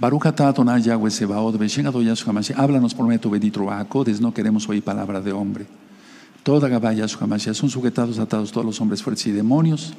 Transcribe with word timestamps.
Yahweh 0.00 1.10
Mashiach. 2.32 2.58
Háblanos 2.58 2.94
por 2.94 3.06
medio 3.06 3.20
de 3.20 3.28
bendito 3.28 3.70
Acodes, 3.70 4.18
no 4.18 4.32
queremos 4.32 4.66
oír 4.66 4.82
palabra 4.82 5.20
de 5.20 5.30
hombre. 5.32 5.66
Toda 6.42 6.68
Gabá 6.68 6.94
Yahshua 6.94 7.26
Mashiach 7.26 7.54
son 7.54 7.68
sujetados, 7.68 8.18
atados 8.18 8.50
todos 8.50 8.64
los 8.64 8.80
hombres 8.80 9.02
fuertes 9.02 9.26
y 9.26 9.32
demonios 9.32 9.92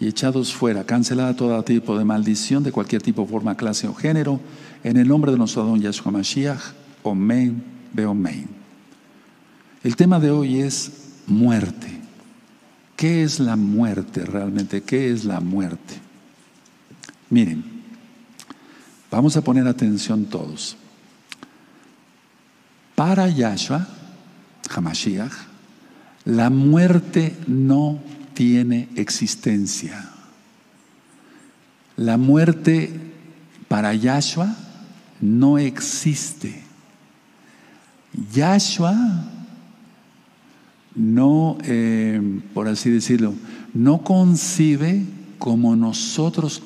y 0.00 0.08
echados 0.08 0.54
fuera, 0.54 0.84
cancelada 0.84 1.36
todo 1.36 1.62
tipo 1.64 1.98
de 1.98 2.04
maldición 2.04 2.62
de 2.62 2.72
cualquier 2.72 3.02
tipo, 3.02 3.26
forma, 3.26 3.54
clase 3.54 3.86
o 3.86 3.94
género, 3.94 4.40
en 4.82 4.96
el 4.96 5.06
nombre 5.06 5.30
de 5.30 5.36
nuestro 5.36 5.62
Adón 5.62 5.82
Yahshua 5.82 6.10
Mashiach, 6.10 6.72
Omen, 7.02 7.62
Beomen. 7.92 8.48
El 9.84 9.96
tema 9.96 10.18
de 10.18 10.30
hoy 10.30 10.60
es 10.60 11.18
muerte. 11.26 12.00
¿Qué 12.96 13.22
es 13.22 13.38
la 13.38 13.56
muerte 13.56 14.24
realmente? 14.24 14.80
¿Qué 14.82 15.12
es 15.12 15.26
la 15.26 15.40
muerte? 15.40 16.00
Miren, 17.28 17.81
vamos 19.12 19.36
a 19.36 19.42
poner 19.42 19.68
atención 19.68 20.24
todos. 20.24 20.74
Para 22.94 23.28
Yahshua, 23.28 23.86
Hamashiach, 24.74 25.32
la 26.24 26.48
muerte 26.48 27.36
no 27.46 28.00
tiene 28.32 28.88
existencia. 28.96 30.08
La 31.96 32.16
muerte 32.16 32.90
para 33.68 33.94
Yahshua 33.94 34.56
no 35.20 35.58
existe. 35.58 36.62
Yahshua 38.32 38.96
no, 40.94 41.58
eh, 41.64 42.40
por 42.54 42.66
así 42.66 42.88
decirlo, 42.88 43.34
no 43.74 44.02
concibe 44.04 45.04
como 45.42 45.74
nosotros 45.74 46.62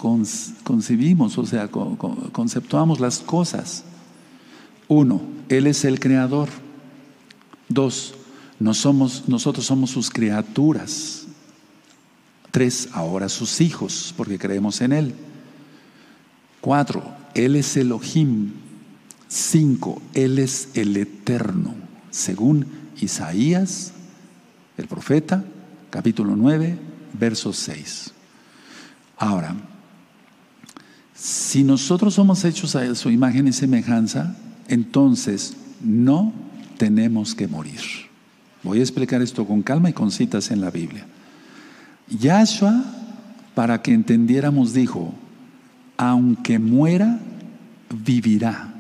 concibimos, 0.63 1.39
o 1.39 1.47
sea, 1.47 1.67
conceptuamos 1.69 3.01
las 3.01 3.21
cosas. 3.21 3.85
Uno, 4.87 5.23
Él 5.49 5.67
es 5.67 5.87
el 5.87 5.99
creador. 5.99 6.51
Dos, 7.71 8.13
nosotros 8.59 9.65
somos 9.65 9.89
sus 9.89 10.11
criaturas. 10.11 11.25
Tres, 12.51 12.91
ahora 12.93 13.31
sus 13.31 13.63
hijos, 13.63 14.13
porque 14.15 14.39
creemos 14.39 14.83
en 14.83 14.93
Él. 14.93 15.15
Cuatro, 16.61 17.03
Él 17.33 17.57
es 17.57 17.79
Elohim. 17.79 18.53
Cinco, 19.27 20.03
Él 20.13 20.39
es 20.39 20.69
el 20.75 20.99
Eterno, 20.99 21.75
según 22.11 22.67
Isaías, 23.01 23.95
el 24.77 24.87
profeta, 24.87 25.47
capítulo 25.89 26.37
9, 26.37 26.79
verso 27.19 27.55
6. 27.55 28.13
Ahora, 29.17 29.55
si 31.15 31.65
nosotros 31.65 32.15
somos 32.15 32.45
hechos 32.45 32.77
a 32.77 32.95
su 32.95 33.11
imagen 33.11 33.49
y 33.49 33.53
semejanza, 33.53 34.37
entonces 34.69 35.57
no 35.83 36.33
tenemos 36.77 37.35
que 37.35 37.49
morir. 37.49 37.81
Voy 38.63 38.81
a 38.81 38.83
explicar 38.83 39.23
esto 39.23 39.47
con 39.47 39.63
calma 39.63 39.91
y 39.91 39.93
con 39.93 40.11
citas 40.11 40.51
en 40.51 40.61
la 40.61 40.71
Biblia. 40.71 41.07
Yahshua, 42.09 42.85
para 43.55 43.81
que 43.81 43.93
entendiéramos, 43.93 44.73
dijo, 44.73 45.15
aunque 45.97 46.59
muera, 46.59 47.19
vivirá. 48.05 48.75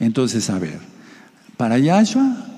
Entonces, 0.00 0.48
a 0.50 0.58
ver, 0.58 0.78
para 1.56 1.78
Yahshua 1.78 2.48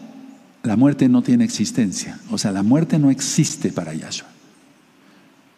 la 0.62 0.76
muerte 0.76 1.08
no 1.08 1.22
tiene 1.22 1.44
existencia, 1.44 2.18
o 2.30 2.38
sea, 2.38 2.52
la 2.52 2.62
muerte 2.62 2.98
no 2.98 3.10
existe 3.10 3.70
para 3.70 3.92
Yahshua. 3.92 4.33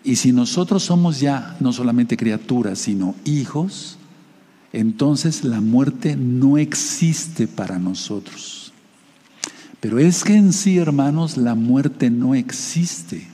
Y 0.07 0.15
si 0.15 0.31
nosotros 0.31 0.85
somos 0.85 1.19
ya 1.19 1.57
no 1.59 1.73
solamente 1.73 2.17
criaturas, 2.17 2.79
sino 2.79 3.17
hijos, 3.25 3.99
entonces 4.73 5.43
la 5.43 5.61
muerte 5.61 6.15
no 6.15 6.59
existe 6.59 7.49
para 7.49 7.81
nosotros. 7.81 8.73
Pero 9.81 9.99
es 9.99 10.23
que 10.23 10.37
en 10.37 10.53
sí, 10.53 10.79
hermanos, 10.79 11.37
la 11.37 11.57
muerte 11.57 12.09
no 12.09 12.37
existe. 12.37 13.27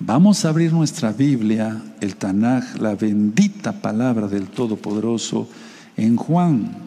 Vamos 0.00 0.46
a 0.46 0.48
abrir 0.48 0.72
nuestra 0.72 1.12
Biblia, 1.12 1.82
el 2.00 2.16
Tanaj, 2.16 2.76
la 2.80 2.94
bendita 2.94 3.82
palabra 3.82 4.26
del 4.26 4.46
Todopoderoso, 4.46 5.50
en 5.98 6.16
Juan, 6.16 6.78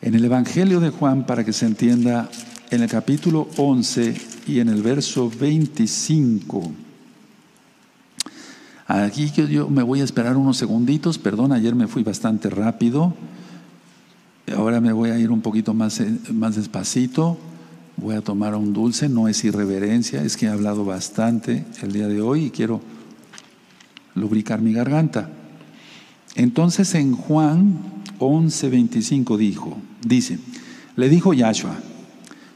en 0.00 0.14
el 0.14 0.24
Evangelio 0.24 0.78
de 0.78 0.90
Juan, 0.90 1.26
para 1.26 1.44
que 1.44 1.52
se 1.52 1.66
entienda, 1.66 2.30
en 2.70 2.84
el 2.84 2.88
capítulo 2.88 3.48
11 3.56 4.14
y 4.46 4.60
en 4.60 4.68
el 4.68 4.80
verso 4.80 5.28
25. 5.28 6.83
Aquí 8.86 9.30
yo 9.30 9.68
me 9.70 9.82
voy 9.82 10.00
a 10.00 10.04
esperar 10.04 10.36
unos 10.36 10.58
segunditos, 10.58 11.18
perdón, 11.18 11.52
ayer 11.52 11.74
me 11.74 11.86
fui 11.86 12.02
bastante 12.02 12.50
rápido, 12.50 13.14
ahora 14.54 14.80
me 14.80 14.92
voy 14.92 15.10
a 15.10 15.18
ir 15.18 15.30
un 15.30 15.40
poquito 15.40 15.72
más, 15.72 16.02
más 16.32 16.56
despacito. 16.56 17.38
Voy 17.96 18.16
a 18.16 18.22
tomar 18.22 18.56
un 18.56 18.72
dulce, 18.72 19.08
no 19.08 19.28
es 19.28 19.44
irreverencia, 19.44 20.22
es 20.22 20.36
que 20.36 20.46
he 20.46 20.48
hablado 20.48 20.84
bastante 20.84 21.64
el 21.80 21.92
día 21.92 22.08
de 22.08 22.20
hoy 22.20 22.46
y 22.46 22.50
quiero 22.50 22.80
lubricar 24.14 24.60
mi 24.60 24.72
garganta. 24.72 25.30
Entonces 26.34 26.94
en 26.96 27.14
Juan 27.14 27.78
11:25 28.18 29.36
dijo, 29.36 29.78
dice, 30.04 30.40
le 30.96 31.08
dijo 31.08 31.32
Yahshua, 31.34 31.76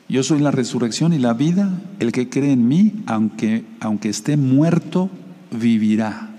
yo 0.08 0.22
soy 0.22 0.40
la 0.40 0.50
resurrección 0.50 1.12
y 1.12 1.18
la 1.18 1.34
vida, 1.34 1.70
el 2.00 2.12
que 2.12 2.28
cree 2.28 2.52
en 2.52 2.66
mí, 2.66 2.94
aunque, 3.06 3.64
aunque 3.80 4.08
esté 4.08 4.36
muerto, 4.36 5.08
vivirá. 5.50 6.30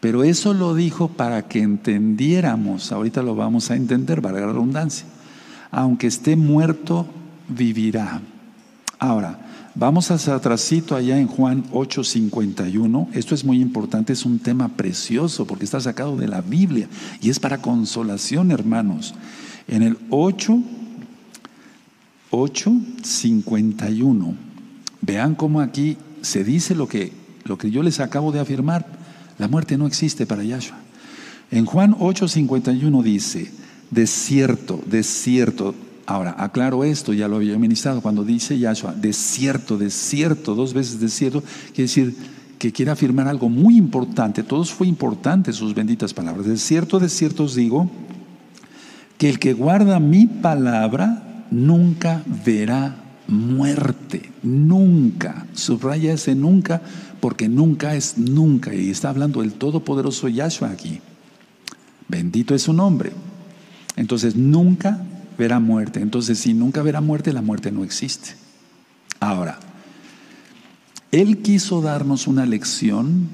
Pero 0.00 0.24
eso 0.24 0.54
lo 0.54 0.74
dijo 0.74 1.08
para 1.08 1.48
que 1.48 1.60
entendiéramos, 1.60 2.92
ahorita 2.92 3.22
lo 3.22 3.34
vamos 3.34 3.70
a 3.70 3.76
entender, 3.76 4.20
valga 4.20 4.40
la 4.40 4.48
redundancia, 4.48 5.06
aunque 5.70 6.06
esté 6.06 6.36
muerto, 6.36 7.06
vivirá. 7.48 8.20
Ahora, 8.98 9.38
vamos 9.74 10.10
hacia 10.10 10.34
atrásito 10.34 10.96
allá 10.96 11.18
en 11.18 11.26
Juan 11.26 11.64
8:51. 11.72 13.08
Esto 13.12 13.34
es 13.34 13.44
muy 13.44 13.60
importante, 13.60 14.12
es 14.12 14.24
un 14.24 14.38
tema 14.38 14.68
precioso 14.68 15.46
porque 15.46 15.64
está 15.64 15.80
sacado 15.80 16.16
de 16.16 16.28
la 16.28 16.40
Biblia 16.40 16.88
y 17.20 17.30
es 17.30 17.40
para 17.40 17.60
consolación, 17.60 18.50
hermanos. 18.50 19.14
En 19.68 19.82
el 19.82 19.98
8, 20.10 20.62
8:51. 22.30 24.34
Vean 25.00 25.34
cómo 25.34 25.60
aquí 25.60 25.96
se 26.22 26.42
dice 26.42 26.74
lo 26.74 26.88
que, 26.88 27.12
lo 27.46 27.58
que 27.58 27.70
yo 27.70 27.82
les 27.82 28.00
acabo 28.00 28.32
de 28.32 28.40
afirmar. 28.40 28.86
La 29.38 29.48
muerte 29.48 29.76
no 29.76 29.86
existe 29.86 30.26
para 30.26 30.44
Yahshua. 30.44 30.78
En 31.50 31.66
Juan 31.66 31.94
8:51 31.94 33.02
dice, 33.02 33.50
desierto, 33.90 34.80
desierto, 34.86 35.74
Ahora, 36.08 36.36
aclaro 36.38 36.84
esto, 36.84 37.12
ya 37.12 37.26
lo 37.26 37.36
había 37.36 37.58
ministrado, 37.58 38.00
cuando 38.00 38.22
dice 38.24 38.56
Yahshua, 38.56 38.94
desierto, 38.94 39.76
desierto, 39.76 40.54
dos 40.54 40.72
veces 40.72 41.00
desierto, 41.00 41.42
quiere 41.74 41.82
decir 41.82 42.16
que 42.60 42.70
quiere 42.70 42.92
afirmar 42.92 43.26
algo 43.26 43.48
muy 43.48 43.76
importante, 43.76 44.44
todos 44.44 44.70
fue 44.70 44.86
importante 44.86 45.52
sus 45.52 45.74
benditas 45.74 46.14
palabras. 46.14 46.46
Desierto, 46.46 47.00
desierto 47.00 47.42
os 47.42 47.56
digo, 47.56 47.90
que 49.18 49.28
el 49.28 49.40
que 49.40 49.52
guarda 49.52 49.98
mi 49.98 50.26
palabra 50.26 51.46
nunca 51.50 52.22
verá 52.44 52.96
muerte, 53.26 54.30
nunca. 54.44 55.46
Subraya 55.54 56.12
ese 56.12 56.36
nunca, 56.36 56.82
porque 57.20 57.48
nunca 57.48 57.94
es 57.94 58.18
nunca, 58.18 58.74
y 58.74 58.90
está 58.90 59.10
hablando 59.10 59.42
el 59.42 59.54
todopoderoso 59.54 60.28
Yahshua 60.28 60.70
aquí. 60.70 61.00
Bendito 62.08 62.54
es 62.54 62.62
su 62.62 62.72
nombre. 62.72 63.12
Entonces, 63.96 64.36
nunca 64.36 65.04
verá 65.38 65.58
muerte. 65.58 66.00
Entonces, 66.00 66.38
si 66.38 66.54
nunca 66.54 66.82
verá 66.82 67.00
muerte, 67.00 67.32
la 67.32 67.42
muerte 67.42 67.72
no 67.72 67.84
existe. 67.84 68.30
Ahora, 69.20 69.58
Él 71.10 71.38
quiso 71.38 71.80
darnos 71.80 72.26
una 72.26 72.46
lección 72.46 73.28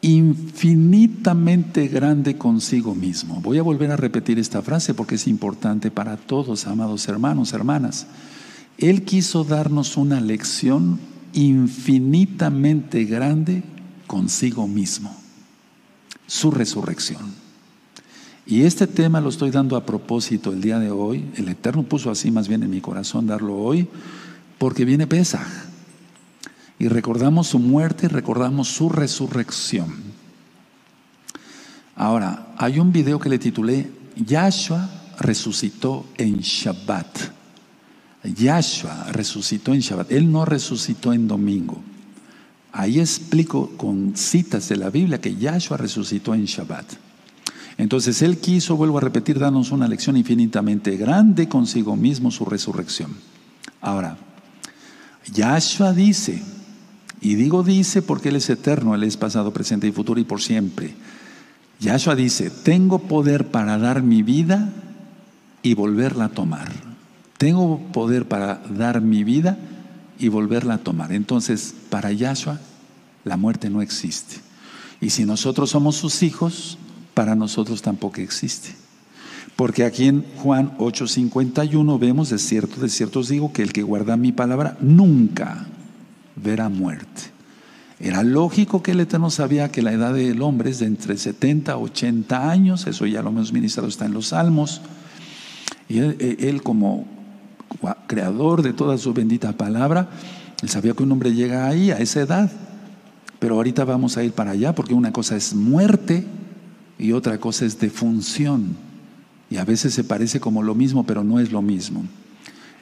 infinitamente 0.00 1.88
grande 1.88 2.38
consigo 2.38 2.94
mismo. 2.94 3.40
Voy 3.40 3.58
a 3.58 3.62
volver 3.62 3.90
a 3.90 3.96
repetir 3.96 4.38
esta 4.38 4.62
frase 4.62 4.94
porque 4.94 5.16
es 5.16 5.26
importante 5.26 5.90
para 5.90 6.16
todos, 6.16 6.66
amados 6.66 7.08
hermanos, 7.08 7.52
hermanas. 7.52 8.06
Él 8.78 9.02
quiso 9.02 9.42
darnos 9.42 9.96
una 9.96 10.20
lección 10.20 11.00
infinitamente 11.32 13.04
grande 13.04 13.62
consigo 14.06 14.66
mismo, 14.66 15.14
su 16.26 16.50
resurrección. 16.50 17.34
Y 18.46 18.62
este 18.62 18.86
tema 18.86 19.20
lo 19.20 19.28
estoy 19.28 19.50
dando 19.50 19.76
a 19.76 19.84
propósito 19.84 20.52
el 20.52 20.62
día 20.62 20.78
de 20.78 20.90
hoy. 20.90 21.30
El 21.36 21.48
Eterno 21.50 21.82
puso 21.82 22.10
así 22.10 22.30
más 22.30 22.48
bien 22.48 22.62
en 22.62 22.70
mi 22.70 22.80
corazón 22.80 23.26
darlo 23.26 23.56
hoy, 23.56 23.86
porque 24.56 24.86
viene 24.86 25.06
Pesaj. 25.06 25.46
Y 26.78 26.88
recordamos 26.88 27.48
su 27.48 27.58
muerte 27.58 28.06
y 28.06 28.08
recordamos 28.08 28.68
su 28.68 28.88
resurrección. 28.88 29.92
Ahora, 31.94 32.54
hay 32.56 32.78
un 32.78 32.90
video 32.92 33.18
que 33.18 33.28
le 33.28 33.38
titulé 33.38 33.90
Yahshua 34.16 34.88
resucitó 35.18 36.06
en 36.16 36.38
Shabbat. 36.38 37.37
Yahshua 38.24 39.12
resucitó 39.12 39.72
en 39.74 39.80
Shabbat. 39.80 40.10
Él 40.12 40.30
no 40.30 40.44
resucitó 40.44 41.12
en 41.12 41.28
domingo. 41.28 41.80
Ahí 42.72 43.00
explico 43.00 43.70
con 43.76 44.16
citas 44.16 44.68
de 44.68 44.76
la 44.76 44.90
Biblia 44.90 45.20
que 45.20 45.36
Yahshua 45.36 45.76
resucitó 45.76 46.34
en 46.34 46.44
Shabbat. 46.44 46.86
Entonces 47.78 48.22
Él 48.22 48.38
quiso, 48.38 48.76
vuelvo 48.76 48.98
a 48.98 49.02
repetir, 49.02 49.38
darnos 49.38 49.70
una 49.70 49.86
lección 49.86 50.16
infinitamente 50.16 50.96
grande 50.96 51.48
consigo 51.48 51.96
mismo, 51.96 52.30
su 52.30 52.44
resurrección. 52.44 53.12
Ahora, 53.80 54.16
Yahshua 55.32 55.92
dice, 55.92 56.42
y 57.20 57.36
digo 57.36 57.62
dice 57.62 58.02
porque 58.02 58.30
Él 58.30 58.36
es 58.36 58.50
eterno, 58.50 58.94
Él 58.94 59.04
es 59.04 59.16
pasado, 59.16 59.52
presente 59.52 59.86
y 59.86 59.92
futuro 59.92 60.20
y 60.20 60.24
por 60.24 60.42
siempre. 60.42 60.94
Yahshua 61.80 62.16
dice, 62.16 62.50
tengo 62.50 62.98
poder 62.98 63.46
para 63.46 63.78
dar 63.78 64.02
mi 64.02 64.24
vida 64.24 64.72
y 65.62 65.74
volverla 65.74 66.26
a 66.26 66.30
tomar. 66.30 66.87
Tengo 67.38 67.78
poder 67.92 68.26
para 68.26 68.60
dar 68.68 69.00
mi 69.00 69.24
vida 69.24 69.56
y 70.18 70.28
volverla 70.28 70.74
a 70.74 70.78
tomar. 70.78 71.12
Entonces, 71.12 71.74
para 71.88 72.12
Yahshua, 72.12 72.60
la 73.24 73.36
muerte 73.36 73.70
no 73.70 73.80
existe. 73.80 74.36
Y 75.00 75.10
si 75.10 75.24
nosotros 75.24 75.70
somos 75.70 75.96
sus 75.96 76.24
hijos, 76.24 76.78
para 77.14 77.36
nosotros 77.36 77.80
tampoco 77.80 78.20
existe. 78.20 78.70
Porque 79.54 79.84
aquí 79.84 80.06
en 80.06 80.24
Juan 80.42 80.76
8:51 80.78 81.98
vemos, 81.98 82.30
de 82.30 82.38
cierto, 82.38 82.80
de 82.80 82.88
cierto 82.88 83.20
os 83.20 83.28
digo, 83.28 83.52
que 83.52 83.62
el 83.62 83.72
que 83.72 83.82
guarda 83.82 84.16
mi 84.16 84.32
palabra 84.32 84.76
nunca 84.80 85.66
verá 86.36 86.68
muerte. 86.68 87.22
Era 88.00 88.22
lógico 88.22 88.82
que 88.82 88.92
el 88.92 89.00
Eterno 89.00 89.30
sabía 89.30 89.70
que 89.70 89.82
la 89.82 89.92
edad 89.92 90.14
del 90.14 90.42
hombre 90.42 90.70
es 90.70 90.78
de 90.78 90.86
entre 90.86 91.16
70 91.16 91.72
a 91.72 91.78
80 91.78 92.50
años, 92.50 92.86
eso 92.86 93.06
ya 93.06 93.22
lo 93.22 93.30
hemos 93.30 93.52
ministrado, 93.52 93.88
está 93.88 94.06
en 94.06 94.14
los 94.14 94.28
Salmos. 94.28 94.80
Y 95.88 95.98
él, 95.98 96.16
él 96.38 96.62
como 96.62 97.17
creador 98.06 98.62
de 98.62 98.72
toda 98.72 98.98
su 98.98 99.12
bendita 99.12 99.52
palabra, 99.52 100.08
él 100.62 100.68
sabía 100.68 100.94
que 100.94 101.02
un 101.02 101.12
hombre 101.12 101.34
llega 101.34 101.66
ahí, 101.66 101.90
a 101.90 101.98
esa 101.98 102.20
edad. 102.20 102.50
Pero 103.38 103.54
ahorita 103.54 103.84
vamos 103.84 104.16
a 104.16 104.24
ir 104.24 104.32
para 104.32 104.50
allá 104.50 104.74
porque 104.74 104.94
una 104.94 105.12
cosa 105.12 105.36
es 105.36 105.54
muerte 105.54 106.26
y 106.98 107.12
otra 107.12 107.38
cosa 107.38 107.64
es 107.64 107.78
defunción. 107.78 108.76
Y 109.50 109.56
a 109.56 109.64
veces 109.64 109.94
se 109.94 110.04
parece 110.04 110.40
como 110.40 110.62
lo 110.62 110.74
mismo, 110.74 111.04
pero 111.04 111.22
no 111.22 111.38
es 111.38 111.52
lo 111.52 111.62
mismo. 111.62 112.04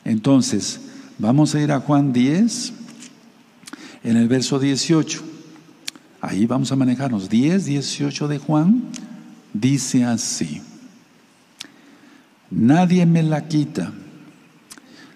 Entonces, 0.05 0.81
vamos 1.19 1.55
a 1.55 1.61
ir 1.61 1.73
a 1.73 1.81
Juan 1.81 2.13
10, 2.13 2.73
en 4.05 4.17
el 4.17 4.29
verso 4.29 4.59
18. 4.59 5.23
Ahí 6.21 6.47
vamos 6.47 6.73
a 6.73 6.77
manejarnos. 6.77 7.29
10, 7.29 7.67
18 7.67 8.29
de 8.29 8.39
Juan 8.39 8.85
dice 9.53 10.05
así. 10.05 10.63
Nadie 12.51 13.05
me 13.05 13.23
la 13.23 13.49
quita, 13.49 13.93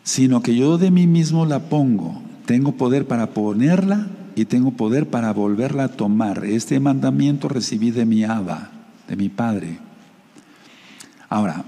sino 0.03 0.43
que 0.43 0.57
yo 0.57 0.79
de 0.79 0.91
mí 0.91 1.07
mismo 1.07 1.47
la 1.47 1.69
pongo. 1.69 2.23
Tengo 2.47 2.73
poder 2.73 3.07
para 3.07 3.31
ponerla 3.31 4.09
y 4.35 4.45
tengo 4.45 4.73
poder 4.73 5.09
para 5.09 5.33
volverla 5.33 5.85
a 5.85 5.89
tomar. 5.89 6.45
Este 6.45 6.81
mandamiento 6.81 7.49
recibí 7.49 7.91
de 7.91 8.07
mi 8.07 8.25
Abba, 8.25 8.71
de 9.09 9.17
mi 9.17 9.29
Padre. 9.29 9.79
Ahora, 11.29 11.65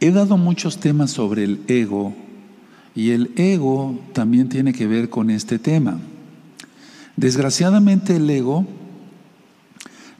he 0.00 0.10
dado 0.10 0.36
muchos 0.36 0.78
temas 0.78 1.10
sobre 1.10 1.44
el 1.44 1.60
ego 1.68 2.14
y 2.94 3.10
el 3.10 3.32
ego 3.36 4.00
también 4.12 4.48
tiene 4.48 4.72
que 4.72 4.86
ver 4.86 5.08
con 5.08 5.30
este 5.30 5.58
tema. 5.58 6.00
Desgraciadamente 7.16 8.16
el 8.16 8.28
ego 8.28 8.66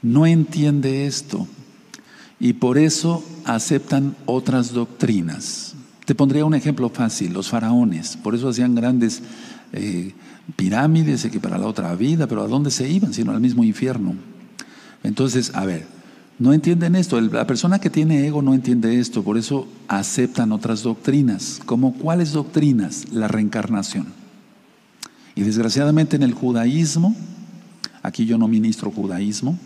no 0.01 0.25
entiende 0.25 1.05
esto 1.05 1.47
y 2.39 2.53
por 2.53 2.77
eso 2.77 3.23
aceptan 3.45 4.15
otras 4.25 4.71
doctrinas. 4.71 5.68
Te 6.09 6.15
pondría 6.15 6.43
un 6.43 6.55
ejemplo 6.55 6.89
fácil, 6.89 7.33
los 7.33 7.49
faraones, 7.49 8.17
por 8.17 8.33
eso 8.33 8.49
hacían 8.49 8.73
grandes 8.73 9.21
eh, 9.73 10.15
pirámides 10.55 11.27
que 11.27 11.39
para 11.39 11.59
la 11.59 11.67
otra 11.67 11.93
vida, 11.93 12.25
pero 12.25 12.41
¿a 12.41 12.47
dónde 12.47 12.71
se 12.71 12.89
iban? 12.89 13.13
Sino 13.13 13.31
al 13.31 13.39
mismo 13.39 13.63
infierno. 13.63 14.15
Entonces, 15.03 15.51
a 15.53 15.67
ver, 15.67 15.85
no 16.39 16.51
entienden 16.51 16.95
esto. 16.95 17.21
La 17.21 17.45
persona 17.45 17.77
que 17.77 17.91
tiene 17.91 18.25
ego 18.25 18.41
no 18.41 18.55
entiende 18.55 18.99
esto, 18.99 19.23
por 19.23 19.37
eso 19.37 19.67
aceptan 19.87 20.51
otras 20.51 20.81
doctrinas. 20.81 21.59
¿Como 21.63 21.93
cuáles 21.93 22.31
doctrinas? 22.31 23.11
La 23.11 23.27
reencarnación. 23.27 24.07
Y 25.35 25.43
desgraciadamente 25.43 26.15
en 26.15 26.23
el 26.23 26.33
judaísmo, 26.33 27.15
aquí 28.01 28.25
yo 28.25 28.39
no 28.39 28.47
ministro 28.47 28.89
judaísmo, 28.89 29.59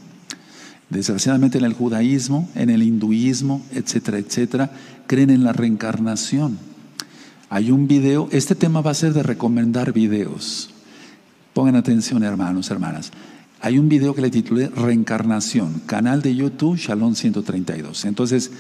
desgraciadamente 0.90 1.58
en 1.58 1.64
el 1.64 1.74
judaísmo, 1.74 2.50
en 2.56 2.70
el 2.70 2.84
hinduismo, 2.84 3.62
etcétera, 3.72 4.18
etcétera, 4.18 4.72
creen 5.08 5.30
en 5.30 5.44
la 5.44 5.54
reencarnación. 5.54 6.58
Hay 7.50 7.72
un 7.72 7.88
video, 7.88 8.30
este 8.32 8.56
tema 8.56 8.82
va 8.82 8.92
a 8.92 8.96
ser 8.96 9.14
de 9.14 9.24
recomendar 9.24 9.94
videos. 9.94 10.70
Pongan 11.54 11.76
atención, 11.76 12.24
hermanos, 12.24 12.72
hermanas. 12.72 13.12
Hay 13.62 13.78
un 13.78 13.88
video 13.88 14.14
que 14.14 14.22
le 14.22 14.30
titulé 14.30 14.68
Reencarnación, 14.70 15.82
canal 15.86 16.22
de 16.22 16.36
YouTube 16.36 16.78
Shalom 16.78 17.16
132. 17.16 18.06
Entonces, 18.06 18.52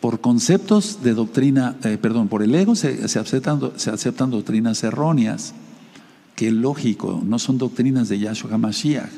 por 0.00 0.20
conceptos 0.20 1.02
de 1.02 1.14
doctrina, 1.14 1.76
eh, 1.82 1.98
perdón, 2.00 2.28
por 2.28 2.42
el 2.42 2.54
ego 2.54 2.76
se, 2.76 3.02
aceptan, 3.02 3.72
se 3.76 3.90
aceptan 3.90 4.30
doctrinas 4.30 4.84
erróneas, 4.84 5.54
que 6.36 6.50
lógico, 6.50 7.22
no 7.24 7.38
son 7.38 7.58
doctrinas 7.58 8.08
de 8.08 8.18
Yahshua 8.18 8.52
HaMashiach. 8.52 9.10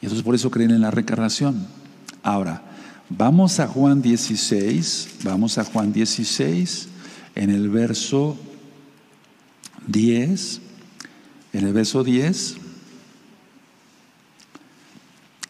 Y 0.00 0.06
entonces 0.06 0.22
por 0.22 0.34
eso 0.34 0.50
creen 0.50 0.70
en 0.70 0.82
la 0.82 0.90
reencarnación. 0.90 1.66
Ahora, 2.22 2.62
vamos 3.08 3.60
a 3.60 3.66
Juan 3.66 4.02
16, 4.02 5.08
vamos 5.24 5.58
a 5.58 5.64
Juan 5.64 5.92
16, 5.92 6.88
en 7.34 7.50
el 7.50 7.68
verso 7.68 8.36
10. 9.86 10.60
En 11.52 11.66
el 11.66 11.72
verso 11.72 12.04
10 12.04 12.56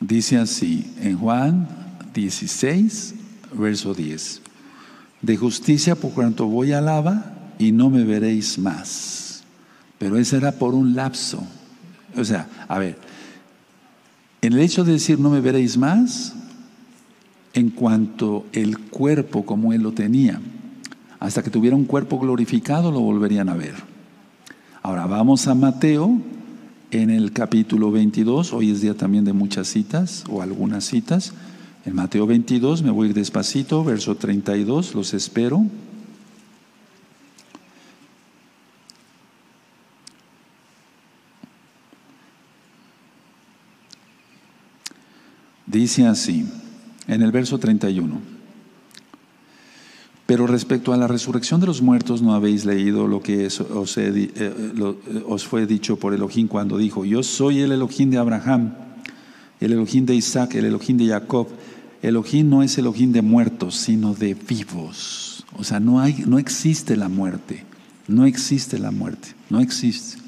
dice 0.01 0.39
así, 0.39 0.95
en 1.01 1.19
Juan 1.19 1.69
16, 2.15 3.15
verso 3.53 3.95
10, 3.95 4.43
de 5.23 5.37
justicia 5.37 5.97
por 5.97 6.13
cuanto 6.13 6.47
voy 6.47 6.73
a 6.73 6.81
lava 6.81 7.35
y 7.59 7.73
no 7.73 7.91
me 7.91 8.05
veréis 8.05 8.59
más. 8.59 9.43
Pero 9.99 10.17
ese 10.17 10.37
era 10.37 10.53
por 10.53 10.75
un 10.75 10.95
lapso. 10.95 11.45
O 12.17 12.25
sea, 12.25 12.49
a 12.69 12.79
ver, 12.79 12.97
en 14.41 14.53
el 14.53 14.61
hecho 14.61 14.85
de 14.85 14.93
decir 14.93 15.19
no 15.19 15.31
me 15.31 15.41
veréis 15.41 15.77
más, 15.77 16.35
en 17.59 17.71
cuanto 17.71 18.47
el 18.53 18.79
cuerpo 18.79 19.45
como 19.45 19.73
él 19.73 19.83
lo 19.83 19.93
tenía, 19.93 20.41
hasta 21.19 21.43
que 21.43 21.51
tuviera 21.51 21.77
un 21.77 21.85
cuerpo 21.85 22.19
glorificado 22.19 22.93
lo 22.93 23.01
volverían 23.01 23.49
a 23.49 23.55
ver. 23.55 23.75
Ahora 24.83 25.07
vamos 25.07 25.49
a 25.49 25.55
Mateo 25.55 26.19
en 26.91 27.11
el 27.11 27.33
capítulo 27.33 27.91
22, 27.91 28.53
hoy 28.53 28.71
es 28.71 28.81
día 28.81 28.95
también 28.95 29.25
de 29.25 29.33
muchas 29.33 29.69
citas 29.69 30.25
o 30.31 30.41
algunas 30.41 30.85
citas. 30.85 31.35
En 31.85 31.95
Mateo 31.95 32.27
22 32.27 32.83
me 32.83 32.91
voy 32.91 33.09
a 33.09 33.11
ir 33.11 33.15
despacito, 33.15 33.85
verso 33.85 34.15
32, 34.15 34.95
los 34.95 35.13
espero. 35.13 35.67
Dice 45.67 46.07
así, 46.07 46.47
en 47.09 47.23
el 47.23 47.33
verso 47.33 47.59
31. 47.59 48.39
Pero 50.27 50.47
respecto 50.47 50.93
a 50.93 50.99
la 50.99 51.09
resurrección 51.09 51.59
de 51.59 51.67
los 51.67 51.81
muertos, 51.81 52.21
no 52.21 52.35
habéis 52.35 52.67
leído 52.67 53.07
lo 53.07 53.23
que 53.23 53.47
os, 53.47 53.97
eh, 53.97 54.31
eh, 54.37 55.23
os, 55.27 55.47
fue 55.47 55.67
dicho 55.67 55.97
por 55.97 56.13
Elohim 56.13 56.49
cuando 56.49 56.77
dijo, 56.77 57.07
yo 57.07 57.23
soy 57.23 57.61
el 57.61 57.73
Elohim 57.73 58.11
de 58.11 58.19
Abraham, 58.19 58.75
el 59.59 59.73
Elohim 59.73 60.05
de 60.05 60.15
Isaac, 60.15 60.55
el 60.57 60.67
Elohim 60.67 60.99
de 60.99 61.09
Jacob. 61.09 61.49
Elohim 62.03 62.51
no 62.51 62.63
es 62.63 62.77
Elohim 62.77 63.11
de 63.11 63.23
muertos, 63.23 63.77
sino 63.77 64.15
de 64.15 64.35
vivos. 64.35 65.47
O 65.57 65.65
sea, 65.65 65.81
no, 65.81 65.99
hay, 65.99 66.25
no 66.27 66.39
existe 66.39 66.95
la 66.95 67.09
muerte, 67.09 67.65
no 68.07 68.27
existe 68.27 68.79
la 68.79 68.91
muerte, 68.91 69.29
no 69.49 69.61
existe. 69.61 70.19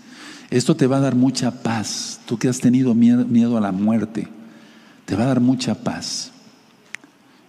Esto 0.49 0.77
te 0.77 0.87
va 0.87 0.97
a 0.97 1.01
dar 1.01 1.15
mucha 1.15 1.63
paz. 1.63 2.21
Tú 2.25 2.39
que 2.39 2.49
has 2.49 2.59
tenido 2.59 2.95
miedo 2.95 3.59
a 3.59 3.61
la 3.61 3.71
muerte, 3.71 4.29
te 5.05 5.15
va 5.15 5.25
a 5.25 5.27
dar 5.27 5.41
mucha 5.41 5.75
paz. 5.75 6.33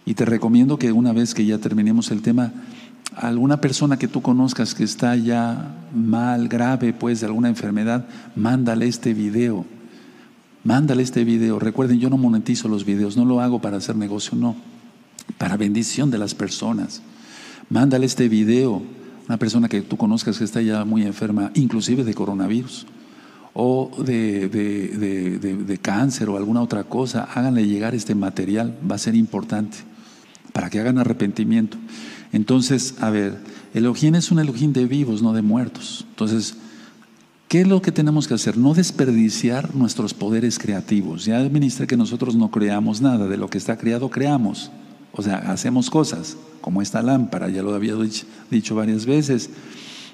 Y 0.06 0.16
te 0.16 0.26
recomiendo 0.26 0.78
que 0.78 0.92
una 0.92 1.14
vez 1.14 1.34
que 1.34 1.46
ya 1.46 1.60
terminemos 1.60 2.12
el 2.12 2.22
tema, 2.22 2.52
alguna 3.16 3.62
persona 3.62 3.98
que 3.98 4.08
tú 4.08 4.22
conozcas 4.22 4.74
que 4.74 4.84
está 4.84 5.16
ya 5.16 5.76
mal, 5.94 6.48
grave, 6.48 6.94
pues 6.94 7.20
de 7.20 7.28
alguna 7.28 7.50
enfermedad, 7.50 8.08
mándale 8.36 8.88
este 8.88 9.14
video. 9.14 9.66
Mándale 10.64 11.04
este 11.04 11.24
video. 11.24 11.60
Recuerden, 11.60 12.00
yo 12.00 12.10
no 12.10 12.18
monetizo 12.18 12.68
los 12.68 12.86
videos, 12.86 13.18
no 13.18 13.26
lo 13.26 13.42
hago 13.42 13.62
para 13.62 13.78
hacer 13.78 13.96
negocio, 13.96 14.38
no. 14.38 14.56
Para 15.38 15.58
bendición 15.58 16.10
de 16.12 16.18
las 16.18 16.34
personas. 16.34 17.02
Mándale 17.70 18.06
este 18.06 18.28
video. 18.28 18.82
Una 19.28 19.38
persona 19.38 19.70
que 19.70 19.82
tú 19.82 19.98
conozcas 19.98 20.38
que 20.38 20.44
está 20.44 20.62
ya 20.62 20.84
muy 20.84 21.04
enferma, 21.04 21.52
inclusive 21.54 22.04
de 22.04 22.14
coronavirus 22.14 22.86
o 23.54 23.92
de, 24.04 24.50
de, 24.50 25.78
cáncer 25.82 26.30
o 26.30 26.38
alguna 26.38 26.62
otra 26.62 26.86
cosa, 26.86 27.28
háganle 27.34 27.68
llegar 27.68 27.94
este 27.94 28.16
material, 28.16 28.78
va 28.90 28.96
a 28.96 28.98
ser 28.98 29.16
importante 29.16 29.91
para 30.54 30.70
que 30.70 30.80
hagan 30.80 30.98
arrepentimiento. 30.98 31.78
Entonces, 32.32 32.96
a 33.00 33.10
ver, 33.10 33.38
Elohim 33.74 34.16
es 34.16 34.32
un 34.32 34.40
Elohim 34.40 34.74
de 34.74 34.86
vivos, 34.86 35.22
no 35.22 35.34
de 35.34 35.42
muertos. 35.42 36.06
Entonces, 36.10 36.56
¿Qué 37.52 37.60
es 37.60 37.68
lo 37.68 37.82
que 37.82 37.92
tenemos 37.92 38.30
que 38.30 38.34
hacer? 38.34 38.58
No 38.58 38.74
desperdiciar 38.74 39.76
nuestros 39.76 40.14
poderes 40.14 40.58
creativos. 40.58 41.26
Ya 41.26 41.38
administra 41.40 41.86
que 41.86 41.98
nosotros 41.98 42.34
no 42.34 42.50
creamos 42.50 43.02
nada, 43.02 43.28
de 43.28 43.36
lo 43.36 43.50
que 43.50 43.58
está 43.58 43.78
creado 43.78 44.10
creamos. 44.10 44.72
O 45.12 45.22
sea, 45.22 45.36
hacemos 45.52 45.90
cosas, 45.90 46.38
como 46.62 46.82
esta 46.82 47.02
lámpara, 47.02 47.50
ya 47.50 47.62
lo 47.62 47.76
había 47.76 47.96
dicho, 47.96 48.26
dicho 48.50 48.74
varias 48.74 49.06
veces. 49.06 49.50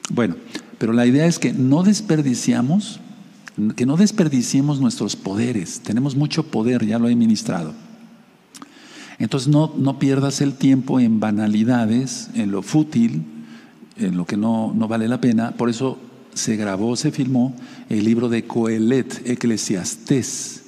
Bueno, 0.09 0.35
pero 0.79 0.93
la 0.93 1.05
idea 1.05 1.27
es 1.27 1.37
que 1.37 1.53
no 1.53 1.83
desperdiciamos, 1.83 3.01
que 3.75 3.85
no 3.85 3.97
desperdiciemos 3.97 4.81
nuestros 4.81 5.15
poderes. 5.15 5.81
Tenemos 5.81 6.15
mucho 6.15 6.41
poder, 6.41 6.87
ya 6.87 6.97
lo 6.97 7.07
he 7.07 7.15
ministrado. 7.15 7.75
Entonces 9.19 9.49
no, 9.49 9.73
no 9.75 9.99
pierdas 9.99 10.41
el 10.41 10.53
tiempo 10.53 10.99
en 10.99 11.19
banalidades, 11.19 12.29
en 12.35 12.51
lo 12.51 12.61
fútil, 12.61 13.23
en 13.97 14.15
lo 14.15 14.25
que 14.25 14.37
no, 14.37 14.73
no 14.75 14.87
vale 14.87 15.07
la 15.07 15.19
pena. 15.19 15.51
Por 15.51 15.69
eso 15.69 15.97
se 16.33 16.55
grabó, 16.55 16.95
se 16.95 17.11
filmó 17.11 17.55
el 17.89 18.05
libro 18.05 18.29
de 18.29 18.45
Coelet, 18.45 19.27
Eclesiastés, 19.27 20.63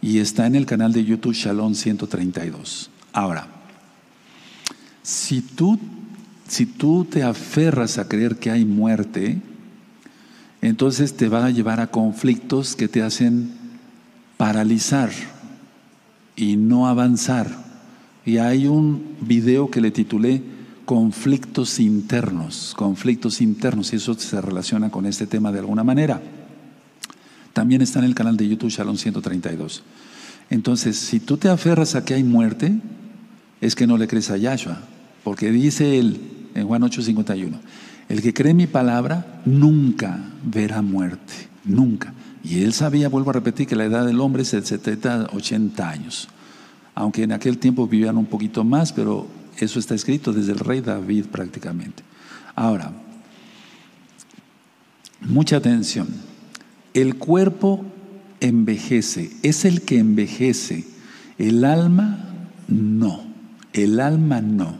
y 0.00 0.18
está 0.18 0.46
en 0.46 0.54
el 0.54 0.66
canal 0.66 0.92
de 0.92 1.04
YouTube 1.04 1.34
Shalom 1.34 1.74
132. 1.74 2.90
Ahora, 3.12 3.48
si 5.02 5.42
tú, 5.42 5.78
si 6.46 6.66
tú 6.66 7.04
te 7.04 7.22
aferras 7.22 7.98
a 7.98 8.08
creer 8.08 8.36
que 8.36 8.50
hay 8.50 8.64
muerte, 8.64 9.40
entonces 10.62 11.16
te 11.16 11.28
va 11.28 11.46
a 11.46 11.50
llevar 11.50 11.80
a 11.80 11.88
conflictos 11.88 12.76
que 12.76 12.88
te 12.88 13.02
hacen 13.02 13.52
paralizar 14.36 15.10
y 16.36 16.56
no 16.56 16.86
avanzar. 16.86 17.69
Y 18.24 18.38
hay 18.38 18.66
un 18.66 19.16
video 19.20 19.70
que 19.70 19.80
le 19.80 19.90
titulé 19.90 20.42
conflictos 20.84 21.78
internos, 21.78 22.74
conflictos 22.76 23.40
internos, 23.40 23.92
y 23.92 23.96
eso 23.96 24.14
se 24.14 24.40
relaciona 24.40 24.90
con 24.90 25.06
este 25.06 25.26
tema 25.26 25.52
de 25.52 25.60
alguna 25.60 25.84
manera. 25.84 26.20
También 27.52 27.82
está 27.82 27.98
en 27.98 28.06
el 28.06 28.14
canal 28.14 28.36
de 28.36 28.48
YouTube 28.48 28.70
Shalom 28.70 28.96
132. 28.96 29.82
Entonces, 30.50 30.96
si 30.96 31.20
tú 31.20 31.36
te 31.36 31.48
aferras 31.48 31.94
a 31.94 32.04
que 32.04 32.14
hay 32.14 32.24
muerte, 32.24 32.76
es 33.60 33.74
que 33.74 33.86
no 33.86 33.96
le 33.96 34.08
crees 34.08 34.30
a 34.30 34.36
Yahshua, 34.36 34.80
porque 35.22 35.52
dice 35.52 35.98
él 35.98 36.20
en 36.54 36.66
Juan 36.66 36.82
8:51, 36.82 37.60
el 38.08 38.22
que 38.22 38.34
cree 38.34 38.54
mi 38.54 38.66
palabra 38.66 39.42
nunca 39.44 40.18
verá 40.44 40.82
muerte, 40.82 41.48
nunca. 41.64 42.12
Y 42.42 42.62
él 42.62 42.72
sabía, 42.72 43.08
vuelvo 43.08 43.30
a 43.30 43.34
repetir, 43.34 43.66
que 43.66 43.76
la 43.76 43.84
edad 43.84 44.06
del 44.06 44.20
hombre 44.20 44.42
es 44.42 44.50
de 44.50 44.62
70, 44.62 45.28
80 45.32 45.88
años, 45.88 46.28
aunque 46.94 47.22
en 47.22 47.32
aquel 47.32 47.58
tiempo 47.58 47.86
vivían 47.86 48.16
un 48.16 48.26
poquito 48.26 48.64
más, 48.64 48.92
pero 48.92 49.26
eso 49.58 49.78
está 49.78 49.94
escrito 49.94 50.32
desde 50.32 50.52
el 50.52 50.58
rey 50.58 50.80
David 50.80 51.26
prácticamente. 51.26 52.02
Ahora, 52.54 52.92
mucha 55.20 55.56
atención. 55.56 56.08
El 56.94 57.16
cuerpo 57.16 57.84
envejece, 58.40 59.30
es 59.42 59.64
el 59.64 59.82
que 59.82 59.98
envejece. 59.98 60.84
El 61.38 61.64
alma 61.64 62.18
no, 62.68 63.22
el 63.72 64.00
alma 64.00 64.40
no. 64.40 64.78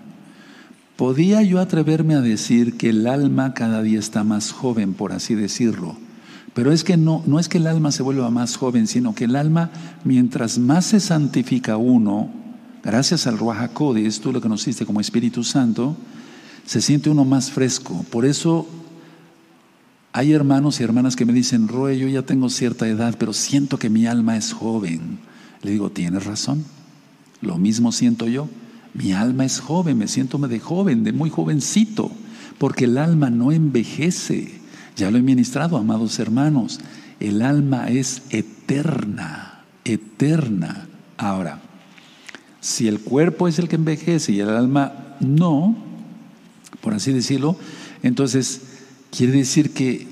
¿Podía 0.96 1.42
yo 1.42 1.60
atreverme 1.60 2.14
a 2.14 2.20
decir 2.20 2.76
que 2.76 2.90
el 2.90 3.06
alma 3.06 3.54
cada 3.54 3.82
día 3.82 3.98
está 3.98 4.24
más 4.24 4.52
joven, 4.52 4.92
por 4.92 5.12
así 5.12 5.34
decirlo? 5.34 5.96
Pero 6.54 6.72
es 6.72 6.84
que 6.84 6.96
no, 6.96 7.22
no 7.26 7.38
es 7.38 7.48
que 7.48 7.58
el 7.58 7.66
alma 7.66 7.92
se 7.92 8.02
vuelva 8.02 8.30
más 8.30 8.56
joven, 8.56 8.86
sino 8.86 9.14
que 9.14 9.24
el 9.24 9.36
alma, 9.36 9.70
mientras 10.04 10.58
más 10.58 10.86
se 10.86 11.00
santifica 11.00 11.76
uno, 11.76 12.30
gracias 12.82 13.26
al 13.26 13.38
Ruach 13.38 13.60
HaKodesh, 13.60 14.20
tú 14.20 14.32
lo 14.32 14.40
conociste 14.40 14.84
como 14.84 15.00
Espíritu 15.00 15.44
Santo, 15.44 15.96
se 16.66 16.80
siente 16.80 17.10
uno 17.10 17.24
más 17.24 17.50
fresco. 17.50 18.04
Por 18.10 18.24
eso 18.24 18.66
hay 20.12 20.32
hermanos 20.32 20.80
y 20.80 20.82
hermanas 20.82 21.14
que 21.14 21.24
me 21.24 21.32
dicen, 21.32 21.68
Roe, 21.68 21.96
yo 21.98 22.08
ya 22.08 22.22
tengo 22.22 22.50
cierta 22.50 22.88
edad, 22.88 23.14
pero 23.18 23.32
siento 23.32 23.78
que 23.78 23.90
mi 23.90 24.06
alma 24.06 24.36
es 24.36 24.52
joven. 24.52 25.18
Le 25.62 25.70
digo, 25.70 25.90
tienes 25.90 26.24
razón. 26.24 26.64
Lo 27.40 27.58
mismo 27.58 27.92
siento 27.92 28.26
yo. 28.26 28.48
Mi 28.92 29.12
alma 29.12 29.44
es 29.44 29.60
joven, 29.60 29.98
me 29.98 30.08
siento 30.08 30.38
de 30.38 30.58
joven, 30.58 31.04
de 31.04 31.12
muy 31.12 31.30
jovencito, 31.30 32.10
porque 32.58 32.84
el 32.84 32.98
alma 32.98 33.30
no 33.30 33.52
envejece. 33.52 34.59
Ya 34.96 35.10
lo 35.10 35.18
he 35.18 35.22
ministrado, 35.22 35.76
amados 35.76 36.18
hermanos. 36.18 36.80
El 37.18 37.42
alma 37.42 37.88
es 37.88 38.22
eterna, 38.30 39.64
eterna. 39.84 40.86
Ahora, 41.16 41.60
si 42.60 42.88
el 42.88 43.00
cuerpo 43.00 43.48
es 43.48 43.58
el 43.58 43.68
que 43.68 43.76
envejece 43.76 44.32
y 44.32 44.40
el 44.40 44.50
alma 44.50 45.16
no, 45.20 45.76
por 46.80 46.94
así 46.94 47.12
decirlo, 47.12 47.56
entonces 48.02 48.62
quiere 49.10 49.32
decir 49.32 49.72
que 49.72 50.08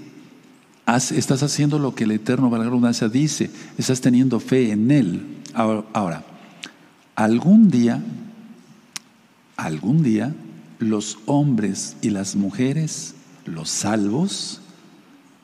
estás 0.96 1.42
haciendo 1.42 1.78
lo 1.78 1.94
que 1.94 2.04
el 2.04 2.12
Eterno, 2.12 2.50
valga 2.50 3.08
dice, 3.08 3.50
estás 3.76 4.00
teniendo 4.00 4.40
fe 4.40 4.72
en 4.72 4.90
Él. 4.90 5.26
Ahora, 5.54 6.24
algún 7.14 7.70
día, 7.70 8.02
algún 9.56 10.02
día, 10.02 10.34
los 10.78 11.18
hombres 11.26 11.96
y 12.00 12.10
las 12.10 12.36
mujeres, 12.36 13.14
los 13.44 13.68
salvos, 13.68 14.60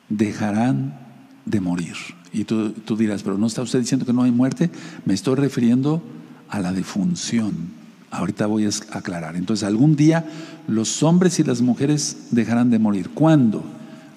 dejarán 0.09 0.99
de 1.45 1.61
morir. 1.61 1.95
Y 2.33 2.43
tú, 2.43 2.71
tú 2.71 2.97
dirás, 2.97 3.23
pero 3.23 3.37
¿no 3.37 3.47
está 3.47 3.61
usted 3.61 3.79
diciendo 3.79 4.05
que 4.05 4.13
no 4.13 4.23
hay 4.23 4.31
muerte? 4.31 4.69
Me 5.05 5.13
estoy 5.13 5.35
refiriendo 5.35 6.01
a 6.49 6.59
la 6.59 6.73
defunción. 6.73 7.73
Ahorita 8.11 8.45
voy 8.45 8.65
a 8.65 8.69
aclarar. 8.91 9.35
Entonces, 9.35 9.67
algún 9.67 9.95
día 9.95 10.25
los 10.67 11.03
hombres 11.03 11.39
y 11.39 11.43
las 11.43 11.61
mujeres 11.61 12.27
dejarán 12.31 12.69
de 12.69 12.79
morir. 12.79 13.09
¿Cuándo? 13.09 13.63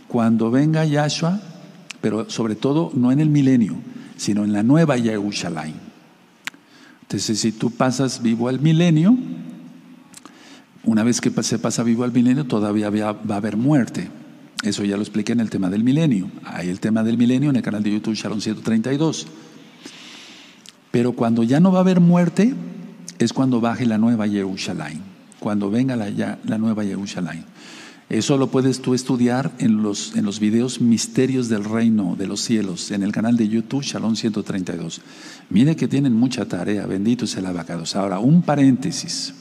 Cuando 0.08 0.50
venga 0.50 0.84
Yahshua, 0.84 1.40
pero 2.00 2.30
sobre 2.30 2.54
todo 2.54 2.90
no 2.94 3.12
en 3.12 3.20
el 3.20 3.28
milenio, 3.28 3.76
sino 4.16 4.44
en 4.44 4.52
la 4.52 4.62
nueva 4.62 4.96
Yerushalayim. 4.96 5.76
Entonces, 7.02 7.40
si 7.40 7.52
tú 7.52 7.70
pasas 7.70 8.22
vivo 8.22 8.48
al 8.48 8.60
milenio, 8.60 9.16
una 10.84 11.02
vez 11.04 11.20
que 11.20 11.30
se 11.42 11.58
pasa 11.58 11.82
vivo 11.82 12.04
al 12.04 12.12
milenio, 12.12 12.46
todavía 12.46 12.90
va 12.90 13.34
a 13.34 13.36
haber 13.36 13.56
muerte. 13.56 14.08
Eso 14.62 14.84
ya 14.84 14.96
lo 14.96 15.02
expliqué 15.02 15.32
en 15.32 15.40
el 15.40 15.50
tema 15.50 15.70
del 15.70 15.84
milenio. 15.84 16.30
Hay 16.44 16.68
el 16.68 16.80
tema 16.80 17.04
del 17.04 17.16
milenio 17.16 17.50
en 17.50 17.56
el 17.56 17.62
canal 17.62 17.82
de 17.82 17.92
YouTube 17.92 18.14
Shalom 18.14 18.40
132. 18.40 19.26
Pero 20.90 21.12
cuando 21.12 21.42
ya 21.42 21.60
no 21.60 21.70
va 21.70 21.78
a 21.78 21.82
haber 21.82 22.00
muerte, 22.00 22.54
es 23.18 23.32
cuando 23.32 23.60
baje 23.60 23.86
la 23.86 23.98
nueva 23.98 24.26
Yerushalayim, 24.26 25.00
cuando 25.38 25.70
venga 25.70 25.96
la, 25.96 26.38
la 26.44 26.58
nueva 26.58 26.84
Yerushalayim. 26.84 27.44
Eso 28.08 28.38
lo 28.38 28.50
puedes 28.50 28.80
tú 28.80 28.94
estudiar 28.94 29.52
en 29.58 29.82
los, 29.82 30.16
en 30.16 30.24
los 30.24 30.40
videos 30.40 30.80
Misterios 30.80 31.50
del 31.50 31.64
Reino 31.64 32.16
de 32.16 32.26
los 32.26 32.40
Cielos, 32.40 32.90
en 32.90 33.02
el 33.02 33.12
canal 33.12 33.36
de 33.36 33.48
YouTube 33.48 33.82
Shalom 33.82 34.16
132. 34.16 35.02
Mire 35.50 35.76
que 35.76 35.88
tienen 35.88 36.14
mucha 36.14 36.46
tarea, 36.46 36.86
bendito 36.86 37.26
sea 37.26 37.40
el 37.40 37.46
abacados. 37.46 37.94
Ahora, 37.96 38.18
un 38.18 38.40
paréntesis, 38.40 39.34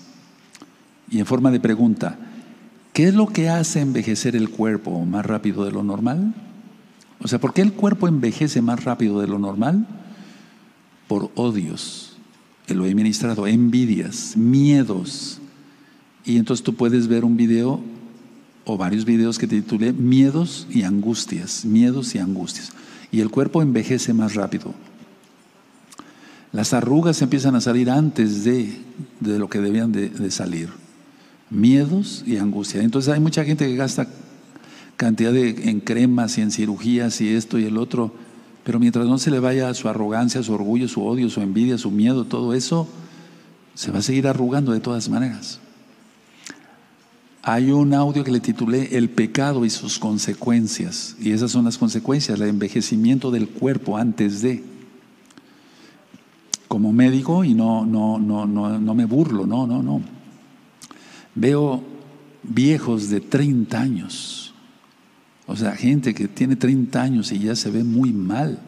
y 1.10 1.20
en 1.20 1.26
forma 1.26 1.50
de 1.50 1.62
pregunta, 1.62 2.20
¿qué 2.98 3.10
es 3.10 3.14
lo 3.14 3.28
que 3.28 3.48
hace 3.48 3.82
envejecer 3.82 4.36
el 4.36 4.50
cuerpo 4.50 5.06
más 5.06 5.24
rápido 5.24 5.64
de 5.64 5.72
lo 5.72 5.84
normal? 5.84 6.34
O 7.20 7.28
sea, 7.28 7.38
¿por 7.40 7.54
qué 7.54 7.62
el 7.62 7.74
cuerpo 7.74 8.08
envejece 8.08 8.64
más 8.64 8.86
rápido 8.86 9.22
de 9.22 9.28
lo 9.28 9.38
normal? 9.38 9.86
por 11.08 11.32
odios, 11.36 12.18
que 12.66 12.76
lo 12.76 12.86
he 12.86 12.94
ministrado, 12.94 13.48
envidias, 13.48 14.36
miedos. 14.36 15.40
Y 16.26 16.38
entonces 16.38 16.64
tú 16.64 16.76
puedes 16.76 17.08
ver 17.08 17.24
un 17.24 17.38
video 17.38 17.80
o 18.66 18.78
varios 18.78 19.06
videos 19.06 19.40
que 19.40 19.48
titulé 19.48 19.94
Miedos 19.94 20.68
y 20.70 20.84
angustias, 20.84 21.64
miedos 21.64 22.14
y 22.16 22.20
angustias. 22.20 22.74
Y 23.12 23.22
el 23.22 23.30
cuerpo 23.30 23.62
envejece 23.62 24.14
más 24.14 24.36
rápido. 24.36 24.74
Las 26.52 26.74
arrugas 26.74 27.22
empiezan 27.22 27.56
a 27.56 27.62
salir 27.62 27.90
antes 27.90 28.44
de, 28.44 28.78
de 29.22 29.40
lo 29.40 29.50
que 29.50 29.60
debían 29.60 29.92
de, 29.92 30.10
de 30.10 30.32
salir. 30.32 30.70
Miedos 31.50 32.24
y 32.26 32.38
angustias. 32.38 32.84
Entonces 32.84 33.14
hay 33.14 33.20
mucha 33.20 33.46
gente 33.46 33.66
que 33.68 33.76
gasta 33.76 34.08
cantidad 34.96 35.32
de, 35.32 35.70
en 35.70 35.80
cremas 35.80 36.38
y 36.38 36.42
en 36.42 36.52
cirugías 36.52 37.22
y 37.22 37.30
esto 37.30 37.60
y 37.60 37.66
el 37.66 37.78
otro 37.78 38.14
pero 38.68 38.82
mientras 38.82 39.06
no 39.06 39.18
se 39.18 39.32
le 39.32 39.40
vaya 39.40 39.74
su 39.74 39.88
arrogancia, 39.88 40.44
su 40.44 40.52
orgullo, 40.52 40.90
su 40.90 41.06
odio, 41.06 41.30
su 41.30 41.40
envidia, 41.40 41.78
su 41.78 41.90
miedo, 41.90 42.26
todo 42.26 42.54
eso, 42.54 42.86
se 43.76 43.92
va 43.92 44.00
a 44.00 44.02
seguir 44.02 44.28
arrugando 44.28 44.74
de 44.74 44.82
todas 44.82 45.08
maneras. 45.08 45.62
Hay 47.44 47.72
un 47.72 47.94
audio 47.94 48.26
que 48.26 48.32
le 48.34 48.42
titulé 48.42 48.98
El 48.98 49.10
pecado 49.10 49.64
y 49.64 49.70
sus 49.70 50.00
consecuencias. 50.00 51.16
Y 51.18 51.32
esas 51.32 51.50
son 51.50 51.64
las 51.64 51.78
consecuencias, 51.78 52.42
el 52.42 52.50
envejecimiento 52.50 53.32
del 53.32 53.48
cuerpo 53.48 53.96
antes 53.96 54.42
de. 54.42 54.66
Como 56.68 56.92
médico, 56.92 57.46
y 57.46 57.54
no, 57.54 57.86
no, 57.86 58.20
no, 58.20 58.46
no, 58.46 58.78
no 58.78 58.94
me 58.94 59.06
burlo, 59.06 59.48
no, 59.48 59.66
no, 59.66 59.82
no. 59.82 60.02
Veo 61.38 61.84
viejos 62.44 63.10
de 63.10 63.22
30 63.22 63.80
años 63.80 64.48
o 65.48 65.56
sea, 65.56 65.72
gente 65.76 66.14
que 66.14 66.28
tiene 66.28 66.58
30 66.58 67.02
años 67.02 67.32
y 67.32 67.40
ya 67.40 67.56
se 67.56 67.72
ve 67.72 67.84
muy 67.84 68.12
mal 68.12 68.60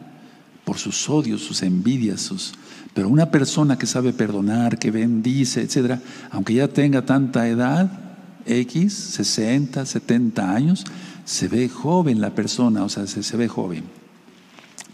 por 0.64 0.78
sus 0.78 1.08
odios, 1.08 1.42
sus 1.42 1.62
envidias, 1.62 2.22
sus... 2.22 2.54
Pero 2.94 3.08
una 3.08 3.30
persona 3.30 3.78
que 3.78 3.86
sabe 3.86 4.14
perdonar, 4.14 4.78
que 4.78 4.90
bendice, 4.90 5.60
etcétera, 5.60 6.00
aunque 6.30 6.54
ya 6.54 6.68
tenga 6.68 7.04
tanta 7.04 7.46
edad, 7.46 8.16
X, 8.46 8.94
60, 8.94 9.84
70 9.84 10.54
años, 10.54 10.84
se 11.26 11.48
ve 11.48 11.68
joven 11.68 12.20
la 12.20 12.34
persona, 12.34 12.82
o 12.82 12.88
sea, 12.88 13.06
se, 13.06 13.22
se 13.22 13.36
ve 13.36 13.46
joven. 13.46 13.84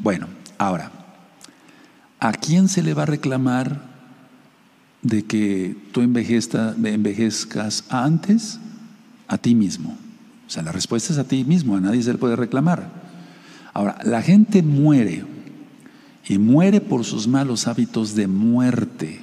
Bueno, 0.01 0.27
ahora, 0.59 0.91
¿a 2.19 2.33
quién 2.33 2.69
se 2.69 2.83
le 2.83 2.95
va 2.95 3.05
a 3.05 3.07
reclamar 3.07 3.96
de 5.03 5.25
que 5.25 5.77
tú 5.93 6.01
envejezcas 6.03 7.85
antes? 7.89 8.59
A 9.29 9.39
ti 9.39 9.55
mismo. 9.55 9.97
O 10.47 10.51
sea, 10.51 10.63
la 10.63 10.73
respuesta 10.73 11.13
es 11.13 11.19
a 11.19 11.25
ti 11.25 11.45
mismo, 11.45 11.77
a 11.77 11.81
nadie 11.81 12.03
se 12.03 12.13
le 12.13 12.19
puede 12.19 12.37
reclamar. 12.37 12.89
Ahora, 13.73 13.99
la 14.05 14.23
gente 14.23 14.63
muere 14.63 15.25
y 16.29 16.39
muere 16.39 16.81
por 16.81 17.05
sus 17.05 17.27
malos 17.29 17.67
hábitos 17.67 18.15
de 18.15 18.29
muerte. 18.29 19.21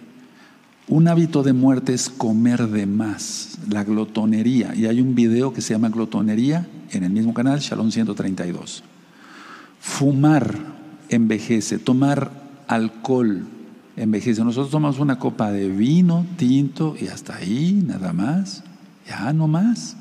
Un 0.87 1.07
hábito 1.07 1.43
de 1.43 1.53
muerte 1.53 1.93
es 1.93 2.09
comer 2.09 2.67
de 2.67 2.85
más, 2.85 3.57
la 3.69 3.83
glotonería. 3.83 4.75
Y 4.75 4.85
hay 4.85 4.99
un 4.99 5.15
video 5.15 5.53
que 5.53 5.61
se 5.61 5.73
llama 5.73 5.89
Glotonería 5.89 6.67
en 6.91 7.03
el 7.05 7.09
mismo 7.09 7.33
canal, 7.33 7.59
Shalom 7.59 7.89
132. 7.89 8.83
Fumar 9.79 10.57
envejece, 11.09 11.79
tomar 11.79 12.31
alcohol 12.67 13.47
envejece. 13.95 14.43
Nosotros 14.43 14.71
tomamos 14.71 14.99
una 14.99 15.19
copa 15.19 15.51
de 15.51 15.69
vino, 15.69 16.25
tinto 16.37 16.95
y 16.99 17.07
hasta 17.07 17.35
ahí, 17.35 17.83
nada 17.85 18.13
más. 18.13 18.63
Ya 19.07 19.33
no 19.33 19.47
más. 19.47 19.95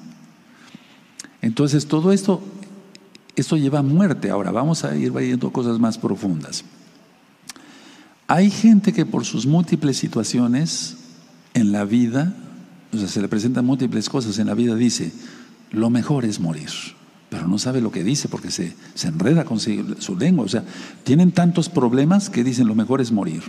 Entonces 1.41 1.87
todo 1.87 2.13
esto, 2.13 2.41
esto 3.37 3.57
lleva 3.57 3.81
a 3.81 3.83
muerte. 3.83 4.31
Ahora 4.31 4.51
vamos 4.53 4.85
a 4.85 4.97
ir 4.97 5.13
viendo 5.13 5.53
cosas 5.53 5.79
más 5.79 5.99
profundas. 5.99 6.65
Hay 8.29 8.51
gente 8.51 8.93
que 8.93 9.05
por 9.05 9.25
sus 9.25 9.47
múltiples 9.47 9.97
situaciones 9.97 10.97
en 11.55 11.73
la 11.73 11.85
vida, 11.85 12.35
o 12.93 12.97
sea, 12.97 13.09
se 13.09 13.21
le 13.21 13.29
presentan 13.29 13.67
múltiples 13.67 14.09
cosas 14.09 14.39
en 14.39 14.47
la 14.47 14.55
vida, 14.55 14.75
dice, 14.75 15.13
lo 15.71 15.91
mejor 15.91 16.25
es 16.25 16.41
morir. 16.41 16.71
Pero 17.29 17.49
no 17.49 17.59
sabe 17.59 17.81
lo 17.81 17.91
que 17.91 18.05
dice 18.05 18.29
porque 18.29 18.51
se, 18.51 18.75
se 18.95 19.09
enreda 19.09 19.45
con 19.45 19.59
su 19.59 20.17
lengua. 20.19 20.45
O 20.45 20.49
sea, 20.49 20.65
tienen 21.03 21.33
tantos 21.33 21.69
problemas 21.69 22.31
que 22.31 22.45
dicen 22.45 22.69
lo 22.69 22.75
mejor 22.75 23.01
es 23.01 23.11
morir. 23.11 23.43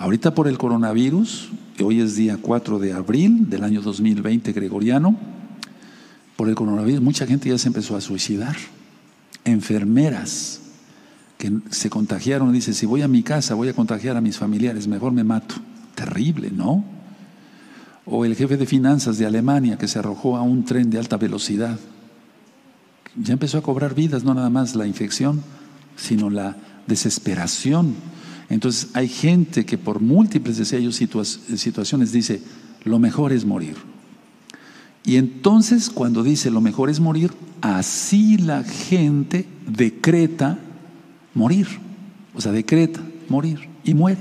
Ahorita 0.00 0.32
por 0.32 0.48
el 0.48 0.56
coronavirus, 0.56 1.50
hoy 1.84 2.00
es 2.00 2.16
día 2.16 2.38
4 2.40 2.78
de 2.78 2.94
abril 2.94 3.50
del 3.50 3.62
año 3.62 3.82
2020 3.82 4.50
gregoriano, 4.54 5.14
por 6.36 6.48
el 6.48 6.54
coronavirus, 6.54 7.02
mucha 7.02 7.26
gente 7.26 7.50
ya 7.50 7.58
se 7.58 7.68
empezó 7.68 7.96
a 7.96 8.00
suicidar. 8.00 8.56
Enfermeras 9.44 10.62
que 11.36 11.52
se 11.68 11.90
contagiaron, 11.90 12.50
dice, 12.50 12.72
si 12.72 12.86
voy 12.86 13.02
a 13.02 13.08
mi 13.08 13.22
casa 13.22 13.52
voy 13.52 13.68
a 13.68 13.74
contagiar 13.74 14.16
a 14.16 14.22
mis 14.22 14.38
familiares, 14.38 14.88
mejor 14.88 15.12
me 15.12 15.22
mato. 15.22 15.56
Terrible, 15.94 16.50
¿no? 16.50 16.82
O 18.06 18.24
el 18.24 18.36
jefe 18.36 18.56
de 18.56 18.64
finanzas 18.64 19.18
de 19.18 19.26
Alemania 19.26 19.76
que 19.76 19.86
se 19.86 19.98
arrojó 19.98 20.38
a 20.38 20.40
un 20.40 20.64
tren 20.64 20.88
de 20.88 20.96
alta 20.96 21.18
velocidad. 21.18 21.78
Ya 23.22 23.34
empezó 23.34 23.58
a 23.58 23.62
cobrar 23.62 23.94
vidas, 23.94 24.24
no 24.24 24.32
nada 24.32 24.48
más 24.48 24.74
la 24.74 24.86
infección, 24.86 25.42
sino 25.94 26.30
la 26.30 26.56
desesperación. 26.86 27.96
Entonces 28.50 28.90
hay 28.94 29.08
gente 29.08 29.64
que 29.64 29.78
por 29.78 30.00
múltiples 30.00 30.58
deseos 30.58 30.96
situaciones 30.96 32.12
dice, 32.12 32.42
lo 32.84 32.98
mejor 32.98 33.32
es 33.32 33.44
morir. 33.44 33.76
Y 35.04 35.16
entonces 35.16 35.88
cuando 35.88 36.22
dice 36.22 36.50
lo 36.50 36.60
mejor 36.60 36.90
es 36.90 37.00
morir, 37.00 37.32
así 37.62 38.36
la 38.36 38.64
gente 38.64 39.46
decreta 39.66 40.58
morir. 41.32 41.68
O 42.34 42.40
sea, 42.40 42.52
decreta 42.52 43.00
morir 43.28 43.68
y 43.84 43.94
muere. 43.94 44.20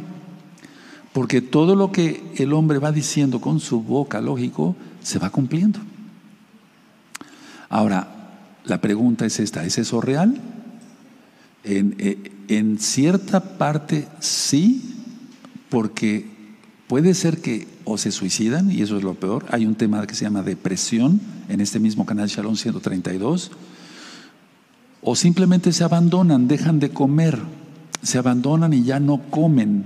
Porque 1.12 1.42
todo 1.42 1.76
lo 1.76 1.92
que 1.92 2.24
el 2.38 2.54
hombre 2.54 2.78
va 2.78 2.92
diciendo 2.92 3.42
con 3.42 3.60
su 3.60 3.82
boca, 3.82 4.22
lógico, 4.22 4.76
se 5.02 5.18
va 5.18 5.32
cumpliendo. 5.32 5.80
Ahora, 7.68 8.38
la 8.64 8.80
pregunta 8.80 9.26
es 9.26 9.40
esta, 9.40 9.66
¿es 9.66 9.80
eso 9.80 10.02
real? 10.02 10.40
En, 11.64 11.96
eh, 12.00 12.32
en 12.48 12.80
cierta 12.80 13.58
parte 13.58 14.08
sí, 14.20 14.96
porque 15.70 16.26
puede 16.88 17.14
ser 17.14 17.42
que 17.42 17.68
o 17.86 17.98
se 17.98 18.12
suicidan, 18.12 18.72
y 18.72 18.82
eso 18.82 18.98
es 18.98 19.04
lo 19.04 19.16
peor. 19.16 19.46
Hay 19.50 19.66
un 19.66 19.76
tema 19.76 20.06
que 20.06 20.16
se 20.16 20.26
llama 20.26 20.44
depresión 20.44 21.20
en 21.48 21.60
este 21.60 21.80
mismo 21.80 22.06
canal 22.06 22.28
Shalom 22.28 22.56
132. 22.56 23.52
O 25.02 25.16
simplemente 25.16 25.72
se 25.72 25.84
abandonan, 25.84 26.48
dejan 26.48 26.80
de 26.80 26.90
comer, 26.90 27.40
se 28.02 28.18
abandonan 28.18 28.74
y 28.74 28.84
ya 28.84 29.00
no 29.00 29.22
comen. 29.30 29.86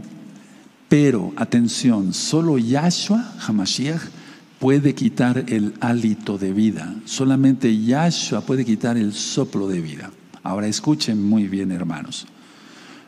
Pero, 0.90 1.34
atención, 1.38 2.14
solo 2.14 2.58
Yahshua, 2.58 3.36
Hamashiach, 3.48 4.02
puede 4.60 4.94
quitar 4.96 5.46
el 5.48 5.74
hálito 5.80 6.38
de 6.38 6.52
vida. 6.52 6.96
Solamente 7.06 7.84
Yahshua 7.84 8.42
puede 8.42 8.66
quitar 8.66 8.98
el 8.98 9.14
soplo 9.14 9.68
de 9.68 9.82
vida. 9.82 10.12
Ahora 10.44 10.68
escuchen 10.68 11.24
muy 11.24 11.48
bien, 11.48 11.72
hermanos. 11.72 12.28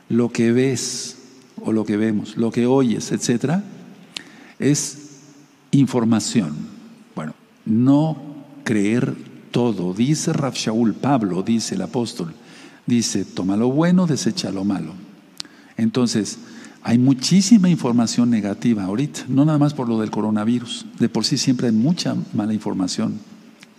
Lo 0.10 0.32
que 0.32 0.52
ves 0.52 1.18
o 1.62 1.72
lo 1.72 1.86
que 1.86 1.98
vemos, 1.98 2.38
lo 2.38 2.52
que 2.52 2.66
oyes, 2.66 3.12
etcétera, 3.12 3.64
es 4.60 5.20
información. 5.72 6.56
Bueno, 7.16 7.34
no 7.66 8.18
creer 8.64 9.16
todo. 9.52 9.94
Dice 9.94 10.34
Rav 10.34 10.54
Shaul, 10.54 10.94
Pablo, 10.94 11.44
dice 11.44 11.76
el 11.76 11.82
apóstol, 11.82 12.34
dice, 12.86 13.26
toma 13.26 13.58
lo 13.58 13.70
bueno, 13.70 14.08
desecha 14.08 14.52
lo 14.52 14.64
malo. 14.64 14.94
Entonces, 15.78 16.40
hay 16.84 16.98
muchísima 16.98 17.68
información 17.68 18.30
negativa 18.30 18.84
ahorita, 18.84 19.22
no 19.28 19.44
nada 19.44 19.58
más 19.58 19.74
por 19.74 19.90
lo 19.90 20.00
del 20.00 20.12
coronavirus. 20.12 20.86
De 21.00 21.10
por 21.10 21.26
sí 21.26 21.38
siempre 21.38 21.68
hay 21.68 21.74
mucha 21.74 22.16
mala 22.34 22.54
información 22.54 23.20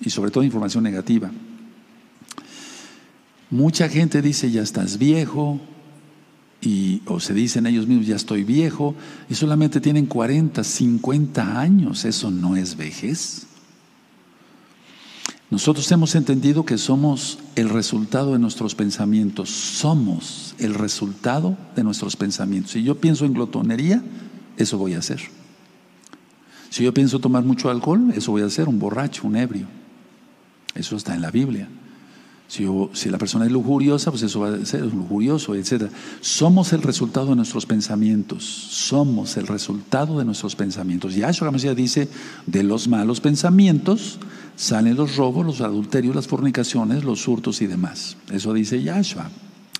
y 0.01 0.11
sobre 0.11 0.31
todo 0.31 0.45
información 0.45 0.83
negativa. 0.83 1.31
Mucha 3.51 3.89
gente 3.89 4.23
dice, 4.23 4.51
ya 4.51 4.63
estás 4.63 4.99
viejo, 4.99 5.61
y, 6.61 7.03
o 7.07 7.21
se 7.21 7.33
dicen 7.35 7.67
ellos 7.67 7.87
mismos, 7.87 8.07
ya 8.07 8.17
estoy 8.17 8.43
viejo, 8.43 8.95
y 9.29 9.35
solamente 9.35 9.81
tienen 9.81 10.07
40, 10.07 10.65
50 10.65 11.61
años, 11.61 12.05
eso 12.05 12.31
no 12.31 12.57
es 12.57 12.77
vejez. 12.77 13.47
Nosotros 15.49 15.91
hemos 15.93 16.17
entendido 16.17 16.65
que 16.65 16.77
somos 16.77 17.39
el 17.55 17.69
resultado 17.69 18.33
de 18.33 18.41
nuestros 18.41 18.75
pensamientos, 18.75 19.49
somos 19.51 20.57
el 20.59 20.75
resultado 20.75 21.57
de 21.77 21.85
nuestros 21.85 22.17
pensamientos. 22.17 22.73
Si 22.73 22.83
yo 22.83 22.97
pienso 22.97 23.25
en 23.25 23.35
glotonería, 23.35 24.03
eso 24.57 24.77
voy 24.77 24.95
a 24.95 24.99
hacer. 24.99 25.21
Si 26.71 26.83
yo 26.83 26.93
pienso 26.93 27.21
tomar 27.21 27.45
mucho 27.45 27.71
alcohol, 27.71 28.13
eso 28.15 28.33
voy 28.33 28.43
a 28.43 28.47
hacer, 28.47 28.69
un 28.69 28.81
borracho, 28.81 29.27
un 29.27 29.37
ebrio. 29.37 29.69
Eso 30.75 30.97
está 30.97 31.15
en 31.15 31.23
la 31.23 31.31
Biblia. 31.31 31.69
Si, 32.49 33.11
la 33.11 33.19
persona 33.19 33.45
es 33.45 33.51
lujuriosa, 33.51 34.11
pues 34.11 34.23
eso 34.23 34.41
va 34.41 34.55
a 34.55 34.65
ser 34.65 34.83
lujurioso, 34.83 35.55
etc. 35.55 35.91
Somos 36.21 36.73
el 36.73 36.83
resultado 36.83 37.31
de 37.31 37.37
nuestros 37.37 37.67
pensamientos. 37.67 38.45
Somos 38.45 39.37
el 39.37 39.49
resultado 39.49 40.19
de 40.19 40.25
nuestros 40.25 40.55
pensamientos. 40.55 41.15
Yahshua 41.15 41.51
Mashiach 41.51 41.75
dice, 41.75 42.09
de 42.47 42.63
los 42.63 42.87
malos 42.87 43.21
pensamientos 43.21 44.19
salen 44.55 44.97
los 44.97 45.17
robos, 45.17 45.45
los 45.45 45.61
adulterios, 45.61 46.15
las 46.15 46.29
fornicaciones, 46.29 47.03
los 47.05 47.27
hurtos 47.27 47.61
y 47.63 47.67
demás. 47.67 48.17
Eso 48.31 48.53
dice 48.53 48.81
Yahshua. 48.81 49.29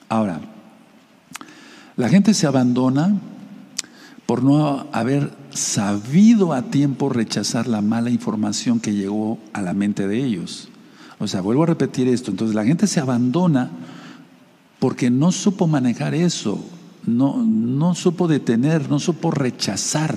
Ahora, 0.09 0.41
la 1.97 2.09
gente 2.09 2.35
se 2.35 2.47
abandona 2.47 3.17
por 4.27 4.43
no 4.43 4.89
haber 4.93 5.33
sabido 5.51 6.53
a 6.53 6.63
tiempo 6.63 7.09
rechazar 7.09 7.69
la 7.69 7.81
mala 7.81 8.11
información 8.11 8.81
que 8.81 8.93
llegó 8.93 9.39
a 9.53 9.63
la 9.63 9.73
mente 9.73 10.09
de 10.09 10.25
ellos. 10.25 10.69
O 11.19 11.27
sea, 11.27 11.41
vuelvo 11.41 11.63
a 11.63 11.67
repetir 11.67 12.09
esto. 12.09 12.31
Entonces 12.31 12.55
la 12.55 12.65
gente 12.65 12.87
se 12.87 13.01
abandona 13.01 13.71
porque 14.79 15.11
no 15.11 15.33
supo 15.33 15.67
manejar 15.67 16.15
eso, 16.15 16.63
no, 17.07 17.43
no 17.43 17.95
supo 17.95 18.29
detener, 18.29 18.91
no 18.91 18.99
supo 18.99 19.31
rechazar 19.31 20.17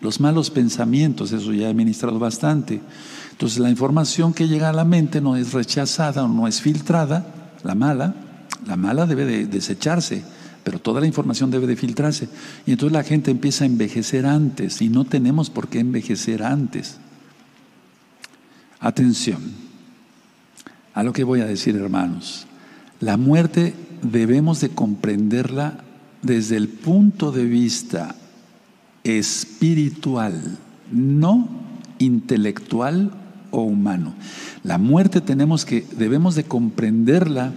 los 0.00 0.20
malos 0.20 0.50
pensamientos. 0.50 1.32
Eso 1.32 1.52
ya 1.52 1.68
he 1.68 1.74
ministrado 1.74 2.18
bastante. 2.18 2.80
Entonces 3.32 3.58
la 3.58 3.70
información 3.70 4.32
que 4.32 4.48
llega 4.48 4.68
a 4.68 4.72
la 4.72 4.84
mente 4.84 5.20
no 5.20 5.36
es 5.36 5.52
rechazada 5.52 6.24
o 6.24 6.28
no 6.28 6.46
es 6.46 6.60
filtrada, 6.60 7.52
la 7.64 7.74
mala, 7.74 8.14
la 8.66 8.76
mala 8.76 9.06
debe 9.06 9.24
de 9.24 9.46
desecharse, 9.46 10.22
pero 10.62 10.78
toda 10.78 11.00
la 11.00 11.06
información 11.06 11.50
debe 11.50 11.66
de 11.66 11.76
filtrarse. 11.76 12.28
Y 12.66 12.72
entonces 12.72 12.92
la 12.92 13.02
gente 13.02 13.30
empieza 13.30 13.64
a 13.64 13.66
envejecer 13.66 14.26
antes 14.26 14.80
y 14.82 14.88
no 14.88 15.04
tenemos 15.04 15.50
por 15.50 15.68
qué 15.68 15.80
envejecer 15.80 16.44
antes. 16.44 16.98
Atención 18.80 19.67
a 20.98 21.04
lo 21.04 21.12
que 21.12 21.22
voy 21.22 21.40
a 21.42 21.46
decir, 21.46 21.76
hermanos. 21.76 22.48
La 22.98 23.16
muerte 23.16 23.72
debemos 24.02 24.60
de 24.60 24.70
comprenderla 24.70 25.84
desde 26.22 26.56
el 26.56 26.66
punto 26.66 27.30
de 27.30 27.44
vista 27.44 28.16
espiritual, 29.04 30.58
no 30.90 31.48
intelectual 32.00 33.12
o 33.52 33.62
humano. 33.62 34.12
La 34.64 34.78
muerte 34.78 35.20
tenemos 35.20 35.64
que 35.64 35.86
debemos 35.96 36.34
de 36.34 36.42
comprenderla 36.42 37.52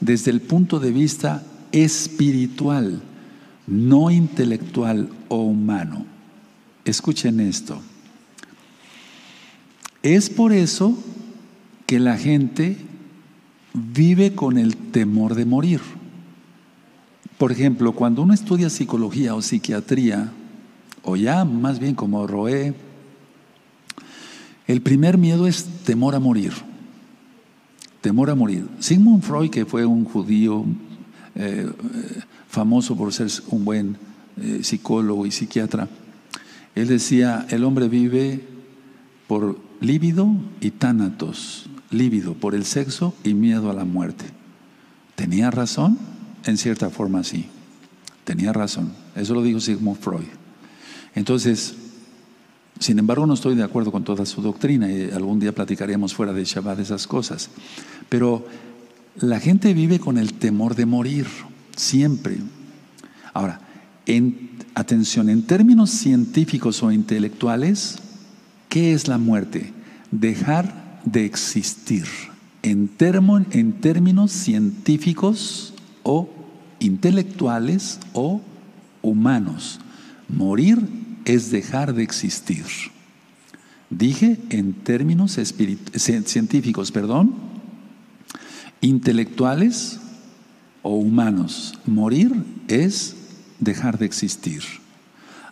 desde 0.00 0.30
el 0.30 0.40
punto 0.40 0.78
de 0.78 0.92
vista 0.92 1.42
espiritual, 1.72 3.02
no 3.66 4.12
intelectual 4.12 5.08
o 5.26 5.42
humano. 5.42 6.06
Escuchen 6.84 7.40
esto. 7.40 7.80
Es 10.04 10.30
por 10.30 10.52
eso 10.52 10.96
que 11.86 12.00
la 12.00 12.16
gente 12.16 12.76
vive 13.72 14.34
con 14.34 14.58
el 14.58 14.76
temor 14.76 15.34
de 15.34 15.44
morir. 15.44 15.80
Por 17.38 17.52
ejemplo, 17.52 17.92
cuando 17.92 18.22
uno 18.22 18.34
estudia 18.34 18.70
psicología 18.70 19.34
o 19.34 19.42
psiquiatría, 19.42 20.32
o 21.02 21.16
ya 21.16 21.44
más 21.44 21.78
bien 21.78 21.94
como 21.94 22.26
Roé, 22.26 22.74
el 24.66 24.80
primer 24.80 25.18
miedo 25.18 25.46
es 25.46 25.64
temor 25.84 26.14
a 26.14 26.20
morir. 26.20 26.52
Temor 28.00 28.30
a 28.30 28.34
morir. 28.34 28.66
Sigmund 28.80 29.22
Freud, 29.22 29.50
que 29.50 29.64
fue 29.64 29.84
un 29.84 30.04
judío 30.04 30.64
eh, 31.34 31.70
famoso 32.48 32.96
por 32.96 33.12
ser 33.12 33.28
un 33.50 33.64
buen 33.64 33.96
eh, 34.40 34.60
psicólogo 34.62 35.26
y 35.26 35.30
psiquiatra, 35.30 35.88
él 36.74 36.88
decía, 36.88 37.46
el 37.50 37.64
hombre 37.64 37.88
vive 37.88 38.40
por 39.26 39.58
líbido 39.80 40.30
y 40.60 40.70
tánatos, 40.70 41.68
líbido 41.90 42.34
por 42.34 42.54
el 42.54 42.64
sexo 42.64 43.14
y 43.24 43.34
miedo 43.34 43.70
a 43.70 43.74
la 43.74 43.84
muerte. 43.84 44.24
¿Tenía 45.14 45.50
razón? 45.50 45.98
En 46.44 46.58
cierta 46.58 46.90
forma 46.90 47.24
sí, 47.24 47.46
tenía 48.24 48.52
razón. 48.52 48.92
Eso 49.14 49.34
lo 49.34 49.42
dijo 49.42 49.60
Sigmund 49.60 49.98
Freud. 49.98 50.26
Entonces, 51.14 51.74
sin 52.78 52.98
embargo, 52.98 53.26
no 53.26 53.34
estoy 53.34 53.54
de 53.54 53.62
acuerdo 53.62 53.90
con 53.90 54.04
toda 54.04 54.26
su 54.26 54.42
doctrina 54.42 54.90
y 54.90 55.10
algún 55.10 55.40
día 55.40 55.54
platicaremos 55.54 56.14
fuera 56.14 56.32
de 56.32 56.44
Shabbat 56.44 56.78
esas 56.78 57.06
cosas. 57.06 57.48
Pero 58.08 58.46
la 59.16 59.40
gente 59.40 59.72
vive 59.72 59.98
con 59.98 60.18
el 60.18 60.34
temor 60.34 60.74
de 60.74 60.84
morir, 60.84 61.26
siempre. 61.74 62.36
Ahora, 63.32 63.60
en, 64.04 64.50
atención, 64.74 65.30
en 65.30 65.42
términos 65.42 65.90
científicos 65.90 66.82
o 66.82 66.92
intelectuales, 66.92 67.96
¿qué 68.68 68.92
es 68.92 69.08
la 69.08 69.16
muerte? 69.16 69.72
Dejar 70.10 70.85
de 71.06 71.24
existir. 71.24 72.04
En, 72.62 72.88
términos 72.88 74.32
científicos 74.32 75.72
o 76.02 76.28
intelectuales 76.80 78.00
o 78.12 78.42
humanos. 79.02 79.80
Morir 80.28 80.80
es 81.24 81.50
dejar 81.50 81.94
de 81.94 82.02
existir. 82.02 82.64
Dije 83.88 84.38
en 84.50 84.72
términos 84.74 85.38
científicos, 86.26 86.90
perdón, 86.90 87.34
intelectuales 88.80 90.00
o 90.82 90.96
humanos. 90.96 91.78
Morir 91.86 92.32
es 92.66 93.14
dejar 93.60 93.98
de 93.98 94.06
existir. 94.06 94.62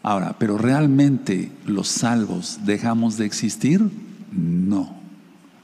Ahora, 0.03 0.37
pero 0.37 0.59
realmente 0.59 1.53
los 1.65 1.87
salvos 1.89 2.59
dejamos 2.65 3.17
de 3.17 3.27
existir? 3.27 3.89
No. 4.33 5.04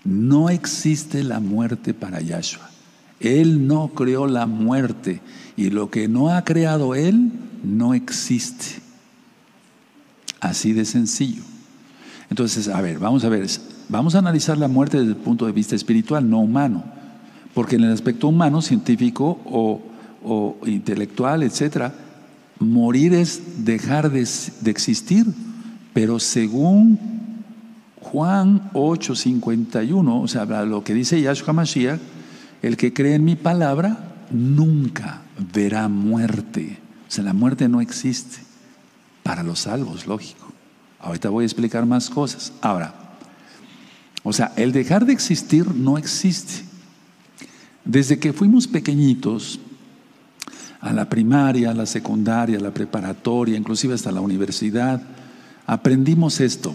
No 0.04 0.50
existe 0.50 1.22
la 1.24 1.40
muerte 1.40 1.94
para 1.94 2.20
Yahshua. 2.20 2.70
Él 3.20 3.66
no 3.66 3.88
creó 3.88 4.26
la 4.26 4.46
muerte 4.46 5.20
y 5.56 5.70
lo 5.70 5.90
que 5.90 6.08
no 6.08 6.30
ha 6.30 6.42
creado 6.44 6.94
Él 6.94 7.30
no 7.62 7.94
existe. 7.94 8.80
Así 10.40 10.72
de 10.72 10.86
sencillo. 10.86 11.42
Entonces, 12.30 12.68
a 12.68 12.80
ver, 12.80 12.98
vamos 12.98 13.24
a 13.24 13.28
ver, 13.28 13.46
vamos 13.88 14.14
a 14.14 14.20
analizar 14.20 14.56
la 14.56 14.68
muerte 14.68 14.98
desde 14.98 15.12
el 15.12 15.16
punto 15.16 15.46
de 15.46 15.52
vista 15.52 15.74
espiritual, 15.74 16.28
no 16.28 16.40
humano. 16.40 16.84
Porque 17.52 17.76
en 17.76 17.84
el 17.84 17.92
aspecto 17.92 18.28
humano, 18.28 18.62
científico 18.62 19.38
o, 19.44 20.56
intelectual, 20.64 21.42
etcétera, 21.42 21.92
morir 22.58 23.12
es 23.12 23.64
dejar 23.64 24.10
de, 24.10 24.20
existir. 24.20 25.26
Pero 25.92 26.20
según 26.20 26.98
Juan 28.00 28.70
8:51, 28.72 30.22
o 30.22 30.28
sea, 30.28 30.44
lo 30.64 30.82
que 30.82 30.94
dice 30.94 31.20
Yahshua 31.20 31.52
Mashiach, 31.52 32.00
el 32.62 32.76
que 32.76 32.92
cree 32.92 33.14
en 33.14 33.24
mi 33.24 33.36
palabra 33.36 34.14
nunca 34.30 35.22
verá 35.52 35.88
muerte. 35.88 36.78
O 37.08 37.10
sea, 37.10 37.24
la 37.24 37.32
muerte 37.32 37.68
no 37.68 37.80
existe. 37.80 38.38
Para 39.22 39.42
los 39.42 39.60
salvos, 39.60 40.06
lógico. 40.06 40.52
Ahorita 40.98 41.28
voy 41.28 41.44
a 41.44 41.46
explicar 41.46 41.86
más 41.86 42.10
cosas. 42.10 42.52
Ahora, 42.60 42.94
o 44.22 44.32
sea, 44.32 44.52
el 44.56 44.72
dejar 44.72 45.06
de 45.06 45.12
existir 45.12 45.74
no 45.74 45.98
existe. 45.98 46.64
Desde 47.84 48.18
que 48.18 48.32
fuimos 48.32 48.66
pequeñitos, 48.66 49.60
a 50.80 50.92
la 50.92 51.08
primaria, 51.08 51.70
a 51.70 51.74
la 51.74 51.86
secundaria, 51.86 52.58
a 52.58 52.62
la 52.62 52.72
preparatoria, 52.72 53.56
inclusive 53.56 53.94
hasta 53.94 54.10
la 54.10 54.20
universidad, 54.20 55.02
aprendimos 55.66 56.40
esto. 56.40 56.74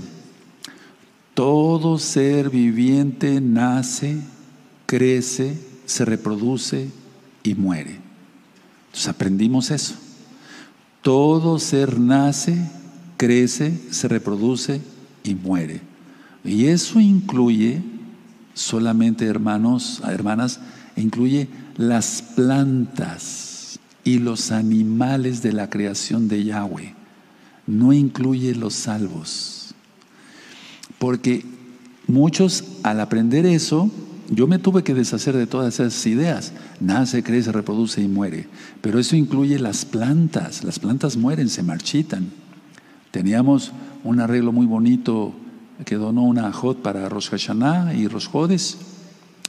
Todo 1.35 1.99
ser 1.99 2.49
viviente 2.49 3.41
nace, 3.41 4.21
crece, 4.85 5.57
se 5.85 6.05
reproduce 6.05 6.89
y 7.43 7.55
muere. 7.55 7.99
Entonces 8.85 9.09
aprendimos 9.09 9.69
eso. 9.69 9.95
Todo 11.01 11.59
ser 11.59 11.99
nace, 11.99 12.57
crece, 13.17 13.77
se 13.91 14.07
reproduce 14.07 14.81
y 15.25 15.35
muere. 15.35 15.81
Y 16.45 16.67
eso 16.67 17.01
incluye 17.01 17.83
solamente, 18.53 19.25
hermanos, 19.25 20.01
hermanas, 20.07 20.61
incluye 20.95 21.49
las 21.75 22.21
plantas 22.21 23.77
y 24.05 24.19
los 24.19 24.53
animales 24.53 25.41
de 25.41 25.51
la 25.51 25.69
creación 25.69 26.29
de 26.29 26.45
Yahweh. 26.45 26.95
No 27.67 27.91
incluye 27.91 28.55
los 28.55 28.73
salvos. 28.73 29.54
Porque 30.99 31.45
muchos 32.07 32.63
al 32.83 32.99
aprender 32.99 33.45
eso 33.45 33.91
yo 34.29 34.47
me 34.47 34.57
tuve 34.57 34.83
que 34.83 34.95
deshacer 34.95 35.35
de 35.37 35.45
todas 35.45 35.79
esas 35.79 36.05
ideas. 36.07 36.53
Nace, 36.79 37.21
crece, 37.21 37.51
reproduce 37.51 38.01
y 38.01 38.07
muere. 38.07 38.47
Pero 38.81 38.99
eso 38.99 39.15
incluye 39.15 39.59
las 39.59 39.85
plantas. 39.85 40.63
Las 40.63 40.79
plantas 40.79 41.15
mueren, 41.15 41.47
se 41.49 41.61
marchitan. 41.61 42.31
Teníamos 43.11 43.71
un 44.03 44.19
arreglo 44.19 44.51
muy 44.51 44.65
bonito 44.65 45.33
que 45.85 45.95
donó 45.95 46.23
una 46.23 46.51
Jod 46.51 46.77
para 46.77 47.07
Rosh 47.07 47.29
Hashanah 47.29 47.93
y 47.93 48.07
Rosh 48.07 48.27
Jodes, 48.29 48.77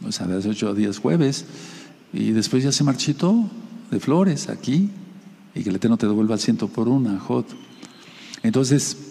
o 0.06 0.12
sea, 0.12 0.26
de 0.26 0.36
hace 0.36 0.48
ocho 0.48 0.74
días 0.74 0.98
jueves, 0.98 1.44
y 2.12 2.32
después 2.32 2.64
ya 2.64 2.72
se 2.72 2.84
marchitó 2.84 3.48
de 3.90 4.00
flores 4.00 4.48
aquí, 4.48 4.90
y 5.54 5.62
que 5.62 5.70
el 5.70 5.76
Eterno 5.76 5.96
te 5.96 6.06
devuelva 6.06 6.34
al 6.34 6.40
ciento 6.40 6.68
por 6.68 6.88
una 6.88 7.18
Jod. 7.18 7.44
Entonces, 8.42 9.05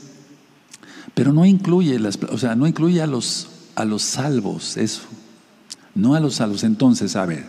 pero 1.15 1.33
no 1.33 1.45
incluye, 1.45 1.97
las, 1.97 2.19
o 2.29 2.37
sea, 2.37 2.55
no 2.55 2.67
incluye 2.67 3.01
a 3.01 3.07
los, 3.07 3.47
a 3.73 3.85
los 3.85 4.03
salvos, 4.03 4.77
eso 4.77 5.01
no 5.95 6.13
a 6.13 6.19
los 6.19 6.35
salvos. 6.35 6.63
Entonces, 6.63 7.15
a 7.15 7.25
ver, 7.25 7.45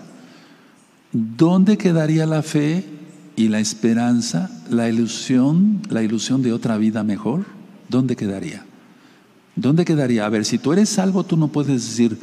¿dónde 1.13 1.77
quedaría 1.77 2.25
la 2.25 2.43
fe 2.43 2.85
y 3.35 3.49
la 3.49 3.59
esperanza, 3.59 4.51
la 4.71 4.89
ilusión, 4.89 5.83
la 5.91 6.03
ilusión 6.03 6.43
de 6.43 6.53
otra 6.53 6.79
vida 6.79 7.03
mejor? 7.03 7.45
¿Dónde 7.89 8.17
quedaría? 8.17 8.65
¿Dónde 9.57 9.85
quedaría? 9.85 10.25
A 10.25 10.31
ver, 10.31 10.45
si 10.45 10.59
tú 10.59 10.73
eres 10.73 10.89
salvo, 10.89 11.25
tú 11.25 11.37
no 11.37 11.49
puedes 11.49 11.83
decir, 11.83 12.19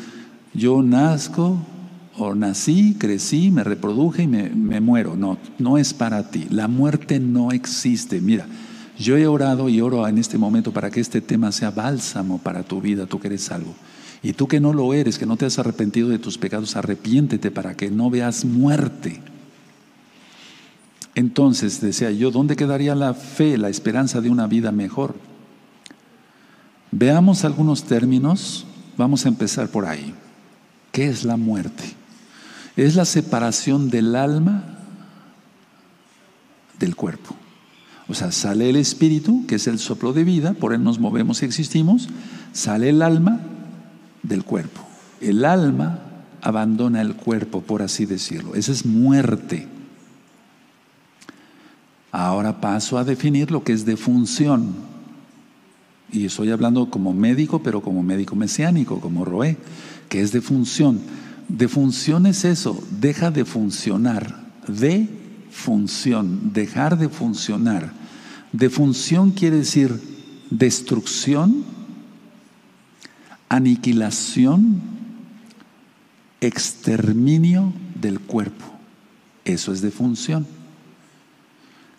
yo 0.53 0.81
nazco 0.81 1.57
o 2.17 2.35
nací, 2.35 2.95
crecí, 2.97 3.51
me 3.51 3.63
reproduje 3.63 4.23
y 4.23 4.27
me, 4.27 4.49
me 4.49 4.79
muero. 4.79 5.15
No, 5.15 5.37
no 5.59 5.77
es 5.77 5.93
para 5.93 6.29
ti. 6.29 6.47
La 6.49 6.67
muerte 6.67 7.19
no 7.19 7.51
existe. 7.51 8.21
Mira, 8.21 8.45
yo 8.97 9.17
he 9.17 9.27
orado 9.27 9.69
y 9.69 9.81
oro 9.81 10.07
en 10.07 10.17
este 10.17 10.37
momento 10.37 10.71
para 10.71 10.91
que 10.91 10.99
este 10.99 11.21
tema 11.21 11.51
sea 11.51 11.71
bálsamo 11.71 12.39
para 12.39 12.63
tu 12.63 12.81
vida, 12.81 13.05
tú 13.05 13.19
que 13.19 13.27
eres 13.27 13.43
salvo. 13.43 13.73
Y 14.21 14.33
tú 14.33 14.47
que 14.47 14.59
no 14.59 14.71
lo 14.71 14.93
eres, 14.93 15.17
que 15.17 15.25
no 15.25 15.35
te 15.35 15.45
has 15.45 15.59
arrepentido 15.59 16.09
de 16.09 16.19
tus 16.19 16.37
pecados, 16.37 16.75
arrepiéntete 16.75 17.51
para 17.51 17.75
que 17.75 17.91
no 17.91 18.09
veas 18.09 18.45
muerte. 18.45 19.21
Entonces, 21.15 21.81
decía 21.81 22.09
yo, 22.11 22.31
¿dónde 22.31 22.55
quedaría 22.55 22.95
la 22.95 23.13
fe, 23.13 23.57
la 23.57 23.69
esperanza 23.69 24.21
de 24.21 24.29
una 24.29 24.47
vida 24.47 24.71
mejor? 24.71 25.15
Veamos 26.91 27.43
algunos 27.43 27.83
términos. 27.83 28.65
Vamos 28.97 29.25
a 29.25 29.29
empezar 29.29 29.69
por 29.69 29.85
ahí. 29.85 30.13
¿Qué 30.91 31.07
es 31.07 31.23
la 31.23 31.37
muerte? 31.37 31.83
Es 32.77 32.95
la 32.95 33.05
separación 33.05 33.89
del 33.89 34.15
alma 34.15 34.63
del 36.79 36.95
cuerpo. 36.95 37.35
O 38.13 38.15
sea, 38.15 38.31
sale 38.31 38.69
el 38.69 38.75
espíritu, 38.75 39.43
que 39.47 39.55
es 39.55 39.65
el 39.65 39.79
soplo 39.79 40.13
de 40.13 40.23
vida, 40.23 40.53
por 40.53 40.75
él 40.75 40.83
nos 40.83 40.99
movemos 40.99 41.41
y 41.41 41.45
existimos, 41.45 42.09
sale 42.51 42.89
el 42.89 43.01
alma, 43.01 43.39
del 44.21 44.43
cuerpo. 44.43 44.81
El 45.19 45.43
alma 45.43 45.97
abandona 46.39 47.01
el 47.01 47.15
cuerpo, 47.15 47.61
por 47.61 47.81
así 47.81 48.05
decirlo. 48.05 48.53
Esa 48.53 48.71
es 48.71 48.85
muerte. 48.85 49.67
Ahora 52.11 52.61
paso 52.61 52.99
a 52.99 53.03
definir 53.03 53.49
lo 53.49 53.63
que 53.63 53.73
es 53.73 53.83
defunción. 53.83 54.75
Y 56.11 56.27
estoy 56.27 56.51
hablando 56.51 56.91
como 56.91 57.13
médico, 57.13 57.63
pero 57.63 57.81
como 57.81 58.03
médico 58.03 58.35
mesiánico, 58.35 58.99
como 58.99 59.25
Roé, 59.25 59.57
que 60.07 60.21
es 60.21 60.31
defunción. 60.31 61.01
Defunción 61.49 62.27
es 62.27 62.45
eso, 62.45 62.79
deja 63.01 63.31
de 63.31 63.43
funcionar. 63.43 64.43
De 64.67 65.09
función, 65.49 66.53
dejar 66.53 66.99
de 66.99 67.09
funcionar. 67.09 68.02
Defunción 68.53 69.31
quiere 69.31 69.57
decir 69.57 69.99
destrucción 70.49 71.65
aniquilación, 73.53 74.81
exterminio 76.41 77.71
del 77.93 78.19
cuerpo. 78.19 78.65
Eso 79.45 79.71
es 79.71 79.81
defunción. 79.81 80.47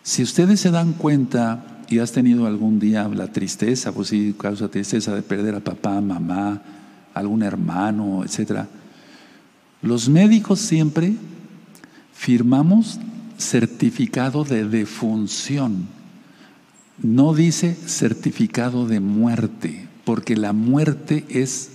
Si 0.03 0.21
ustedes 0.21 0.59
se 0.59 0.71
dan 0.71 0.91
cuenta 0.91 1.83
y 1.87 1.99
has 1.99 2.11
tenido 2.11 2.45
algún 2.45 2.77
día 2.79 3.07
la 3.07 3.31
tristeza, 3.31 3.93
pues 3.93 4.09
sí, 4.09 4.35
causa 4.37 4.67
tristeza 4.67 5.15
de 5.15 5.21
perder 5.21 5.55
a 5.55 5.61
papá, 5.61 6.01
mamá, 6.01 6.61
algún 7.13 7.41
hermano, 7.41 8.25
etc. 8.25 8.65
Los 9.81 10.09
médicos 10.09 10.59
siempre 10.59 11.15
firmamos 12.13 12.99
certificado 13.37 14.43
de 14.43 14.67
defunción. 14.67 15.87
No 16.97 17.33
dice 17.33 17.75
certificado 17.85 18.87
de 18.87 18.99
muerte, 18.99 19.87
porque 20.05 20.35
la 20.35 20.53
muerte 20.53 21.25
es, 21.29 21.69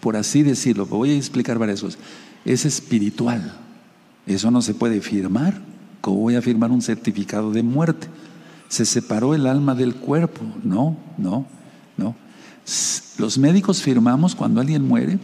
por 0.00 0.16
así 0.16 0.42
decirlo, 0.42 0.86
voy 0.86 1.10
a 1.10 1.16
explicar 1.16 1.58
varias 1.58 1.82
cosas, 1.82 2.00
es 2.44 2.64
espiritual. 2.64 3.56
Eso 4.26 4.50
no 4.50 4.62
se 4.62 4.74
puede 4.74 5.00
firmar. 5.00 5.60
¿Cómo 6.00 6.18
voy 6.18 6.34
a 6.34 6.42
firmar 6.42 6.70
un 6.70 6.82
certificado 6.82 7.52
de 7.52 7.62
muerte? 7.62 8.08
Se 8.68 8.84
separó 8.84 9.34
el 9.34 9.46
alma 9.46 9.74
del 9.74 9.94
cuerpo. 9.94 10.42
No, 10.64 10.96
no, 11.16 11.46
no. 11.96 12.16
Los 13.18 13.38
médicos 13.38 13.82
firmamos 13.82 14.34
cuando 14.34 14.60
alguien 14.60 14.86
muere 14.86 15.18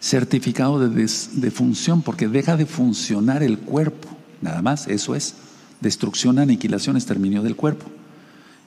certificado 0.00 0.78
de 0.78 1.08
defunción 1.32 2.02
porque 2.02 2.28
deja 2.28 2.56
de 2.56 2.66
funcionar 2.66 3.42
el 3.42 3.58
cuerpo. 3.58 4.08
Nada 4.40 4.62
más, 4.62 4.86
eso 4.88 5.14
es. 5.14 5.34
Destrucción, 5.80 6.38
aniquilación, 6.38 6.96
exterminio 6.96 7.42
del 7.42 7.56
cuerpo. 7.56 7.86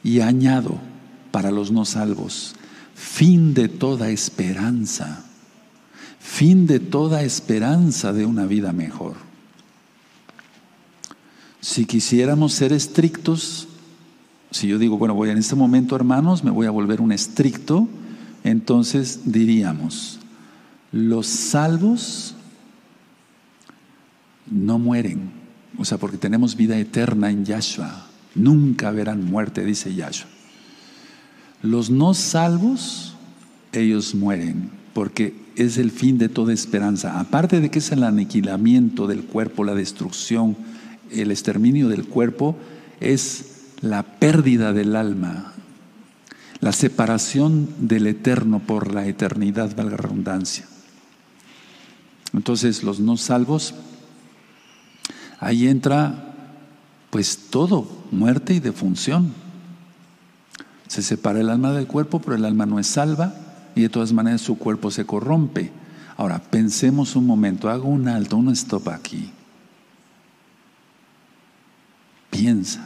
Y 0.04 0.22
añado 0.22 0.80
para 1.32 1.52
los 1.52 1.72
no 1.72 1.86
salvos, 1.86 2.56
fin 2.96 3.54
de 3.54 3.68
toda 3.70 4.10
esperanza, 4.10 5.26
fin 6.20 6.68
de 6.68 6.80
toda 6.80 7.24
esperanza 7.24 8.14
de 8.14 8.26
una 8.26 8.46
vida 8.46 8.74
mejor. 8.74 9.16
Si 11.62 11.86
quisiéramos 11.86 12.54
ser 12.54 12.74
estrictos, 12.74 13.68
si 14.52 14.68
yo 14.68 14.80
digo, 14.80 14.98
bueno, 14.98 15.14
voy 15.14 15.30
en 15.30 15.38
este 15.38 15.56
momento, 15.56 15.96
hermanos, 15.96 16.44
me 16.44 16.52
voy 16.52 16.66
a 16.66 16.72
volver 16.72 17.02
un 17.02 17.12
estricto, 17.12 17.88
entonces 18.44 19.22
diríamos, 19.26 20.20
los 20.92 21.28
salvos 21.28 22.36
no 24.50 24.80
mueren, 24.80 25.32
o 25.78 25.86
sea, 25.86 25.98
porque 25.98 26.18
tenemos 26.18 26.56
vida 26.56 26.78
eterna 26.78 27.30
en 27.30 27.46
Yahshua. 27.46 28.09
Nunca 28.36 28.92
verán 28.92 29.26
muerte, 29.26 29.64
dice 29.64 29.94
Yahshua. 29.94 30.30
Los 31.62 31.90
no 31.90 32.14
salvos, 32.14 33.16
ellos 33.74 34.16
mueren, 34.16 34.70
porque 34.94 35.34
es 35.56 35.78
el 35.78 35.92
fin 35.92 36.18
de 36.18 36.30
toda 36.30 36.54
esperanza. 36.54 37.20
Aparte 37.20 37.60
de 37.60 37.70
que 37.70 37.80
es 37.80 37.92
el 37.92 38.04
aniquilamiento 38.04 39.08
del 39.08 39.24
cuerpo, 39.24 39.64
la 39.64 39.76
destrucción, 39.76 40.56
el 41.12 41.32
exterminio 41.32 41.90
del 41.90 42.06
cuerpo, 42.06 42.56
es 43.00 43.74
la 43.82 44.04
pérdida 44.04 44.74
del 44.74 44.96
alma, 44.96 45.54
la 46.62 46.72
separación 46.72 47.70
del 47.80 48.08
eterno 48.08 48.60
por 48.60 48.94
la 48.94 49.08
eternidad, 49.08 49.76
valga 49.76 49.92
la 49.92 49.98
redundancia. 49.98 50.66
Entonces, 52.34 52.84
los 52.84 53.00
no 53.00 53.18
salvos 53.18 53.74
Ahí 55.40 55.68
entra 55.68 56.29
pues 57.10 57.50
todo, 57.50 57.88
muerte 58.12 58.54
y 58.54 58.60
defunción. 58.60 59.34
Se 60.88 61.02
separa 61.02 61.40
el 61.40 61.50
alma 61.50 61.72
del 61.72 61.88
cuerpo, 61.88 62.20
pero 62.20 62.36
el 62.36 62.46
alma 62.46 62.66
no 62.66 62.80
es 62.80 62.88
salva 62.88 63.34
y 63.76 63.82
de 63.82 63.90
todas 63.90 64.14
maneras 64.14 64.42
su 64.42 64.58
cuerpo 64.58 64.92
se 64.92 65.06
corrompe. 65.06 65.72
Ahora, 66.18 66.40
pensemos 66.40 67.16
un 67.16 67.26
momento, 67.26 67.70
hago 67.70 67.88
un 67.88 68.08
alto, 68.08 68.38
un 68.38 68.50
stop 68.50 68.90
aquí. 68.90 69.32
Piensa, 72.30 72.86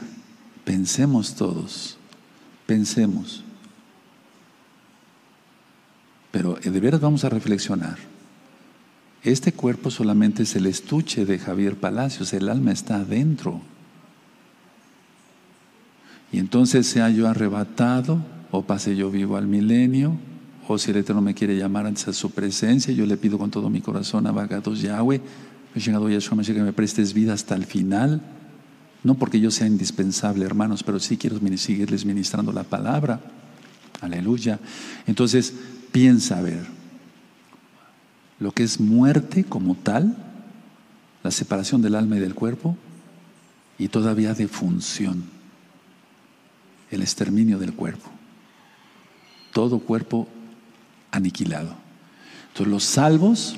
pensemos 0.63 1.35
todos, 1.35 1.97
pensemos. 2.65 3.43
Pero 6.31 6.55
de 6.55 6.79
veras 6.79 7.01
vamos 7.01 7.23
a 7.23 7.29
reflexionar. 7.29 7.97
Este 9.23 9.53
cuerpo 9.53 9.89
solamente 9.89 10.43
es 10.43 10.55
el 10.55 10.65
estuche 10.65 11.25
de 11.25 11.39
Javier 11.39 11.79
Palacios, 11.79 12.33
el 12.33 12.49
alma 12.49 12.71
está 12.71 12.95
adentro. 12.97 13.61
Y 16.33 16.39
entonces 16.39 16.87
sea 16.87 17.09
yo 17.09 17.29
arrebatado 17.29 18.21
o 18.51 18.63
pase 18.63 18.95
yo 18.95 19.09
vivo 19.09 19.37
al 19.37 19.47
milenio, 19.47 20.17
o 20.67 20.77
si 20.77 20.91
el 20.91 20.97
Eterno 20.97 21.21
me 21.21 21.33
quiere 21.33 21.55
llamar 21.55 21.85
antes 21.85 22.07
a 22.07 22.13
su 22.13 22.31
presencia, 22.31 22.93
yo 22.93 23.05
le 23.05 23.17
pido 23.17 23.37
con 23.37 23.51
todo 23.51 23.69
mi 23.69 23.81
corazón 23.81 24.27
a 24.27 24.31
Bagados 24.31 24.81
Yahweh, 24.81 25.21
llegado 25.75 26.09
Yahshua 26.09 26.43
que 26.43 26.53
me 26.53 26.73
prestes 26.73 27.13
vida 27.13 27.33
hasta 27.33 27.55
el 27.55 27.65
final. 27.65 28.21
No 29.03 29.15
porque 29.15 29.39
yo 29.39 29.51
sea 29.51 29.67
indispensable, 29.67 30.45
hermanos, 30.45 30.83
pero 30.83 30.99
sí 30.99 31.17
quiero 31.17 31.39
seguirles 31.57 32.05
ministrando 32.05 32.51
la 32.51 32.63
palabra. 32.63 33.19
Aleluya. 34.01 34.59
Entonces, 35.05 35.53
piensa 35.91 36.39
a 36.39 36.41
ver, 36.41 36.65
lo 38.39 38.51
que 38.51 38.63
es 38.63 38.79
muerte 38.79 39.43
como 39.43 39.75
tal, 39.75 40.15
la 41.21 41.31
separación 41.31 41.81
del 41.81 41.95
alma 41.95 42.17
y 42.17 42.19
del 42.19 42.33
cuerpo, 42.33 42.77
y 43.77 43.89
todavía 43.89 44.33
de 44.33 44.47
función, 44.47 45.23
el 46.95 47.01
exterminio 47.01 47.59
del 47.59 47.73
cuerpo. 47.73 48.09
Todo 49.51 49.79
cuerpo 49.79 50.27
aniquilado. 51.11 51.75
Entonces 52.49 52.71
los 52.71 52.83
salvos, 52.83 53.55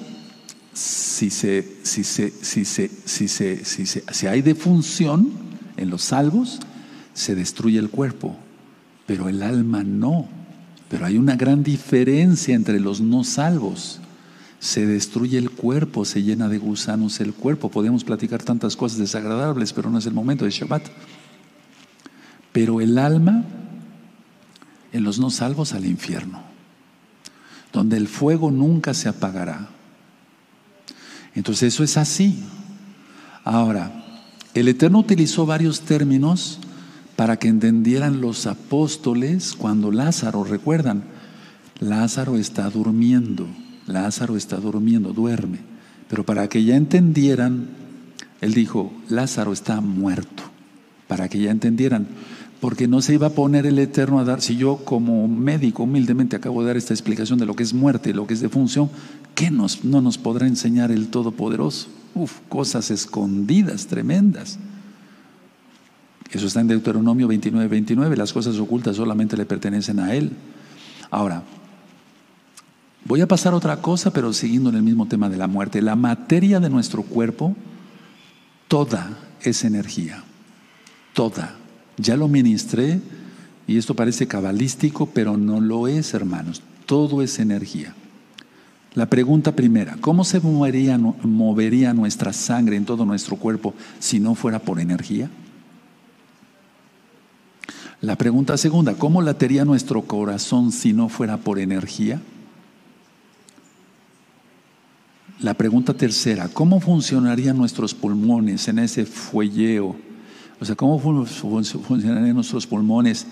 si, 0.74 1.30
se, 1.30 1.78
si, 1.84 2.04
se, 2.04 2.32
si, 2.32 2.65
se, 2.65 2.89
si, 2.89 3.28
se, 3.28 3.65
si, 3.65 3.86
si 3.86 4.28
hay 4.28 4.41
defunción 4.41 5.32
en 5.78 5.89
los 5.89 6.04
salvos, 6.04 6.60
se 7.13 7.36
destruye 7.36 7.80
el 7.80 7.89
cuerpo, 7.89 8.36
pero 9.06 9.30
el 9.30 9.41
alma 9.41 9.84
no. 9.84 10.28
Pero 10.89 11.06
hay 11.06 11.17
una 11.17 11.36
gran 11.36 11.63
diferencia 11.63 12.56
entre 12.56 12.80
los 12.80 13.02
no 13.02 13.24
salvos 13.24 14.00
se 14.65 14.86
destruye 14.86 15.38
el 15.38 15.52
cuerpo, 15.52 16.06
se 16.06 16.24
llena 16.24 16.50
de 16.50 16.58
gusanos 16.58 17.19
el 17.19 17.34
cuerpo. 17.34 17.69
Podemos 17.69 18.04
platicar 18.04 18.41
tantas 18.41 18.76
cosas 18.76 18.98
desagradables, 18.98 19.71
pero 19.74 19.91
no 19.91 20.00
es 20.00 20.08
el 20.08 20.13
momento 20.13 20.43
de 20.43 20.52
Shabbat. 20.52 20.88
Pero 22.56 22.80
el 22.80 22.98
alma, 22.98 23.44
en 24.94 25.04
los 25.04 25.20
no 25.20 25.30
salvos 25.30 25.74
al 25.74 25.86
infierno, 25.86 26.41
donde 27.74 27.98
el 27.98 28.08
fuego 28.08 28.50
nunca 28.50 28.94
se 28.94 29.10
apagará. 29.10 29.68
Entonces 31.34 31.74
eso 31.74 31.84
es 31.84 31.98
así. 31.98 32.46
Ahora, 33.44 34.06
el 34.54 34.70
Eterno 34.70 35.00
utilizó 35.00 35.46
varios 35.46 35.82
términos 35.82 36.60
para 37.18 37.36
que 37.36 37.50
entendieran 37.50 38.22
los 38.22 38.48
apóstoles 38.48 39.54
cuando 39.54 39.91
Lázaro, 39.91 40.46
recuerdan, 40.46 41.04
Lázaro 41.82 42.38
está 42.38 42.70
durmiendo. 42.70 43.48
Lázaro 43.86 44.38
está 44.38 44.56
durmiendo, 44.56 45.12
duerme. 45.12 45.60
Pero 46.08 46.26
para 46.26 46.48
que 46.48 46.63
ya 46.63 46.78
entendieran, 46.78 47.68
él 48.39 48.54
dijo, 48.54 48.94
Lázaro 49.10 49.52
está 49.52 49.82
muerto. 49.82 50.44
Para 51.10 51.28
que 51.28 51.39
ya 51.39 51.52
entendieran. 51.52 52.08
Porque 52.65 52.88
no 52.88 52.99
se 53.04 53.13
iba 53.13 53.28
a 53.28 53.30
poner 53.30 53.67
el 53.67 53.78
Eterno 53.78 54.17
a 54.17 54.23
dar, 54.23 54.41
si 54.41 54.56
yo 54.56 54.78
como 54.78 55.28
médico 55.28 55.84
humildemente 55.84 56.36
acabo 56.36 56.62
de 56.62 56.67
dar 56.69 56.78
esta 56.78 56.95
explicación 56.95 57.38
de 57.38 57.45
lo 57.45 57.56
que 57.56 57.62
es 57.62 57.75
muerte, 57.75 58.12
lo 58.12 58.25
que 58.25 58.34
es 58.34 58.39
defunción, 58.39 58.89
¿qué 59.36 59.51
nos, 59.51 59.86
no 59.86 60.01
nos 60.01 60.17
podrá 60.17 60.47
enseñar 60.47 60.89
el 60.89 61.10
Todopoderoso? 61.10 61.89
Uf, 62.15 62.39
cosas 62.49 62.89
escondidas, 62.89 63.86
tremendas. 63.86 64.58
Eso 66.32 66.47
está 66.47 66.60
en 66.60 66.69
Deuteronomio 66.69 67.28
29, 67.28 67.67
29. 67.67 68.17
Las 68.17 68.34
cosas 68.34 68.58
ocultas 68.58 68.95
solamente 68.95 69.38
le 69.38 69.45
pertenecen 69.45 69.99
a 69.99 70.15
Él. 70.15 70.32
Ahora, 71.12 71.43
Voy 73.08 73.21
a 73.21 73.28
pasar 73.28 73.54
a 73.54 73.58
otra 73.58 73.84
cosa, 73.84 74.12
pero 74.12 74.34
siguiendo 74.34 74.71
en 74.71 74.78
el 74.78 74.82
mismo 74.82 75.08
tema 75.08 75.30
de 75.30 75.38
la 75.38 75.45
muerte. 75.45 75.84
La 75.84 75.95
materia 75.95 76.60
de 76.60 76.71
nuestro 76.71 77.04
cuerpo, 77.04 77.56
toda 78.67 79.19
es 79.41 79.63
energía. 79.63 80.23
Toda. 81.13 81.64
Ya 81.97 82.17
lo 82.17 82.27
ministré 82.27 82.99
y 83.67 83.77
esto 83.77 83.95
parece 83.95 84.27
cabalístico, 84.27 85.08
pero 85.08 85.38
no 85.38 85.60
lo 85.60 85.88
es, 85.88 86.13
hermanos. 86.13 86.62
Todo 86.86 87.21
es 87.21 87.39
energía. 87.39 87.95
La 88.93 89.10
pregunta 89.10 89.53
primera, 89.53 89.97
¿cómo 89.99 90.23
se 90.23 90.39
movería, 90.39 91.93
nuestra 91.93 92.31
sangre 92.31 92.77
en 92.77 92.86
todo 92.86 93.05
nuestro 93.05 93.36
cuerpo 93.36 93.73
si 93.99 94.21
no 94.21 94.36
fuera 94.36 94.60
por 94.60 94.79
energía? 94.79 95.29
La 97.99 98.17
pregunta 98.17 98.55
segunda, 98.55 98.93
¿cómo 98.93 99.21
latería 99.21 99.65
nuestro 99.65 100.03
corazón 100.03 100.71
si 100.71 100.93
no 100.93 101.10
fuera 101.10 101.38
por 101.38 101.60
energía? 101.60 102.21
La 105.41 105.55
pregunta 105.55 105.93
tercera, 105.93 106.47
¿cómo 106.47 106.79
funcionarían 106.79 107.58
nuestros 107.58 107.93
pulmones 107.93 108.67
en 108.69 108.79
ese 108.79 109.05
fuelleo? 109.05 109.97
O 110.60 110.65
sea, 110.65 110.76
¿cómo 110.76 111.00
funcionarían 111.00 112.36
nuestros 112.36 112.65
pulmones? 112.65 113.28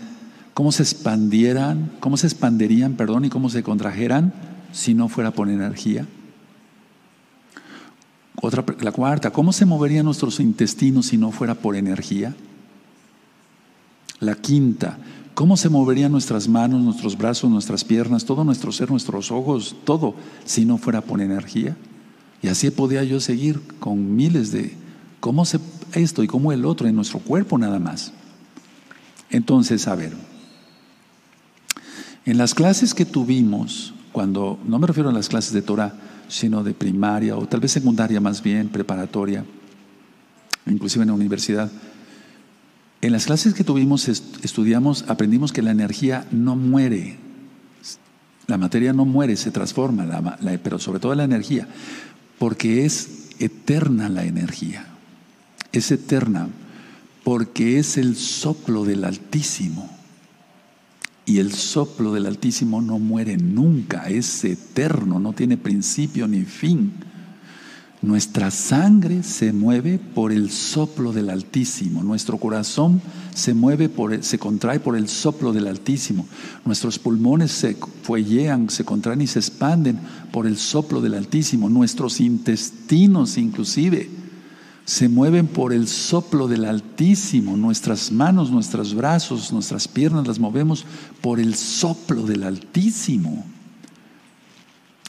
¿Cómo 0.54 0.72
se 0.72 0.84
expandieran, 0.84 1.92
cómo 2.00 2.18
se 2.18 2.28
expanderían, 2.28 2.94
perdón, 2.94 3.26
y 3.26 3.30
cómo 3.30 3.50
se 3.50 3.64
contrajeran 3.64 4.34
si 4.72 4.94
no 4.94 5.10
fuera 5.10 5.32
por 5.32 5.50
energía? 5.50 6.06
Otra, 8.42 8.64
la 8.82 8.92
cuarta, 8.92 9.32
¿cómo 9.32 9.54
se 9.54 9.66
moverían 9.66 10.06
nuestros 10.06 10.40
intestinos 10.40 11.08
si 11.08 11.18
no 11.18 11.32
fuera 11.32 11.56
por 11.56 11.76
energía? 11.76 12.36
La 14.20 14.36
quinta, 14.36 14.98
¿cómo 15.34 15.56
se 15.56 15.70
moverían 15.70 16.12
nuestras 16.12 16.48
manos, 16.48 16.82
nuestros 16.82 17.18
brazos, 17.18 17.50
nuestras 17.50 17.84
piernas, 17.84 18.26
todo 18.26 18.44
nuestro 18.44 18.72
ser, 18.72 18.92
nuestros 18.92 19.32
ojos, 19.32 19.76
todo, 19.86 20.14
si 20.46 20.66
no 20.66 20.78
fuera 20.78 21.02
por 21.02 21.22
energía? 21.22 21.78
Y 22.42 22.50
así 22.50 22.70
podía 22.70 23.04
yo 23.06 23.22
seguir 23.22 23.62
con 23.80 24.16
miles 24.16 24.52
de 24.52 24.83
cómo 25.24 25.46
se 25.46 25.58
esto 25.94 26.22
y 26.22 26.28
cómo 26.28 26.52
el 26.52 26.66
otro 26.66 26.86
en 26.86 26.98
nuestro 26.98 27.20
cuerpo 27.20 27.58
nada 27.58 27.80
más. 27.80 28.12
Entonces, 29.30 29.88
a 29.88 29.96
ver, 29.96 30.12
en 32.26 32.38
las 32.38 32.54
clases 32.54 32.94
que 32.94 33.06
tuvimos, 33.06 33.94
cuando, 34.12 34.60
no 34.66 34.80
me 34.80 34.88
refiero 34.88 35.10
a 35.10 35.14
las 35.14 35.30
clases 35.30 35.54
de 35.54 35.62
Torah, 35.62 35.94
sino 36.28 36.62
de 36.62 36.74
primaria 36.74 37.38
o 37.38 37.48
tal 37.48 37.62
vez 37.62 37.72
secundaria 37.72 38.20
más 38.20 38.44
bien, 38.44 38.68
preparatoria, 38.68 39.46
inclusive 40.66 41.04
en 41.04 41.08
la 41.08 41.16
universidad, 41.16 41.72
en 43.00 43.14
las 43.14 43.26
clases 43.26 43.54
que 43.54 43.64
tuvimos 43.64 44.10
estudiamos, 44.10 45.06
aprendimos 45.08 45.54
que 45.54 45.62
la 45.62 45.72
energía 45.72 46.28
no 46.32 46.58
muere, 46.58 47.16
la 48.48 48.58
materia 48.58 48.92
no 48.92 49.06
muere, 49.06 49.38
se 49.38 49.52
transforma, 49.52 50.38
pero 50.62 50.80
sobre 50.80 51.00
todo 51.00 51.16
la 51.16 51.24
energía, 51.24 51.70
porque 52.40 52.84
es 52.84 53.30
eterna 53.40 54.10
la 54.10 54.26
energía, 54.26 54.93
es 55.74 55.92
eterna, 55.92 56.48
porque 57.24 57.80
es 57.80 57.98
el 57.98 58.16
soplo 58.16 58.86
del 58.86 59.04
Altísimo. 59.04 59.90
Y 61.26 61.40
el 61.40 61.54
soplo 61.54 62.14
del 62.14 62.26
Altísimo 62.26 62.82
no 62.82 63.00
muere 63.00 63.38
nunca, 63.38 64.10
es 64.10 64.44
eterno, 64.44 65.20
no 65.20 65.34
tiene 65.34 65.58
principio 65.58 66.28
ni 66.28 66.44
fin. 66.44 66.94
Nuestra 68.02 68.52
sangre 68.52 69.24
se 69.24 69.54
mueve 69.54 69.98
por 69.98 70.34
el 70.34 70.52
soplo 70.52 71.14
del 71.14 71.30
Altísimo, 71.30 72.04
nuestro 72.04 72.38
corazón 72.38 73.02
se 73.34 73.54
mueve 73.54 73.88
por 73.88 74.22
se 74.22 74.38
contrae 74.38 74.82
por 74.82 74.98
el 74.98 75.08
soplo 75.08 75.54
del 75.54 75.68
Altísimo. 75.68 76.28
Nuestros 76.66 77.00
pulmones 77.00 77.52
se 77.52 77.78
fuellean, 78.04 78.70
se 78.70 78.84
contraen 78.84 79.22
y 79.22 79.28
se 79.28 79.40
expanden 79.40 80.00
por 80.34 80.46
el 80.46 80.58
soplo 80.58 81.00
del 81.00 81.14
Altísimo. 81.14 81.70
Nuestros 81.70 82.20
intestinos 82.20 83.38
inclusive 83.38 84.23
se 84.86 85.08
mueven 85.08 85.48
por 85.48 85.74
el 85.74 85.88
soplo 85.88 86.48
del 86.48 86.65
Altísimo. 86.65 87.56
Nuestras 87.56 88.12
manos, 88.12 88.52
nuestros 88.52 88.93
brazos, 88.93 89.54
nuestras 89.54 89.88
piernas 89.88 90.28
las 90.28 90.39
movemos 90.39 90.86
por 91.22 91.39
el 91.39 91.56
soplo 91.56 92.24
del 92.24 92.43
Altísimo. 92.43 93.46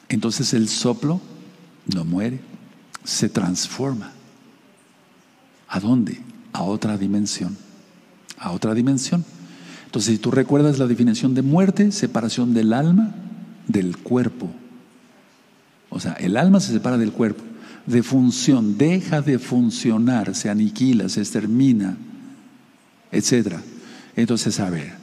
Entonces 0.08 0.54
el 0.54 0.68
soplo 0.68 1.20
no 1.92 2.04
muere, 2.04 2.40
se 3.02 3.28
transforma. 3.28 4.12
¿A 5.68 5.80
dónde? 5.80 6.22
A 6.52 6.62
otra 6.62 6.96
dimensión. 6.96 7.56
A 8.38 8.52
otra 8.52 8.74
dimensión. 8.74 9.24
Entonces, 9.86 10.14
si 10.14 10.18
tú 10.18 10.30
recuerdas 10.30 10.78
la 10.78 10.86
definición 10.86 11.34
de 11.34 11.42
muerte, 11.42 11.92
separación 11.92 12.52
del 12.52 12.72
alma 12.72 13.14
del 13.66 13.96
cuerpo. 13.96 14.50
O 15.90 16.00
sea, 16.00 16.12
el 16.14 16.36
alma 16.36 16.60
se 16.60 16.72
separa 16.72 16.98
del 16.98 17.12
cuerpo 17.12 17.42
de 17.86 18.02
función, 18.02 18.78
deja 18.78 19.20
de 19.20 19.38
funcionar, 19.38 20.34
se 20.34 20.50
aniquila, 20.50 21.08
se 21.08 21.20
extermina, 21.20 21.96
etc. 23.12 23.56
Entonces, 24.16 24.58
a 24.60 24.70
ver, 24.70 24.94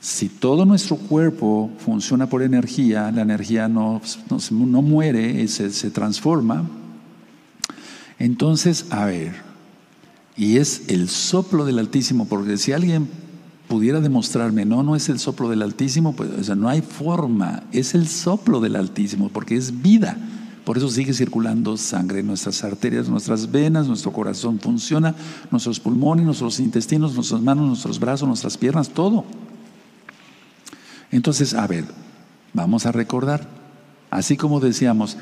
si 0.00 0.28
todo 0.28 0.64
nuestro 0.64 0.96
cuerpo 0.96 1.70
funciona 1.78 2.28
por 2.28 2.42
energía, 2.42 3.10
la 3.10 3.22
energía 3.22 3.68
no, 3.68 4.00
no, 4.50 4.82
muere, 4.82 5.46
se, 5.48 5.70
se 5.70 5.90
transforma, 5.90 6.68
entonces, 8.18 8.86
a 8.90 9.06
ver, 9.06 9.34
y 10.36 10.58
es 10.58 10.82
el 10.88 11.08
soplo 11.08 11.64
del 11.64 11.78
Altísimo, 11.78 12.26
porque 12.26 12.58
si 12.58 12.72
alguien 12.72 13.08
pudiera 13.66 14.00
demostrarme, 14.00 14.64
no, 14.64 14.82
no 14.82 14.96
es 14.96 15.08
el 15.08 15.18
soplo 15.18 15.48
del 15.48 15.62
Altísimo, 15.62 16.14
pues 16.14 16.30
o 16.30 16.44
sea, 16.44 16.54
no 16.54 16.68
hay 16.68 16.82
forma, 16.82 17.62
es 17.72 17.94
el 17.94 18.08
soplo 18.08 18.60
del 18.60 18.76
Altísimo, 18.76 19.28
porque 19.28 19.56
es 19.56 19.80
vida. 19.80 20.16
Por 20.64 20.76
eso 20.76 20.88
sigue 20.88 21.14
circulando 21.14 21.76
sangre 21.76 22.20
en 22.20 22.26
nuestras 22.26 22.62
arterias, 22.64 23.08
nuestras 23.08 23.50
venas, 23.50 23.88
nuestro 23.88 24.12
corazón 24.12 24.60
funciona, 24.60 25.14
nuestros 25.50 25.80
pulmones, 25.80 26.26
nuestros 26.26 26.60
intestinos, 26.60 27.14
nuestras 27.14 27.40
manos, 27.40 27.66
nuestros 27.66 27.98
brazos, 27.98 28.28
nuestras 28.28 28.58
piernas, 28.58 28.90
todo. 28.90 29.24
Entonces, 31.10 31.54
a 31.54 31.66
ver, 31.66 31.84
vamos 32.52 32.86
a 32.86 32.92
recordar. 32.92 33.48
Así 34.10 34.36
como 34.36 34.60
decíamos, 34.60 35.16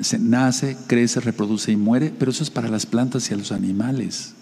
se 0.00 0.18
nace, 0.18 0.76
crece, 0.86 1.20
reproduce 1.20 1.72
y 1.72 1.76
muere, 1.76 2.12
pero 2.16 2.30
eso 2.30 2.42
es 2.42 2.50
para 2.50 2.68
las 2.68 2.86
plantas 2.86 3.30
y 3.30 3.34
a 3.34 3.36
los 3.36 3.52
animales. 3.52 4.34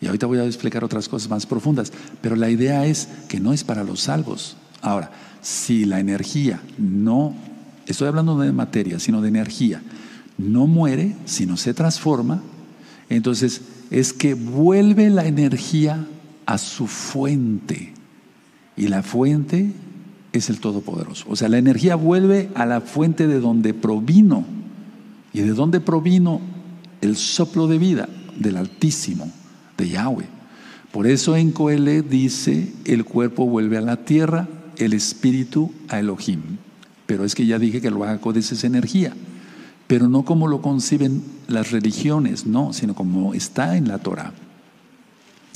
Y 0.00 0.06
ahorita 0.06 0.26
voy 0.26 0.38
a 0.38 0.44
explicar 0.44 0.84
otras 0.84 1.08
cosas 1.08 1.30
más 1.30 1.46
profundas, 1.46 1.92
pero 2.20 2.36
la 2.36 2.50
idea 2.50 2.86
es 2.86 3.08
que 3.28 3.40
no 3.40 3.52
es 3.52 3.64
para 3.64 3.84
los 3.84 4.00
salvos. 4.00 4.56
Ahora, 4.82 5.10
si 5.40 5.84
la 5.84 6.00
energía 6.00 6.60
no 6.76 7.34
estoy 7.86 8.08
hablando 8.08 8.38
de 8.38 8.52
materia, 8.52 8.98
sino 8.98 9.20
de 9.20 9.28
energía, 9.28 9.82
no 10.38 10.66
muere, 10.66 11.14
sino 11.24 11.56
se 11.56 11.74
transforma, 11.74 12.42
entonces 13.08 13.62
es 13.90 14.12
que 14.12 14.34
vuelve 14.34 15.10
la 15.10 15.26
energía 15.26 16.06
a 16.46 16.58
su 16.58 16.86
fuente. 16.86 17.92
Y 18.76 18.88
la 18.88 19.02
fuente 19.02 19.72
es 20.32 20.48
el 20.48 20.60
Todopoderoso. 20.60 21.26
O 21.28 21.36
sea, 21.36 21.48
la 21.48 21.58
energía 21.58 21.94
vuelve 21.94 22.48
a 22.54 22.64
la 22.64 22.80
fuente 22.80 23.26
de 23.26 23.38
donde 23.38 23.74
provino. 23.74 24.46
¿Y 25.34 25.40
de 25.40 25.52
dónde 25.52 25.80
provino 25.80 26.40
el 27.02 27.16
soplo 27.16 27.66
de 27.66 27.78
vida? 27.78 28.08
Del 28.38 28.56
Altísimo, 28.56 29.30
de 29.76 29.90
Yahweh. 29.90 30.26
Por 30.90 31.06
eso 31.06 31.36
en 31.36 31.52
Coele 31.52 32.02
dice, 32.02 32.72
el 32.86 33.04
cuerpo 33.04 33.46
vuelve 33.46 33.76
a 33.76 33.82
la 33.82 34.04
tierra, 34.04 34.48
el 34.78 34.94
espíritu 34.94 35.70
a 35.88 36.00
Elohim 36.00 36.40
pero 37.12 37.26
es 37.26 37.34
que 37.34 37.44
ya 37.44 37.58
dije 37.58 37.82
que 37.82 37.88
el 37.88 38.18
Kodesh 38.22 38.52
es 38.52 38.64
energía, 38.64 39.12
pero 39.86 40.08
no 40.08 40.24
como 40.24 40.48
lo 40.48 40.62
conciben 40.62 41.22
las 41.46 41.70
religiones, 41.70 42.46
no, 42.46 42.72
sino 42.72 42.94
como 42.94 43.34
está 43.34 43.76
en 43.76 43.86
la 43.88 43.98
Torah. 43.98 44.32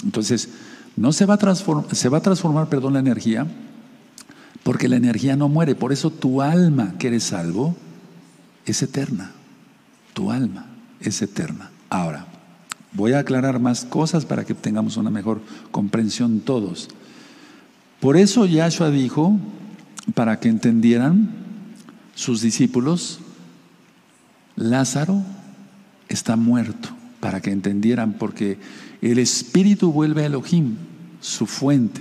Entonces, 0.04 0.50
no 0.96 1.14
se 1.14 1.24
va 1.24 1.32
a 1.32 1.38
transformar, 1.38 1.94
se 1.94 2.10
va 2.10 2.18
a 2.18 2.20
transformar, 2.20 2.68
perdón, 2.68 2.92
la 2.92 2.98
energía, 2.98 3.46
porque 4.64 4.86
la 4.86 4.96
energía 4.96 5.34
no 5.34 5.48
muere, 5.48 5.74
por 5.74 5.94
eso 5.94 6.10
tu 6.10 6.42
alma 6.42 6.92
que 6.98 7.06
eres 7.06 7.24
salvo 7.24 7.74
es 8.66 8.82
eterna. 8.82 9.32
Tu 10.12 10.30
alma 10.30 10.66
es 11.00 11.22
eterna. 11.22 11.70
Ahora, 11.88 12.26
voy 12.92 13.14
a 13.14 13.20
aclarar 13.20 13.60
más 13.60 13.86
cosas 13.86 14.26
para 14.26 14.44
que 14.44 14.52
tengamos 14.52 14.98
una 14.98 15.08
mejor 15.08 15.40
comprensión 15.70 16.40
todos. 16.40 16.90
Por 17.98 18.18
eso 18.18 18.44
Yahshua 18.44 18.90
dijo, 18.90 19.38
para 20.14 20.38
que 20.38 20.50
entendieran, 20.50 21.45
sus 22.16 22.40
discípulos, 22.40 23.20
Lázaro 24.56 25.22
está 26.08 26.34
muerto, 26.34 26.88
para 27.20 27.40
que 27.40 27.52
entendieran, 27.52 28.14
porque 28.14 28.58
el 29.02 29.18
Espíritu 29.18 29.92
vuelve 29.92 30.22
a 30.22 30.26
Elohim, 30.26 30.76
su 31.20 31.46
fuente. 31.46 32.00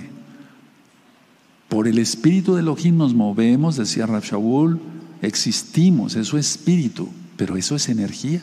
Por 1.67 1.87
el 1.87 1.99
Espíritu 1.99 2.55
de 2.55 2.61
Elohim 2.61 2.97
nos 2.97 3.13
movemos, 3.13 3.75
decía 3.75 4.05
Rab 4.05 4.23
existimos, 5.21 6.15
eso 6.15 6.37
es 6.37 6.51
espíritu, 6.51 7.09
pero 7.35 7.57
eso 7.57 7.75
es 7.75 7.89
energía. 7.89 8.41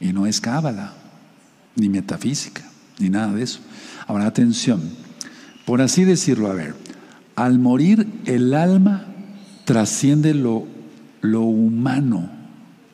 Y 0.00 0.12
no 0.12 0.26
es 0.26 0.40
cábala, 0.40 0.92
ni 1.76 1.88
metafísica, 1.88 2.62
ni 2.98 3.08
nada 3.08 3.32
de 3.32 3.42
eso. 3.42 3.60
Ahora, 4.06 4.26
atención, 4.26 4.82
por 5.64 5.80
así 5.80 6.04
decirlo, 6.04 6.50
a 6.50 6.54
ver, 6.54 6.74
al 7.36 7.58
morir 7.58 8.06
el 8.26 8.52
alma 8.52 9.11
trasciende 9.64 10.34
lo, 10.34 10.66
lo 11.20 11.42
humano, 11.42 12.28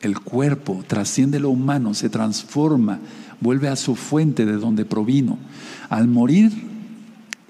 el 0.01 0.19
cuerpo 0.19 0.83
trasciende 0.87 1.39
lo 1.39 1.49
humano, 1.49 1.93
se 1.93 2.09
transforma, 2.09 2.99
vuelve 3.41 3.67
a 3.67 3.75
su 3.75 3.95
fuente 3.95 4.45
de 4.45 4.53
donde 4.53 4.85
provino. 4.85 5.37
Al 5.89 6.07
morir 6.07 6.51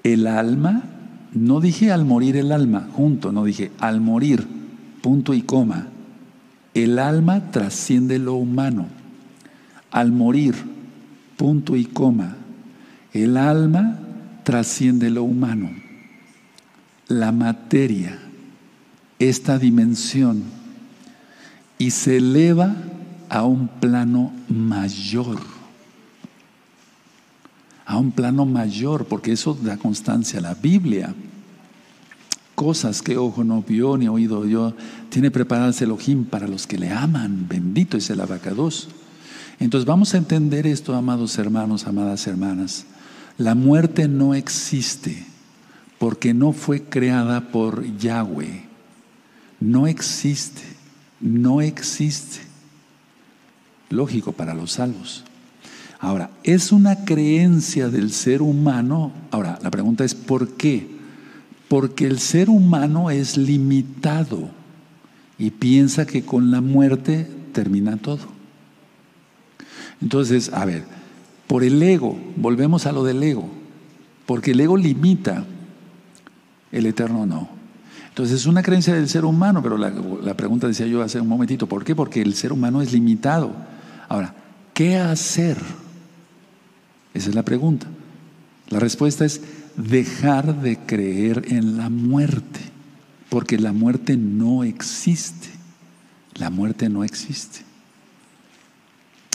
el 0.02 0.26
alma, 0.26 0.82
no 1.32 1.60
dije 1.60 1.92
al 1.92 2.04
morir 2.04 2.36
el 2.36 2.52
alma, 2.52 2.88
junto, 2.92 3.32
no 3.32 3.44
dije 3.44 3.70
al 3.78 4.00
morir, 4.00 4.46
punto 5.02 5.34
y 5.34 5.42
coma. 5.42 5.86
El 6.74 6.98
alma 6.98 7.50
trasciende 7.50 8.18
lo 8.18 8.34
humano. 8.34 8.86
Al 9.90 10.12
morir, 10.12 10.54
punto 11.36 11.76
y 11.76 11.84
coma. 11.84 12.36
El 13.12 13.36
alma 13.36 13.98
trasciende 14.44 15.10
lo 15.10 15.24
humano. 15.24 15.70
La 17.08 17.32
materia 17.32 18.18
esta 19.20 19.58
dimensión 19.58 20.42
y 21.78 21.92
se 21.92 22.16
eleva 22.16 22.74
a 23.28 23.44
un 23.44 23.68
plano 23.68 24.32
mayor. 24.48 25.38
A 27.86 27.96
un 27.98 28.10
plano 28.10 28.46
mayor, 28.46 29.06
porque 29.06 29.32
eso 29.32 29.56
da 29.60 29.76
constancia 29.76 30.40
a 30.40 30.42
la 30.42 30.54
Biblia. 30.54 31.14
cosas 32.54 33.00
que 33.00 33.16
ojo 33.16 33.42
no 33.42 33.62
vio 33.62 33.96
ni 33.96 34.06
oído 34.06 34.44
yo, 34.44 34.74
tiene 35.08 35.30
preparadas 35.30 35.80
Elohim 35.80 36.26
para 36.26 36.46
los 36.46 36.66
que 36.66 36.76
le 36.76 36.90
aman. 36.90 37.46
Bendito 37.48 37.96
es 37.96 38.10
el 38.10 38.20
abacados. 38.20 38.88
Entonces 39.58 39.86
vamos 39.86 40.12
a 40.12 40.18
entender 40.18 40.66
esto, 40.66 40.94
amados 40.94 41.38
hermanos, 41.38 41.86
amadas 41.86 42.26
hermanas. 42.26 42.84
La 43.38 43.54
muerte 43.54 44.08
no 44.08 44.34
existe 44.34 45.24
porque 45.98 46.34
no 46.34 46.52
fue 46.52 46.82
creada 46.82 47.48
por 47.48 47.96
Yahweh. 47.96 48.69
No 49.60 49.86
existe, 49.86 50.62
no 51.20 51.60
existe. 51.60 52.40
Lógico 53.90 54.32
para 54.32 54.54
los 54.54 54.72
salvos. 54.72 55.24
Ahora, 55.98 56.30
es 56.42 56.72
una 56.72 57.04
creencia 57.04 57.90
del 57.90 58.10
ser 58.10 58.40
humano. 58.40 59.12
Ahora, 59.30 59.58
la 59.62 59.70
pregunta 59.70 60.04
es 60.04 60.14
¿por 60.14 60.56
qué? 60.56 60.88
Porque 61.68 62.06
el 62.06 62.18
ser 62.18 62.48
humano 62.48 63.10
es 63.10 63.36
limitado 63.36 64.50
y 65.38 65.50
piensa 65.50 66.06
que 66.06 66.24
con 66.24 66.50
la 66.50 66.62
muerte 66.62 67.28
termina 67.52 67.98
todo. 67.98 68.40
Entonces, 70.00 70.50
a 70.54 70.64
ver, 70.64 70.84
por 71.46 71.64
el 71.64 71.82
ego, 71.82 72.18
volvemos 72.36 72.86
a 72.86 72.92
lo 72.92 73.04
del 73.04 73.22
ego, 73.22 73.48
porque 74.24 74.52
el 74.52 74.60
ego 74.60 74.76
limita, 74.76 75.44
el 76.72 76.86
eterno 76.86 77.26
no. 77.26 77.59
Entonces 78.10 78.40
es 78.40 78.46
una 78.46 78.62
creencia 78.62 78.92
del 78.94 79.08
ser 79.08 79.24
humano, 79.24 79.62
pero 79.62 79.78
la, 79.78 80.34
pregunta 80.34 80.66
decía 80.66 80.86
yo 80.86 81.00
hace 81.02 81.20
un 81.20 81.28
momentito, 81.28 81.66
¿por 81.66 81.84
qué? 81.84 81.94
Porque 81.94 82.20
el 82.20 82.34
ser 82.34 82.52
humano 82.52 82.82
es 82.82 82.92
limitado. 82.92 83.52
Ahora, 84.08 84.34
¿qué 84.74 84.96
hacer? 84.96 85.56
Esa 87.14 87.28
es 87.28 87.34
la 87.34 87.44
pregunta. 87.44 87.86
La 88.68 88.80
respuesta 88.80 89.24
es 89.24 89.40
dejar 89.76 90.60
de 90.60 90.76
creer 90.78 91.44
en 91.48 91.76
la 91.76 91.88
muerte, 91.88 92.60
porque 93.28 93.58
la 93.58 93.72
muerte 93.72 94.16
no 94.16 94.64
existe. 94.64 95.48
La 96.34 96.50
muerte 96.50 96.88
no 96.88 97.04
existe. 97.04 97.60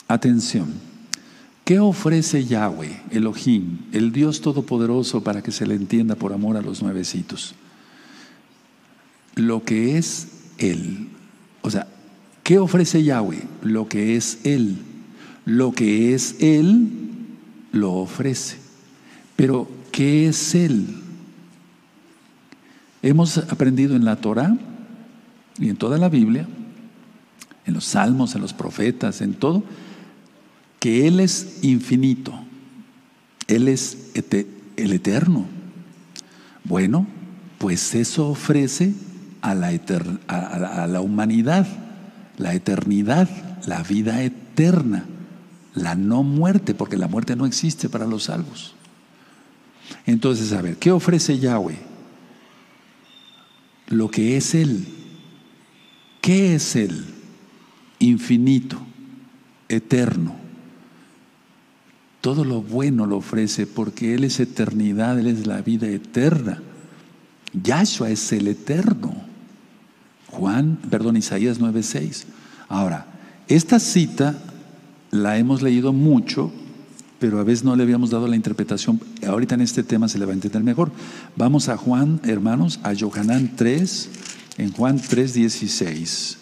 Atención. 0.07 0.67
¿Qué 1.63 1.80
ofrece 1.80 2.45
Yahweh, 2.45 3.01
Elohim, 3.09 3.80
el 3.91 4.11
Dios 4.11 4.41
Todopoderoso, 4.41 5.23
para 5.23 5.41
que 5.41 5.51
se 5.51 5.65
le 5.65 5.76
entienda 5.76 6.15
por 6.15 6.34
amor 6.34 6.57
a 6.57 6.61
los 6.61 6.84
nuevecitos? 6.84 7.55
Lo 9.36 9.63
que 9.63 9.97
es 9.97 10.27
Él. 10.57 11.09
O 11.61 11.69
sea, 11.69 11.88
¿qué 12.43 12.57
ofrece 12.57 13.03
Yahweh? 13.03 13.43
Lo 13.61 13.88
que 13.88 14.15
es 14.15 14.39
Él. 14.43 14.77
Lo 15.45 15.73
que 15.73 16.13
es 16.13 16.36
Él, 16.39 16.89
lo 17.71 17.93
ofrece. 17.93 18.57
Pero, 19.36 19.69
¿qué 19.91 20.27
es 20.27 20.55
Él? 20.55 20.88
Hemos 23.01 23.38
aprendido 23.38 23.95
en 23.95 24.05
la 24.05 24.15
Torah 24.15 24.57
y 25.59 25.69
en 25.69 25.75
toda 25.75 25.97
la 25.97 26.09
Biblia, 26.09 26.47
en 27.65 27.73
los 27.73 27.86
salmos, 27.86 28.33
en 28.33 28.41
los 28.41 28.53
profetas, 28.53 29.21
en 29.21 29.33
todo, 29.33 29.63
que 30.79 31.07
Él 31.07 31.19
es 31.19 31.59
infinito, 31.61 32.33
Él 33.47 33.67
es 33.67 34.11
el 34.77 34.93
eterno. 34.93 35.45
Bueno, 36.63 37.05
pues 37.59 37.93
eso 37.93 38.29
ofrece 38.29 38.93
a 39.50 39.56
la, 39.56 39.68
a 39.68 40.88
la 40.88 41.02
humanidad, 41.02 41.68
la 42.38 42.54
eternidad, 42.54 43.30
la 43.66 43.84
vida 43.84 44.22
eterna, 44.24 45.06
la 45.74 45.96
no 45.96 46.24
muerte, 46.24 46.74
porque 46.74 46.98
la 46.98 47.08
muerte 47.08 47.36
no 47.36 47.46
existe 47.46 47.89
para 47.89 48.06
los 48.06 48.24
salvos. 48.24 48.76
Entonces, 50.06 50.54
a 50.54 50.62
ver, 50.62 50.78
¿qué 50.78 50.91
ofrece 50.91 51.39
Yahweh? 51.39 51.78
Lo 53.88 54.10
que 54.10 54.38
es 54.38 54.56
Él. 54.56 54.88
¿Qué 56.22 56.56
es 56.56 56.76
Él? 56.76 57.06
Infinito, 58.00 58.78
eterno 59.70 60.46
todo 62.26 62.43
lo 62.43 62.64
bueno 62.64 63.06
lo 63.06 63.18
ofrece 63.18 63.68
porque 63.68 64.16
Él 64.16 64.24
es 64.24 64.39
eternidad, 64.39 65.20
Él 65.20 65.28
es 65.28 65.46
la 65.46 65.62
vida 65.62 65.88
eterna. 65.88 66.60
Yahshua 67.54 68.10
es 68.10 68.34
el 68.34 68.48
eterno. 68.48 69.14
Juan, 70.36 70.77
perdón, 70.89 71.17
Isaías 71.17 71.59
9:6. 71.59 72.25
Ahora, 72.67 73.05
esta 73.47 73.79
cita 73.79 74.36
la 75.11 75.38
hemos 75.38 75.61
leído 75.61 75.93
mucho, 75.93 76.51
pero 77.19 77.39
a 77.39 77.43
veces 77.43 77.63
no 77.63 77.75
le 77.75 77.83
habíamos 77.83 78.09
dado 78.09 78.27
la 78.27 78.36
interpretación. 78.36 78.99
Ahorita 79.25 79.55
en 79.55 79.61
este 79.61 79.83
tema 79.83 80.07
se 80.07 80.19
le 80.19 80.25
va 80.25 80.31
a 80.31 80.36
entender 80.36 80.63
mejor. 80.63 80.91
Vamos 81.36 81.69
a 81.69 81.77
Juan, 81.77 82.19
hermanos, 82.23 82.79
a 82.83 82.93
Johanán 82.93 83.53
3, 83.55 84.09
en 84.57 84.71
Juan 84.73 84.99
3:16. 84.99 86.38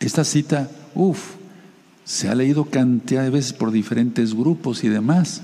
Esta 0.00 0.24
cita, 0.24 0.70
uff, 0.94 1.34
se 2.04 2.28
ha 2.28 2.34
leído 2.34 2.64
cantidad 2.66 3.22
de 3.22 3.30
veces 3.30 3.52
por 3.52 3.72
diferentes 3.72 4.34
grupos 4.34 4.84
y 4.84 4.88
demás. 4.88 5.42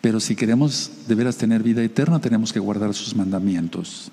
Pero 0.00 0.20
si 0.20 0.36
queremos 0.36 0.90
de 1.08 1.14
veras 1.14 1.36
tener 1.36 1.62
vida 1.62 1.82
eterna, 1.82 2.20
tenemos 2.20 2.52
que 2.52 2.60
guardar 2.60 2.94
sus 2.94 3.14
mandamientos. 3.16 4.10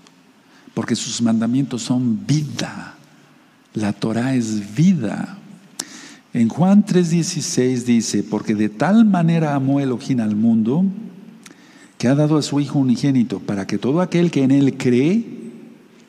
Porque 0.73 0.95
sus 0.95 1.21
mandamientos 1.21 1.83
son 1.83 2.25
vida. 2.25 2.95
La 3.73 3.93
Torah 3.93 4.35
es 4.35 4.75
vida. 4.75 5.37
En 6.33 6.49
Juan 6.49 6.83
3:16 6.85 7.85
dice, 7.85 8.23
porque 8.23 8.55
de 8.55 8.69
tal 8.69 9.05
manera 9.05 9.53
amó 9.53 9.79
Elohim 9.79 10.19
al 10.19 10.35
mundo, 10.35 10.83
que 11.97 12.07
ha 12.07 12.15
dado 12.15 12.37
a 12.37 12.41
su 12.41 12.59
Hijo 12.59 12.79
unigénito, 12.79 13.39
para 13.39 13.67
que 13.67 13.77
todo 13.77 14.01
aquel 14.01 14.31
que 14.31 14.43
en 14.43 14.51
Él 14.51 14.77
cree 14.77 15.25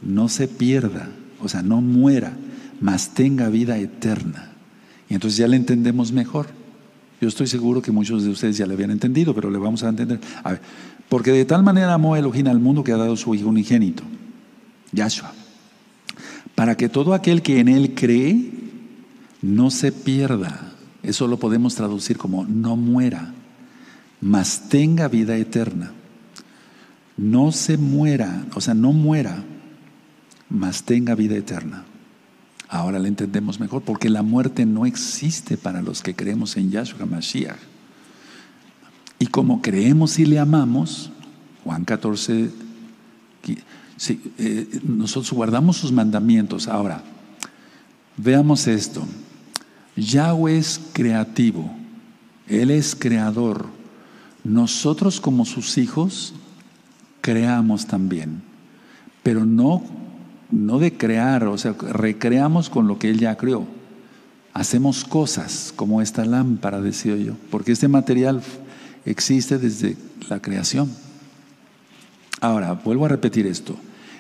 no 0.02 0.28
se 0.28 0.48
pierda, 0.48 1.08
o 1.40 1.48
sea, 1.48 1.62
no 1.62 1.80
muera, 1.80 2.36
mas 2.80 3.10
tenga 3.14 3.48
vida 3.48 3.78
eterna. 3.78 4.52
Y 5.08 5.14
entonces 5.14 5.36
ya 5.36 5.46
le 5.46 5.56
entendemos 5.56 6.10
mejor. 6.12 6.46
Yo 7.20 7.28
estoy 7.28 7.46
seguro 7.46 7.80
que 7.80 7.92
muchos 7.92 8.24
de 8.24 8.30
ustedes 8.30 8.56
ya 8.56 8.66
le 8.66 8.74
habían 8.74 8.90
entendido, 8.90 9.34
pero 9.34 9.50
le 9.50 9.58
vamos 9.58 9.82
a 9.82 9.88
entender. 9.88 10.20
A 10.42 10.58
porque 11.08 11.32
de 11.32 11.44
tal 11.44 11.62
manera 11.62 11.94
amó 11.94 12.16
Elohim 12.16 12.48
al 12.48 12.60
mundo 12.60 12.82
que 12.82 12.92
ha 12.92 12.96
dado 12.96 13.16
su 13.16 13.34
Hijo 13.34 13.48
unigénito, 13.48 14.02
Yahshua, 14.94 15.32
para 16.54 16.76
que 16.76 16.88
todo 16.88 17.14
aquel 17.14 17.42
que 17.42 17.60
en 17.60 17.68
Él 17.68 17.94
cree 17.94 18.50
no 19.42 19.70
se 19.70 19.92
pierda. 19.92 20.72
Eso 21.02 21.26
lo 21.26 21.38
podemos 21.38 21.74
traducir 21.74 22.16
como 22.16 22.44
no 22.44 22.76
muera, 22.76 23.34
mas 24.20 24.68
tenga 24.68 25.08
vida 25.08 25.36
eterna. 25.36 25.92
No 27.16 27.52
se 27.52 27.76
muera, 27.76 28.46
o 28.54 28.60
sea, 28.60 28.74
no 28.74 28.92
muera, 28.92 29.44
mas 30.48 30.84
tenga 30.84 31.14
vida 31.14 31.36
eterna. 31.36 31.84
Ahora 32.68 32.98
le 32.98 33.08
entendemos 33.08 33.60
mejor, 33.60 33.82
porque 33.82 34.08
la 34.08 34.22
muerte 34.22 34.64
no 34.64 34.86
existe 34.86 35.56
para 35.56 35.82
los 35.82 36.02
que 36.02 36.14
creemos 36.14 36.56
en 36.56 36.70
Yahshua 36.70 37.06
Mashiach. 37.06 37.58
Y 39.18 39.26
como 39.26 39.62
creemos 39.62 40.18
y 40.18 40.26
le 40.26 40.38
amamos, 40.38 41.12
Juan 41.62 41.84
14, 41.84 42.50
eh, 44.08 44.80
nosotros 44.82 45.32
guardamos 45.32 45.76
sus 45.76 45.92
mandamientos. 45.92 46.68
Ahora, 46.68 47.02
veamos 48.16 48.66
esto. 48.66 49.06
Yahweh 49.96 50.58
es 50.58 50.80
creativo, 50.92 51.70
Él 52.48 52.70
es 52.70 52.94
creador. 52.94 53.66
Nosotros 54.42 55.20
como 55.20 55.44
sus 55.44 55.78
hijos 55.78 56.34
creamos 57.20 57.86
también, 57.86 58.42
pero 59.22 59.46
no 59.46 59.82
no 60.54 60.78
de 60.78 60.96
crear, 60.96 61.44
o 61.44 61.58
sea, 61.58 61.72
recreamos 61.72 62.70
con 62.70 62.86
lo 62.86 62.98
que 62.98 63.10
Él 63.10 63.18
ya 63.18 63.36
creó. 63.36 63.66
Hacemos 64.52 65.04
cosas 65.04 65.72
como 65.74 66.00
esta 66.00 66.24
lámpara, 66.24 66.80
decía 66.80 67.16
yo, 67.16 67.34
porque 67.50 67.72
este 67.72 67.88
material 67.88 68.40
existe 69.04 69.58
desde 69.58 69.96
la 70.28 70.40
creación. 70.40 70.90
Ahora, 72.44 72.74
vuelvo 72.74 73.06
a 73.06 73.08
repetir 73.08 73.46
esto. 73.46 73.74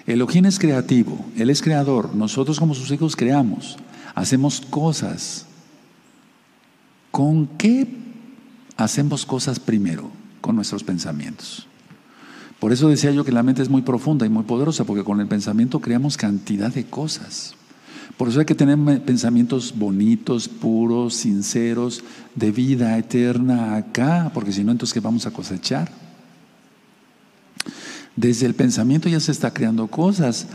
Elohim 0.06 0.46
es 0.46 0.58
creativo, 0.58 1.22
Él 1.36 1.50
es 1.50 1.60
creador, 1.60 2.14
nosotros 2.14 2.58
como 2.58 2.74
sus 2.74 2.90
hijos 2.90 3.16
creamos, 3.16 3.76
hacemos 4.14 4.62
cosas. 4.62 5.44
¿Con 7.10 7.46
qué 7.46 7.86
hacemos 8.78 9.26
cosas 9.26 9.60
primero? 9.60 10.10
Con 10.40 10.56
nuestros 10.56 10.82
pensamientos. 10.82 11.66
Por 12.60 12.72
eso 12.72 12.88
decía 12.88 13.10
yo 13.10 13.26
que 13.26 13.32
la 13.32 13.42
mente 13.42 13.60
es 13.60 13.68
muy 13.68 13.82
profunda 13.82 14.24
y 14.24 14.30
muy 14.30 14.44
poderosa, 14.44 14.84
porque 14.84 15.04
con 15.04 15.20
el 15.20 15.26
pensamiento 15.26 15.80
creamos 15.80 16.16
cantidad 16.16 16.72
de 16.72 16.86
cosas. 16.86 17.54
Por 18.16 18.30
eso 18.30 18.40
hay 18.40 18.46
que 18.46 18.54
tener 18.54 19.02
pensamientos 19.02 19.74
bonitos, 19.76 20.48
puros, 20.48 21.12
sinceros, 21.12 22.02
de 22.34 22.52
vida 22.52 22.96
eterna 22.96 23.76
acá, 23.76 24.30
porque 24.32 24.52
si 24.52 24.64
no, 24.64 24.72
entonces 24.72 24.94
¿qué 24.94 25.00
vamos 25.00 25.26
a 25.26 25.30
cosechar? 25.30 26.03
Desde 28.16 28.46
el 28.46 28.54
pensamiento 28.54 29.08
ya 29.08 29.20
se 29.20 29.32
está 29.32 29.52
creando 29.52 29.88
cosas. 29.88 30.46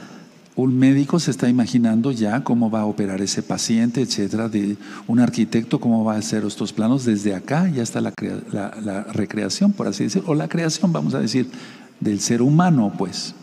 Un 0.55 0.77
médico 0.77 1.19
se 1.19 1.31
está 1.31 1.47
imaginando 1.47 2.11
ya 2.11 2.43
cómo 2.43 2.69
va 2.69 2.81
a 2.81 2.85
operar 2.85 3.21
ese 3.21 3.41
paciente, 3.41 4.01
etcétera. 4.01 4.49
De 4.49 4.77
un 5.07 5.19
arquitecto 5.19 5.79
cómo 5.79 6.03
va 6.03 6.15
a 6.15 6.19
hacer 6.19 6.43
estos 6.45 6.73
planos. 6.73 7.05
Desde 7.05 7.35
acá 7.35 7.69
ya 7.69 7.83
está 7.83 8.01
la, 8.01 8.13
la 8.51 9.03
recreación, 9.03 9.73
por 9.73 9.87
así 9.87 10.05
decirlo, 10.05 10.29
o 10.29 10.35
la 10.35 10.47
creación, 10.47 10.91
vamos 10.91 11.13
a 11.13 11.19
decir, 11.19 11.49
del 11.99 12.19
ser 12.19 12.41
humano, 12.41 12.93
pues. 12.97 13.35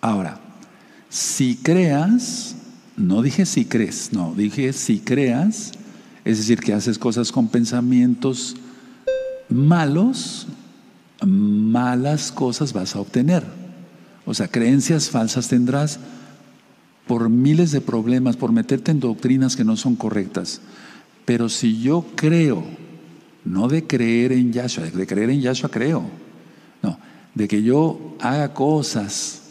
Ahora, 0.00 0.38
si 1.08 1.56
creas, 1.56 2.56
no 2.96 3.22
dije 3.22 3.46
si 3.46 3.64
crees, 3.64 4.12
no, 4.12 4.34
dije 4.34 4.72
si 4.72 4.98
creas, 4.98 5.72
es 6.24 6.38
decir, 6.38 6.60
que 6.60 6.74
haces 6.74 6.98
cosas 6.98 7.30
con 7.32 7.48
pensamientos 7.48 8.56
malos, 9.48 10.46
malas 11.26 12.32
cosas 12.32 12.72
vas 12.72 12.96
a 12.96 13.00
obtener. 13.00 13.44
O 14.26 14.34
sea, 14.34 14.48
creencias 14.48 15.10
falsas 15.10 15.48
tendrás 15.48 15.98
por 17.06 17.28
miles 17.28 17.70
de 17.70 17.80
problemas, 17.80 18.36
por 18.36 18.52
meterte 18.52 18.90
en 18.90 19.00
doctrinas 19.00 19.56
que 19.56 19.64
no 19.64 19.76
son 19.76 19.96
correctas. 19.96 20.60
Pero 21.24 21.48
si 21.48 21.80
yo 21.80 22.06
creo, 22.14 22.64
no 23.44 23.68
de 23.68 23.86
creer 23.86 24.32
en 24.32 24.52
Yahshua, 24.52 24.84
de 24.84 25.06
creer 25.06 25.30
en 25.30 25.40
Yahshua 25.40 25.70
creo, 25.70 26.02
no, 26.82 26.98
de 27.34 27.48
que 27.48 27.62
yo 27.62 28.16
haga 28.20 28.54
cosas, 28.54 29.42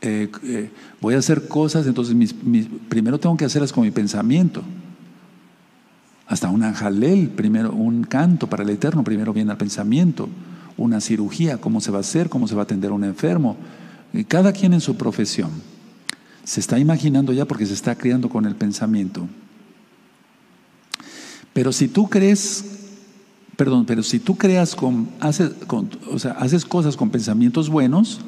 eh, 0.00 0.30
eh, 0.44 0.70
voy 1.00 1.14
a 1.14 1.18
hacer 1.18 1.48
cosas, 1.48 1.86
entonces 1.86 2.34
primero 2.88 3.18
tengo 3.18 3.36
que 3.36 3.44
hacerlas 3.44 3.72
con 3.72 3.84
mi 3.84 3.90
pensamiento. 3.90 4.62
Hasta 6.26 6.50
un 6.50 6.62
anjalel, 6.62 7.30
primero 7.30 7.72
un 7.72 8.04
canto 8.04 8.48
para 8.48 8.62
el 8.62 8.70
Eterno, 8.70 9.02
primero 9.02 9.32
viene 9.32 9.50
al 9.50 9.56
pensamiento, 9.56 10.28
una 10.78 11.00
cirugía, 11.00 11.58
cómo 11.58 11.80
se 11.82 11.90
va 11.90 11.98
a 11.98 12.00
hacer, 12.00 12.30
cómo 12.30 12.48
se 12.48 12.54
va 12.54 12.62
a 12.62 12.64
atender 12.64 12.90
a 12.90 12.94
un 12.94 13.04
enfermo, 13.04 13.56
cada 14.28 14.52
quien 14.52 14.72
en 14.72 14.80
su 14.80 14.96
profesión. 14.96 15.50
Se 16.44 16.60
está 16.60 16.78
imaginando 16.78 17.32
ya 17.34 17.44
porque 17.44 17.66
se 17.66 17.74
está 17.74 17.94
criando 17.94 18.30
con 18.30 18.46
el 18.46 18.54
pensamiento. 18.54 19.28
Pero 21.52 21.72
si 21.72 21.88
tú 21.88 22.08
crees, 22.08 22.64
perdón, 23.56 23.84
pero 23.84 24.02
si 24.02 24.18
tú 24.18 24.36
creas 24.36 24.74
con, 24.74 25.08
haces, 25.20 25.50
o 26.10 26.18
sea, 26.18 26.32
haces 26.32 26.64
cosas 26.64 26.96
con 26.96 27.10
pensamientos 27.10 27.68
buenos, 27.68 28.20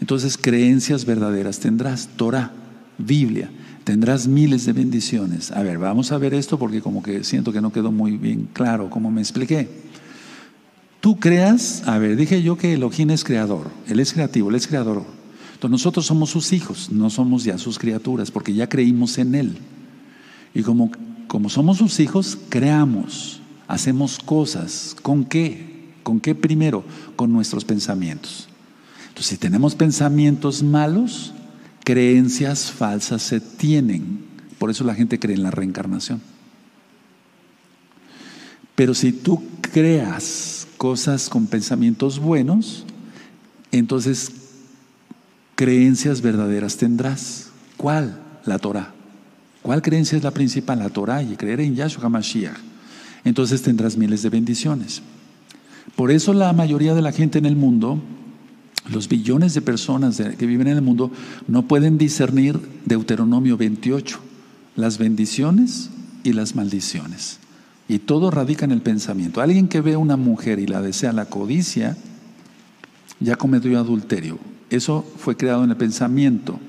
entonces 0.00 0.36
creencias 0.38 1.04
verdaderas 1.04 1.60
tendrás, 1.60 2.08
Torah, 2.16 2.50
Biblia, 2.96 3.50
tendrás 3.84 4.26
miles 4.26 4.64
de 4.66 4.72
bendiciones. 4.72 5.52
A 5.52 5.62
ver, 5.62 5.78
vamos 5.78 6.10
a 6.12 6.18
ver 6.18 6.34
esto 6.34 6.58
porque 6.58 6.80
como 6.80 7.02
que 7.02 7.24
siento 7.24 7.52
que 7.52 7.60
no 7.60 7.72
quedó 7.72 7.92
muy 7.92 8.16
bien 8.16 8.48
claro 8.52 8.90
como 8.90 9.10
me 9.10 9.20
expliqué. 9.20 9.87
Tú 11.00 11.18
creas, 11.20 11.84
a 11.86 11.98
ver, 11.98 12.16
dije 12.16 12.42
yo 12.42 12.56
que 12.56 12.74
Elohim 12.74 13.10
es 13.10 13.22
creador, 13.22 13.70
Él 13.86 14.00
es 14.00 14.12
creativo, 14.12 14.50
Él 14.50 14.56
es 14.56 14.66
creador. 14.66 15.04
Entonces 15.54 15.70
nosotros 15.70 16.06
somos 16.06 16.30
sus 16.30 16.52
hijos, 16.52 16.90
no 16.90 17.10
somos 17.10 17.44
ya 17.44 17.58
sus 17.58 17.78
criaturas, 17.78 18.30
porque 18.30 18.54
ya 18.54 18.68
creímos 18.68 19.18
en 19.18 19.34
Él. 19.34 19.58
Y 20.54 20.62
como, 20.62 20.90
como 21.26 21.48
somos 21.50 21.78
sus 21.78 21.98
hijos, 22.00 22.38
creamos, 22.48 23.40
hacemos 23.66 24.18
cosas. 24.18 24.96
¿Con 25.02 25.24
qué? 25.24 25.88
¿Con 26.04 26.20
qué 26.20 26.34
primero? 26.34 26.84
Con 27.16 27.32
nuestros 27.32 27.64
pensamientos. 27.64 28.48
Entonces, 29.08 29.26
si 29.26 29.36
tenemos 29.36 29.74
pensamientos 29.74 30.62
malos, 30.62 31.32
creencias 31.84 32.70
falsas 32.70 33.22
se 33.22 33.40
tienen. 33.40 34.20
Por 34.58 34.70
eso 34.70 34.84
la 34.84 34.94
gente 34.94 35.18
cree 35.18 35.34
en 35.34 35.42
la 35.42 35.50
reencarnación. 35.50 36.20
Pero 38.76 38.94
si 38.94 39.10
tú 39.10 39.42
creas 39.72 40.67
cosas 40.78 41.28
con 41.28 41.46
pensamientos 41.46 42.18
buenos, 42.18 42.84
entonces 43.72 44.32
creencias 45.56 46.22
verdaderas 46.22 46.76
tendrás. 46.76 47.50
¿Cuál? 47.76 48.18
La 48.44 48.58
Torah. 48.58 48.94
¿Cuál 49.60 49.82
creencia 49.82 50.16
es 50.16 50.24
la 50.24 50.30
principal? 50.30 50.78
La 50.78 50.88
Torah 50.88 51.22
y 51.22 51.36
creer 51.36 51.60
en 51.60 51.74
Yahshua 51.74 52.04
HaMashiach. 52.04 52.56
Entonces 53.24 53.60
tendrás 53.60 53.96
miles 53.96 54.22
de 54.22 54.30
bendiciones. 54.30 55.02
Por 55.96 56.10
eso 56.10 56.32
la 56.32 56.52
mayoría 56.52 56.94
de 56.94 57.02
la 57.02 57.12
gente 57.12 57.38
en 57.38 57.44
el 57.44 57.56
mundo, 57.56 58.00
los 58.88 59.08
billones 59.08 59.54
de 59.54 59.60
personas 59.60 60.22
que 60.38 60.46
viven 60.46 60.68
en 60.68 60.76
el 60.76 60.82
mundo, 60.82 61.10
no 61.48 61.66
pueden 61.66 61.98
discernir 61.98 62.58
Deuteronomio 62.84 63.56
28, 63.56 64.20
las 64.76 64.96
bendiciones 64.96 65.90
y 66.22 66.32
las 66.32 66.54
maldiciones. 66.54 67.40
Y 67.88 68.00
todo 68.00 68.30
radica 68.30 68.66
en 68.66 68.72
el 68.72 68.82
pensamiento. 68.82 69.40
Alguien 69.40 69.66
que 69.66 69.80
ve 69.80 69.94
a 69.94 69.98
una 69.98 70.18
mujer 70.18 70.58
y 70.58 70.66
la 70.66 70.82
desea 70.82 71.12
la 71.12 71.24
codicia, 71.24 71.96
ya 73.18 73.36
cometió 73.36 73.78
adulterio. 73.78 74.38
Eso 74.68 75.04
fue 75.16 75.36
creado 75.36 75.64
en 75.64 75.70
el 75.70 75.76
pensamiento. 75.76 76.60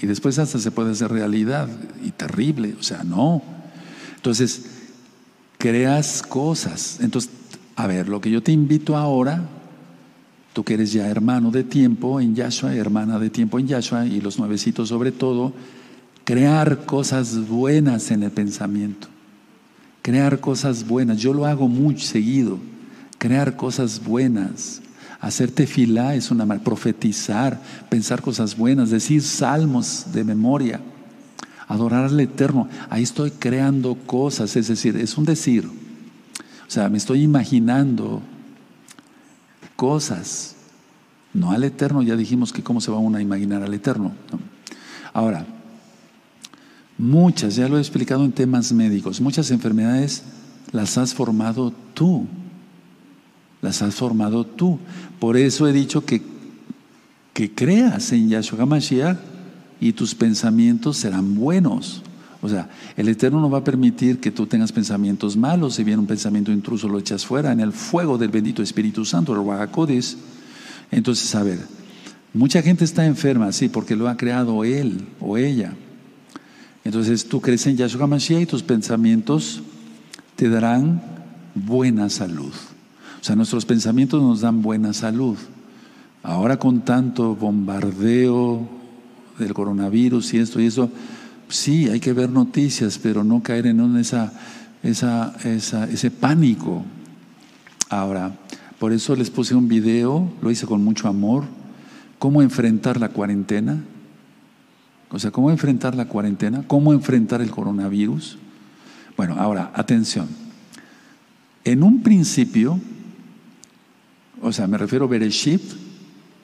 Y 0.00 0.06
después 0.06 0.38
hasta 0.38 0.58
se 0.58 0.70
puede 0.70 0.92
hacer 0.92 1.10
realidad. 1.10 1.68
Y 2.02 2.10
terrible. 2.10 2.74
O 2.80 2.82
sea, 2.82 3.04
no. 3.04 3.42
Entonces, 4.16 4.64
creas 5.58 6.22
cosas. 6.22 6.98
Entonces, 7.00 7.30
a 7.76 7.86
ver, 7.86 8.08
lo 8.08 8.22
que 8.22 8.30
yo 8.30 8.42
te 8.42 8.52
invito 8.52 8.96
ahora, 8.96 9.42
tú 10.54 10.64
que 10.64 10.74
eres 10.74 10.92
ya 10.92 11.08
hermano 11.08 11.50
de 11.50 11.64
tiempo 11.64 12.20
en 12.20 12.34
Yahshua, 12.34 12.74
hermana 12.74 13.18
de 13.18 13.28
tiempo 13.28 13.58
en 13.58 13.66
Yahshua, 13.66 14.06
y 14.06 14.22
los 14.22 14.38
nuevecitos 14.38 14.88
sobre 14.88 15.12
todo, 15.12 15.52
crear 16.24 16.86
cosas 16.86 17.46
buenas 17.46 18.10
en 18.10 18.22
el 18.22 18.30
pensamiento. 18.30 19.08
Crear 20.04 20.38
cosas 20.38 20.86
buenas. 20.86 21.16
Yo 21.16 21.32
lo 21.32 21.46
hago 21.46 21.66
muy 21.66 21.98
seguido. 21.98 22.58
Crear 23.16 23.56
cosas 23.56 24.04
buenas. 24.04 24.82
Hacer 25.18 25.50
tefilá 25.50 26.14
es 26.14 26.30
una 26.30 26.44
profetizar, 26.58 27.58
pensar 27.88 28.20
cosas 28.20 28.54
buenas, 28.54 28.90
decir 28.90 29.22
salmos 29.22 30.08
de 30.12 30.24
memoria, 30.24 30.82
adorar 31.66 32.04
al 32.04 32.20
Eterno. 32.20 32.68
Ahí 32.90 33.02
estoy 33.02 33.30
creando 33.30 33.94
cosas, 33.94 34.54
es 34.56 34.68
decir, 34.68 34.98
es 34.98 35.16
un 35.16 35.24
decir. 35.24 35.64
O 35.64 36.70
sea, 36.70 36.90
me 36.90 36.98
estoy 36.98 37.22
imaginando 37.22 38.20
cosas, 39.74 40.56
no 41.32 41.52
al 41.52 41.64
Eterno, 41.64 42.02
ya 42.02 42.14
dijimos 42.14 42.52
que 42.52 42.62
cómo 42.62 42.82
se 42.82 42.90
va 42.90 42.98
uno 42.98 43.16
a 43.16 43.22
imaginar 43.22 43.62
al 43.62 43.72
Eterno. 43.72 44.12
Ahora, 45.14 45.46
muchas, 46.98 47.56
ya 47.56 47.68
lo 47.68 47.78
he 47.78 47.80
explicado 47.80 48.24
en 48.24 48.32
temas 48.32 48.72
médicos, 48.72 49.20
muchas 49.20 49.50
enfermedades 49.50 50.22
las 50.72 50.98
has 50.98 51.14
formado 51.14 51.72
tú 51.94 52.26
las 53.64 53.82
has 53.82 53.94
formado 53.94 54.44
tú. 54.44 54.78
Por 55.18 55.36
eso 55.36 55.66
he 55.66 55.72
dicho 55.72 56.04
que, 56.04 56.22
que 57.32 57.52
creas 57.52 58.12
en 58.12 58.28
Yahshua 58.28 58.62
HaMashiach 58.62 59.16
y 59.80 59.92
tus 59.94 60.14
pensamientos 60.14 60.98
serán 60.98 61.34
buenos. 61.34 62.02
O 62.42 62.48
sea, 62.48 62.68
el 62.96 63.08
Eterno 63.08 63.40
no 63.40 63.48
va 63.48 63.58
a 63.58 63.64
permitir 63.64 64.20
que 64.20 64.30
tú 64.30 64.46
tengas 64.46 64.70
pensamientos 64.70 65.34
malos. 65.34 65.74
Si 65.74 65.82
viene 65.82 66.00
un 66.00 66.06
pensamiento 66.06 66.52
intruso, 66.52 66.88
lo 66.88 66.98
echas 66.98 67.24
fuera 67.24 67.52
en 67.52 67.60
el 67.60 67.72
fuego 67.72 68.18
del 68.18 68.28
bendito 68.28 68.62
Espíritu 68.62 69.06
Santo, 69.06 69.32
el 69.32 69.38
Wahacodis. 69.38 70.18
Entonces, 70.90 71.34
a 71.34 71.42
ver, 71.42 71.58
mucha 72.34 72.60
gente 72.60 72.84
está 72.84 73.06
enferma, 73.06 73.50
sí, 73.52 73.70
porque 73.70 73.96
lo 73.96 74.08
ha 74.08 74.18
creado 74.18 74.62
él 74.62 75.08
o 75.20 75.38
ella. 75.38 75.72
Entonces, 76.84 77.26
tú 77.26 77.40
crees 77.40 77.66
en 77.66 77.76
Yahshua 77.76 78.04
HaMashiach 78.04 78.42
y 78.42 78.46
tus 78.46 78.62
pensamientos 78.62 79.62
te 80.36 80.48
darán 80.48 81.02
buena 81.54 82.10
salud. 82.10 82.52
O 83.20 83.24
sea, 83.24 83.36
nuestros 83.36 83.64
pensamientos 83.64 84.22
nos 84.22 84.42
dan 84.42 84.60
buena 84.60 84.92
salud. 84.92 85.36
Ahora 86.22 86.58
con 86.58 86.82
tanto 86.82 87.34
bombardeo 87.34 88.68
del 89.38 89.54
coronavirus 89.54 90.34
y 90.34 90.38
esto 90.38 90.60
y 90.60 90.66
eso, 90.66 90.90
sí, 91.48 91.88
hay 91.88 92.00
que 92.00 92.12
ver 92.12 92.30
noticias, 92.30 92.98
pero 92.98 93.24
no 93.24 93.42
caer 93.42 93.66
en 93.66 93.96
esa, 93.96 94.32
esa, 94.82 95.34
ese 95.42 96.10
pánico. 96.10 96.82
Ahora, 97.88 98.36
por 98.78 98.92
eso 98.92 99.16
les 99.16 99.30
puse 99.30 99.54
un 99.54 99.68
video, 99.68 100.30
lo 100.42 100.50
hice 100.50 100.66
con 100.66 100.82
mucho 100.84 101.08
amor, 101.08 101.44
cómo 102.18 102.42
enfrentar 102.42 103.00
la 103.00 103.08
cuarentena. 103.08 103.82
O 105.10 105.18
sea, 105.18 105.30
cómo 105.30 105.50
enfrentar 105.50 105.94
la 105.94 106.06
cuarentena, 106.06 106.64
cómo 106.66 106.92
enfrentar 106.92 107.40
el 107.40 107.50
coronavirus. 107.50 108.38
Bueno, 109.16 109.36
ahora, 109.38 109.70
atención. 109.74 110.28
En 111.64 111.82
un 111.82 112.02
principio, 112.02 112.80
o 114.42 114.52
sea, 114.52 114.66
me 114.66 114.76
refiero 114.76 115.04
a 115.04 115.08
Bereshit, 115.08 115.62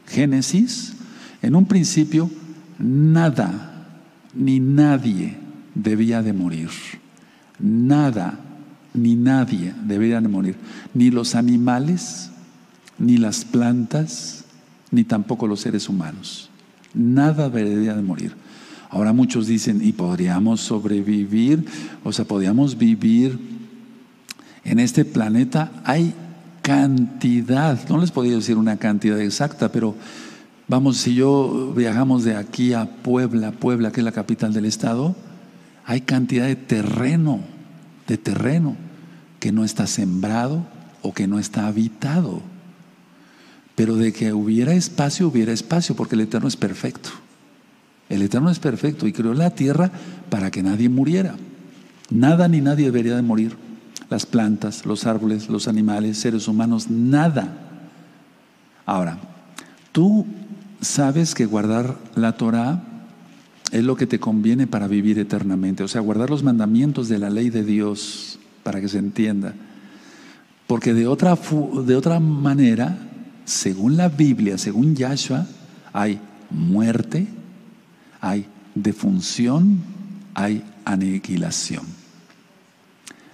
Génesis, 0.07 0.95
en 1.43 1.55
un 1.55 1.67
principio 1.67 2.31
nada 2.79 3.89
ni 4.35 4.61
nadie 4.61 5.37
debía 5.75 6.23
de 6.23 6.33
morir. 6.33 6.71
Nada 7.59 8.39
ni 8.95 9.15
nadie 9.15 9.75
debía 9.85 10.21
de 10.21 10.29
morir. 10.29 10.57
Ni 10.95 11.11
los 11.11 11.35
animales, 11.35 12.31
ni 12.99 13.17
las 13.17 13.45
plantas, 13.45 14.45
ni 14.91 15.05
tampoco 15.05 15.47
los 15.47 15.61
seres 15.61 15.89
humanos. 15.89 16.51
Nada 16.95 17.49
debería 17.49 17.95
de 17.95 18.03
morir. 18.03 18.35
Ahora 18.91 19.12
muchos 19.12 19.47
dicen, 19.47 19.80
¿y 19.82 19.93
podríamos 19.93 20.61
sobrevivir? 20.61 21.64
O 22.03 22.12
sea, 22.12 22.24
podríamos 22.24 22.76
vivir 22.76 23.38
en 24.64 24.80
este 24.80 25.05
planeta. 25.05 25.70
Hay 25.84 26.12
cantidad, 26.62 27.88
no 27.88 27.99
les 27.99 28.11
podía 28.11 28.34
decir 28.34 28.57
una 28.57 28.76
cantidad 28.78 29.20
exacta, 29.20 29.70
pero 29.70 29.95
vamos, 30.66 30.97
si 30.97 31.14
yo 31.14 31.72
viajamos 31.76 32.24
de 32.24 32.34
aquí 32.34 32.72
a 32.72 32.86
Puebla, 32.86 33.53
Puebla, 33.53 33.93
que 33.93 34.01
es 34.01 34.05
la 34.05 34.12
capital 34.12 34.53
del 34.53 34.64
estado, 34.64 35.14
hay 35.86 36.01
cantidad 36.01 36.47
de 36.47 36.57
terreno, 36.57 37.41
de 38.09 38.18
terreno 38.18 38.76
que 39.38 39.53
no 39.53 39.64
está 39.64 39.86
sembrado 39.86 40.66
o 41.03 41.14
que 41.14 41.28
no 41.28 41.38
está 41.38 41.68
habitado. 41.68 42.43
Pero 43.76 43.95
de 43.95 44.12
que 44.12 44.32
hubiera 44.32 44.74
espacio, 44.74 45.28
hubiera 45.28 45.53
espacio, 45.53 45.95
porque 45.95 46.16
el 46.16 46.22
Eterno 46.22 46.49
es 46.49 46.57
perfecto. 46.57 47.11
El 48.11 48.23
Eterno 48.23 48.51
es 48.51 48.59
perfecto 48.59 49.07
y 49.07 49.13
creó 49.13 49.33
la 49.33 49.51
tierra 49.51 49.91
para 50.29 50.51
que 50.51 50.63
nadie 50.63 50.89
muriera. 50.89 51.37
Nada 52.11 52.49
ni 52.49 52.61
nadie 52.61 52.87
debería 52.87 53.17
de 53.17 53.23
morir. 53.23 53.57
Las 54.11 54.27
plantas, 54.27 54.85
los 54.85 55.07
árboles, 55.07 55.49
los 55.49 55.69
animales, 55.69 56.19
seres 56.19 56.49
humanos, 56.49 56.91
nada. 56.91 57.57
Ahora, 58.85 59.19
tú 59.93 60.27
sabes 60.81 61.37
que 61.37 61.47
guardar 61.47 61.97
la 62.17 62.33
Torah 62.33 62.83
es 63.71 63.85
lo 63.85 63.97
que 63.97 64.09
te 64.09 64.19
conviene 64.19 64.67
para 64.67 64.89
vivir 64.89 65.19
eternamente. 65.21 65.85
O 65.85 65.89
sea, 65.89 66.01
guardar 66.01 66.29
los 66.29 66.43
mandamientos 66.43 67.09
de 67.09 67.21
la 67.21 67.31
ley 67.31 67.51
de 67.51 67.63
Dios, 67.63 68.41
para 68.65 68.81
que 68.81 68.89
se 68.89 68.99
entienda. 68.99 69.55
Porque 70.67 70.95
de 70.95 71.07
otra, 71.07 71.39
de 71.87 71.95
otra 71.95 72.19
manera, 72.19 72.99
según 73.45 73.97
la 73.97 74.09
Biblia, 74.09 74.59
según 74.59 74.97
Yahshua, 74.97 75.47
hay 75.93 76.21
muerte, 76.51 77.29
hay 78.21 78.47
defunción, 78.75 79.81
hay 80.35 80.64
aniquilación. 80.85 81.85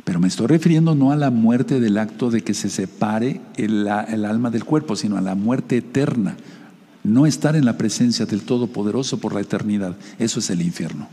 Pero 0.05 0.21
me 0.21 0.29
estoy 0.29 0.47
refiriendo 0.47 0.95
no 0.95 1.11
a 1.11 1.17
la 1.17 1.31
muerte 1.31 1.81
del 1.81 1.99
acto 1.99 2.31
de 2.31 2.43
que 2.43 2.55
se 2.55 2.71
separe 2.71 3.41
el, 3.57 3.89
el 4.09 4.25
alma 4.25 4.51
del 4.51 4.65
cuerpo, 4.65 4.95
sino 4.95 5.17
a 5.17 5.21
la 5.21 5.35
muerte 5.35 5.79
eterna 5.79 6.37
no 7.07 7.25
estar 7.25 7.55
en 7.55 7.65
la 7.65 7.79
presencia 7.79 8.27
del 8.27 8.43
Todopoderoso 8.43 9.19
por 9.19 9.33
la 9.33 9.41
eternidad. 9.41 9.97
Eso 10.19 10.41
es 10.41 10.51
el 10.51 10.61
infierno. 10.61 11.09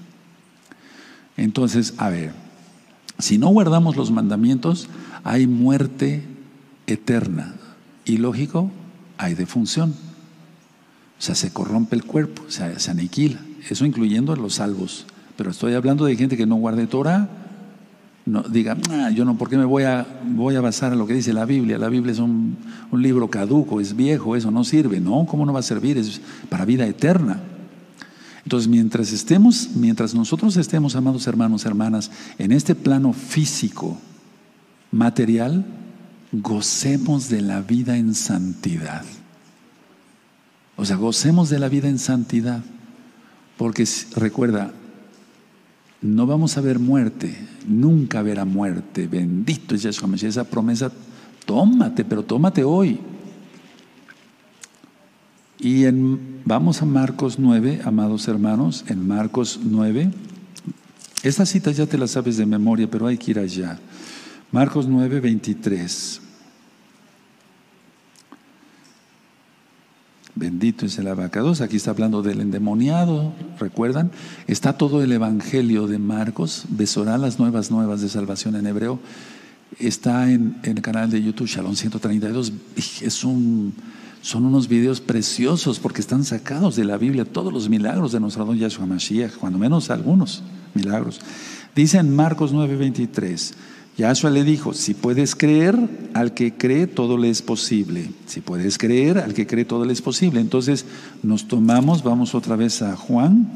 Entonces, 1.38 1.94
a 1.98 2.10
ver, 2.10 2.34
si 3.20 3.38
no 3.38 3.50
guardamos 3.50 3.96
los 3.96 4.12
mandamientos, 4.12 4.90
hay 5.24 5.46
muerte 5.46 6.24
eterna. 6.88 7.54
Y 8.06 8.18
lógico, 8.18 8.72
hay 9.18 9.36
defunción. 9.36 9.94
O 11.24 11.26
sea, 11.26 11.36
se 11.36 11.52
corrompe 11.52 11.96
el 11.96 12.04
cuerpo, 12.04 12.44
se, 12.50 12.78
se 12.82 12.92
aniquila. 12.92 13.40
Eso 13.70 13.86
incluyendo 13.86 14.34
a 14.34 14.36
los 14.36 14.56
salvos. 14.56 15.06
Pero 15.38 15.52
estoy 15.52 15.74
hablando 15.74 16.04
de 16.04 16.18
gente 16.18 16.36
que 16.36 16.46
no 16.46 16.56
guarde 16.56 16.86
Torah 16.86 17.30
no, 18.26 18.42
diga, 18.42 18.78
ah, 18.90 19.10
yo 19.10 19.26
no, 19.26 19.38
¿por 19.38 19.50
qué 19.50 19.58
me 19.58 19.66
voy 19.66 19.84
a, 19.84 20.06
basar 20.62 20.94
en 20.94 21.00
lo 21.00 21.06
que 21.06 21.14
dice 21.14 21.34
la 21.34 21.46
Biblia? 21.46 21.78
La 21.78 21.90
Biblia 21.90 22.14
es 22.14 22.20
un, 22.20 22.58
un, 22.90 23.02
libro 23.02 23.30
caduco, 23.30 23.82
es 23.82 23.96
viejo, 23.96 24.36
eso 24.36 24.50
no 24.50 24.64
sirve. 24.64 25.02
No, 25.02 25.26
¿cómo 25.26 25.46
no 25.46 25.52
va 25.52 25.60
a 25.60 25.64
servir? 25.64 25.98
Es 25.98 26.22
para 26.50 26.64
vida 26.64 26.86
eterna. 26.86 27.42
Entonces, 28.44 28.70
mientras 28.70 29.12
estemos, 29.12 29.70
mientras 29.76 30.16
nosotros 30.16 30.56
estemos, 30.58 30.96
amados 30.96 31.28
hermanos, 31.28 31.66
hermanas, 31.66 32.12
en 32.38 32.52
este 32.54 32.76
plano 32.76 33.12
físico, 33.12 33.98
material, 34.92 35.66
gocemos 36.32 37.30
de 37.30 37.42
la 37.42 37.62
vida 37.62 37.98
en 37.98 38.14
santidad. 38.14 39.04
O 40.76 40.86
sea, 40.86 40.96
gocemos 40.96 41.50
de 41.50 41.60
la 41.60 41.70
vida 41.70 41.88
en 41.88 42.00
santidad. 42.00 42.64
Porque 43.58 43.88
recuerda, 44.16 44.74
no 46.02 46.26
vamos 46.26 46.58
a 46.58 46.62
ver 46.62 46.80
muerte, 46.80 47.38
nunca 47.68 48.22
verá 48.22 48.46
muerte. 48.46 49.08
Bendito 49.08 49.76
es 49.76 49.84
Yeshua 49.84 50.08
Mashiach. 50.08 50.30
Esa 50.30 50.44
promesa, 50.44 50.92
tómate, 51.46 52.04
pero 52.04 52.24
tómate 52.24 52.64
hoy. 52.64 53.00
Y 55.60 55.86
en, 55.86 56.42
vamos 56.44 56.82
a 56.82 56.86
Marcos 56.86 57.40
9, 57.40 57.82
amados 57.86 58.28
hermanos, 58.28 58.84
en 58.90 59.08
Marcos 59.08 59.60
9. 59.64 60.12
Esta 61.24 61.46
cita 61.46 61.72
ya 61.72 61.86
te 61.86 61.98
la 61.98 62.08
sabes 62.08 62.36
de 62.36 62.46
memoria, 62.46 62.90
pero 62.92 63.08
hay 63.08 63.18
que 63.18 63.32
ir 63.32 63.40
allá. 63.40 63.80
Marcos 64.52 64.88
9, 64.88 65.22
23. 65.22 66.23
Bendito 70.36 70.88
es 70.88 70.98
el 70.98 71.08
abacados. 71.08 71.62
Aquí 71.62 71.76
está 71.76 71.92
hablando 71.92 72.24
del 72.24 72.42
endemoniado, 72.42 73.34
¿recuerdan? 73.60 74.12
Está 74.48 74.78
todo 74.78 75.04
el 75.04 75.12
evangelio 75.12 75.86
de 75.86 76.00
Marcos, 76.00 76.66
besorá 76.70 77.20
las 77.20 77.38
nuevas 77.38 77.70
nuevas 77.70 78.02
de 78.02 78.10
salvación 78.10 78.56
en 78.56 78.66
hebreo. 78.66 79.00
Está 79.80 80.32
en, 80.32 80.58
el 80.64 80.82
canal 80.82 81.12
de 81.12 81.22
YouTube 81.22 81.48
Shalom 81.48 81.76
132. 81.76 82.52
Es 83.02 83.24
un, 83.24 83.74
son 84.22 84.46
unos 84.46 84.68
videos 84.68 85.02
preciosos 85.02 85.80
porque 85.80 86.02
están 86.02 86.24
sacados 86.24 86.76
de 86.76 86.86
la 86.86 86.98
Biblia 86.98 87.26
todos 87.26 87.54
los 87.54 87.70
milagros 87.70 88.12
de 88.12 88.20
nuestro 88.20 88.46
don 88.46 88.58
Yahshua 88.58 88.88
Mashiach, 88.88 89.36
cuando 89.36 89.60
menos 89.60 89.92
algunos 89.92 90.42
milagros. 90.74 91.22
Dice 91.76 92.00
en 92.00 92.16
Marcos 92.16 92.54
9:23. 92.54 93.54
Yahshua 93.98 94.32
le 94.32 94.44
dijo, 94.44 94.74
si 94.74 94.96
puedes 94.96 95.36
creer, 95.36 95.78
al 96.14 96.34
que 96.34 96.54
cree 96.54 96.88
todo 96.88 97.18
le 97.18 97.30
es 97.30 97.44
posible. 97.44 98.10
Si 98.26 98.42
puedes 98.42 98.80
creer, 98.80 99.20
al 99.20 99.36
que 99.36 99.46
cree 99.46 99.66
todo 99.66 99.86
le 99.86 99.94
es 99.94 100.02
posible. 100.02 100.42
Entonces 100.42 100.86
nos 101.22 101.48
tomamos, 101.48 102.04
vamos 102.04 102.34
otra 102.34 102.56
vez 102.56 102.82
a 102.82 102.96
Juan, 102.96 103.52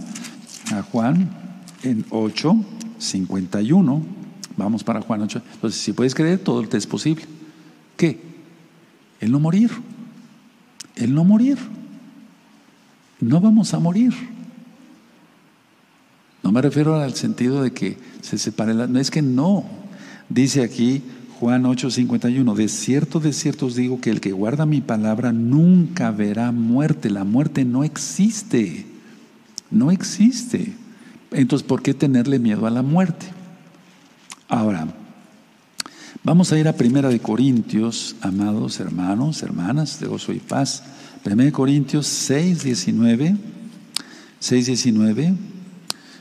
a 0.71 0.83
Juan 0.83 1.29
en 1.83 2.05
8, 2.11 2.55
51. 2.99 4.03
Vamos 4.57 4.83
para 4.83 5.01
Juan 5.01 5.21
8. 5.21 5.41
Entonces, 5.53 5.81
si 5.81 5.93
puedes 5.93 6.13
creer, 6.13 6.39
todo 6.39 6.67
te 6.67 6.77
es 6.77 6.85
posible. 6.85 7.23
¿Qué? 7.95 8.21
El 9.19 9.31
no 9.31 9.39
morir. 9.39 9.71
El 10.95 11.15
no 11.15 11.23
morir. 11.23 11.57
No 13.19 13.41
vamos 13.41 13.73
a 13.73 13.79
morir. 13.79 14.13
No 16.43 16.51
me 16.51 16.61
refiero 16.61 16.95
al 16.95 17.15
sentido 17.15 17.63
de 17.63 17.71
que 17.71 17.97
se 18.21 18.37
separe 18.37 18.73
la... 18.73 18.87
No 18.87 18.99
es 18.99 19.11
que 19.11 19.21
no, 19.21 19.65
Dice 20.29 20.63
aquí 20.63 21.01
Juan 21.39 21.63
8:51, 21.65 22.55
de 22.55 22.67
cierto, 22.67 23.19
de 23.19 23.31
cierto 23.31 23.67
os 23.67 23.75
digo 23.75 24.01
que 24.01 24.09
el 24.09 24.21
que 24.21 24.31
guarda 24.31 24.65
mi 24.65 24.81
palabra 24.81 25.31
nunca 25.31 26.11
verá 26.11 26.51
muerte. 26.51 27.09
La 27.09 27.23
muerte 27.23 27.63
no 27.63 27.83
existe. 27.83 28.85
No 29.69 29.91
existe. 29.91 30.73
Entonces, 31.31 31.67
¿por 31.67 31.81
qué 31.81 31.93
tenerle 31.93 32.39
miedo 32.39 32.65
a 32.65 32.71
la 32.71 32.81
muerte? 32.81 33.27
Ahora, 34.47 34.87
vamos 36.23 36.51
a 36.51 36.57
ir 36.57 36.67
a 36.67 36.73
Primera 36.73 37.09
de 37.09 37.19
Corintios, 37.19 38.15
amados 38.21 38.79
hermanos, 38.79 39.43
hermanas 39.43 39.99
de 39.99 40.07
gozo 40.07 40.31
y 40.33 40.39
paz. 40.39 40.83
Primera 41.23 41.45
de 41.45 41.51
Corintios 41.51 42.07
6, 42.07 42.63
19. 42.63 43.35
6, 44.39 44.65
19. 44.65 45.35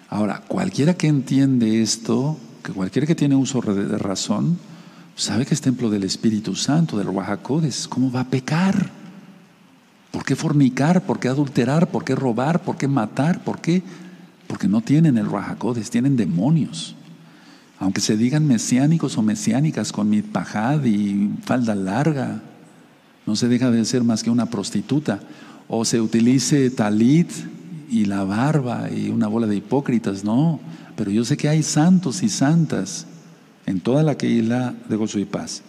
Ahora, 0.09 0.43
cualquiera 0.47 0.95
que 0.95 1.07
entiende 1.07 1.83
esto, 1.83 2.37
que 2.67 2.73
cualquiera 2.73 3.07
que 3.07 3.15
tiene 3.15 3.37
uso 3.37 3.61
de 3.61 3.97
razón 3.97 4.59
sabe 5.15 5.47
que 5.47 5.55
es 5.55 5.61
templo 5.61 5.89
del 5.89 6.03
Espíritu 6.03 6.57
Santo, 6.57 6.99
del 6.99 7.07
Ruajacodes. 7.07 7.87
¿Cómo 7.87 8.11
va 8.11 8.21
a 8.21 8.29
pecar? 8.29 8.91
¿Por 10.11 10.25
qué 10.25 10.35
fornicar? 10.35 11.03
¿Por 11.03 11.21
qué 11.21 11.29
adulterar? 11.29 11.91
¿Por 11.91 12.05
qué 12.05 12.17
robar? 12.17 12.63
¿Por 12.63 12.77
qué 12.77 12.89
matar? 12.89 13.45
¿Por 13.45 13.61
qué? 13.61 13.85
Porque 14.49 14.67
no 14.67 14.81
tienen 14.81 15.17
el 15.17 15.27
Ruajacodes, 15.27 15.91
tienen 15.91 16.17
demonios. 16.17 16.97
Aunque 17.79 18.01
se 18.01 18.17
digan 18.17 18.47
mesiánicos 18.47 19.17
o 19.17 19.23
mesiánicas 19.23 19.93
con 19.93 20.11
mitpajad 20.11 20.83
y 20.85 21.31
falda 21.45 21.77
larga, 21.77 22.43
no 23.27 23.37
se 23.37 23.47
deja 23.47 23.71
de 23.71 23.85
ser 23.85 24.03
más 24.03 24.25
que 24.25 24.31
una 24.31 24.47
prostituta. 24.47 25.21
O 25.69 25.85
se 25.85 26.01
utilice 26.01 26.69
talit 26.71 27.31
y 27.89 28.07
la 28.07 28.25
barba 28.25 28.91
y 28.91 29.11
una 29.11 29.29
bola 29.29 29.47
de 29.47 29.55
hipócritas, 29.55 30.25
no 30.25 30.59
pero 30.97 31.11
yo 31.11 31.25
sé 31.25 31.37
que 31.37 31.49
hay 31.49 31.63
santos 31.63 32.23
y 32.23 32.29
santas 32.29 33.07
en 33.67 33.81
toda 33.81 34.03
la 34.03 34.17
isla 34.21 34.75
de 34.89 34.97
gozo 34.97 35.19
y 35.19 35.25
paz. 35.25 35.63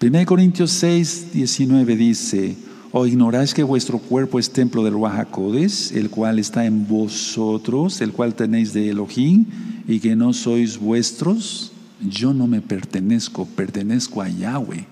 1 0.00 0.26
Corintios 0.26 0.70
6, 0.72 1.32
19 1.32 1.96
dice, 1.96 2.56
¿o 2.92 3.06
ignoráis 3.06 3.54
que 3.54 3.62
vuestro 3.62 3.98
cuerpo 3.98 4.38
es 4.38 4.50
templo 4.50 4.84
del 4.84 4.94
Ruajacodes, 4.94 5.92
el 5.92 6.10
cual 6.10 6.38
está 6.38 6.64
en 6.64 6.86
vosotros, 6.86 8.00
el 8.00 8.12
cual 8.12 8.34
tenéis 8.34 8.72
de 8.72 8.90
Elohim, 8.90 9.46
y 9.88 10.00
que 10.00 10.16
no 10.16 10.32
sois 10.32 10.78
vuestros? 10.78 11.72
Yo 12.00 12.34
no 12.34 12.46
me 12.46 12.60
pertenezco, 12.60 13.46
pertenezco 13.46 14.20
a 14.20 14.28
Yahweh. 14.28 14.86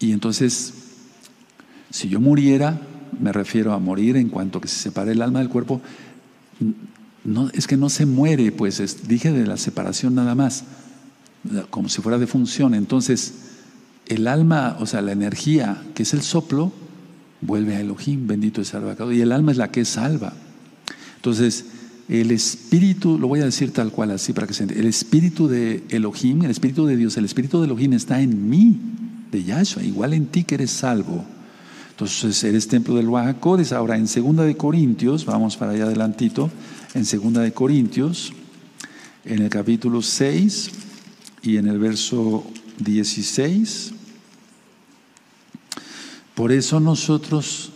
Y 0.00 0.12
entonces, 0.12 0.74
si 1.90 2.08
yo 2.08 2.20
muriera, 2.20 2.80
me 3.20 3.32
refiero 3.32 3.72
a 3.72 3.78
morir 3.78 4.16
en 4.16 4.28
cuanto 4.28 4.60
que 4.60 4.68
se 4.68 4.76
separe 4.76 5.12
el 5.12 5.22
alma 5.22 5.38
del 5.38 5.50
cuerpo, 5.50 5.80
no, 7.24 7.50
es 7.52 7.66
que 7.66 7.76
no 7.76 7.90
se 7.90 8.06
muere, 8.06 8.52
pues 8.52 9.08
dije 9.08 9.32
de 9.32 9.46
la 9.46 9.56
separación 9.56 10.14
nada 10.14 10.34
más, 10.34 10.64
como 11.70 11.88
si 11.88 12.00
fuera 12.00 12.18
de 12.18 12.26
función. 12.26 12.74
Entonces, 12.74 13.34
el 14.06 14.26
alma, 14.26 14.76
o 14.80 14.86
sea, 14.86 15.02
la 15.02 15.12
energía, 15.12 15.82
que 15.94 16.02
es 16.02 16.14
el 16.14 16.22
soplo, 16.22 16.72
vuelve 17.40 17.76
a 17.76 17.80
Elohim, 17.80 18.26
bendito 18.26 18.60
es 18.60 18.74
el 18.74 18.82
y 19.12 19.20
el 19.20 19.32
alma 19.32 19.52
es 19.52 19.58
la 19.58 19.70
que 19.70 19.84
salva. 19.84 20.32
Entonces, 21.16 21.66
el 22.08 22.30
espíritu, 22.32 23.18
lo 23.18 23.28
voy 23.28 23.40
a 23.40 23.44
decir 23.44 23.72
tal 23.72 23.92
cual, 23.92 24.10
así 24.10 24.32
para 24.32 24.46
que 24.46 24.54
se 24.54 24.64
entienda, 24.64 24.82
el 24.82 24.88
espíritu 24.88 25.46
de 25.46 25.84
Elohim, 25.90 26.42
el 26.42 26.50
espíritu 26.50 26.86
de 26.86 26.96
Dios, 26.96 27.16
el 27.16 27.24
espíritu 27.24 27.60
de 27.60 27.66
Elohim 27.66 27.92
está 27.92 28.20
en 28.20 28.48
mí, 28.48 28.80
de 29.30 29.44
Yahshua, 29.44 29.84
igual 29.84 30.12
en 30.14 30.26
ti 30.26 30.44
que 30.44 30.56
eres 30.56 30.72
salvo. 30.72 31.24
Entonces, 31.90 32.42
eres 32.42 32.66
templo 32.66 32.94
del 32.94 33.08
Wahakodes. 33.08 33.72
Ahora, 33.72 33.96
en 33.96 34.08
segunda 34.08 34.42
de 34.44 34.56
Corintios, 34.56 35.24
vamos 35.26 35.56
para 35.56 35.72
allá 35.72 35.84
adelantito, 35.84 36.50
en 36.94 37.04
Segunda 37.04 37.40
de 37.42 37.52
Corintios, 37.52 38.32
en 39.24 39.42
el 39.42 39.48
capítulo 39.48 40.02
6 40.02 40.70
y 41.42 41.56
en 41.56 41.68
el 41.68 41.78
verso 41.78 42.44
16. 42.78 43.92
Por 46.34 46.52
eso 46.52 46.80
nosotros, 46.80 47.72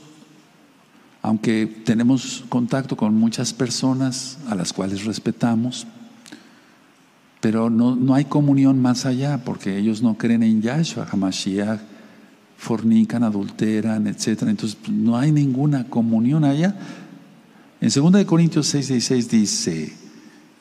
aunque 1.22 1.66
tenemos 1.84 2.44
contacto 2.48 2.96
con 2.96 3.14
muchas 3.14 3.52
personas 3.52 4.38
a 4.48 4.54
las 4.54 4.72
cuales 4.72 5.04
respetamos, 5.04 5.86
pero 7.40 7.68
no, 7.68 7.94
no 7.94 8.14
hay 8.14 8.24
comunión 8.24 8.80
más 8.80 9.04
allá, 9.04 9.44
porque 9.44 9.78
ellos 9.78 10.02
no 10.02 10.16
creen 10.16 10.42
en 10.42 10.62
Yahshua, 10.62 11.06
Hamashiach, 11.10 11.80
fornican, 12.56 13.22
adulteran, 13.22 14.06
etc. 14.06 14.44
Entonces 14.46 14.78
no 14.88 15.18
hay 15.18 15.30
ninguna 15.30 15.84
comunión 15.84 16.44
allá. 16.44 16.74
En 17.84 17.90
2 17.90 18.24
Corintios 18.24 18.66
6, 18.68 18.88
16 18.88 19.28
dice, 19.28 19.92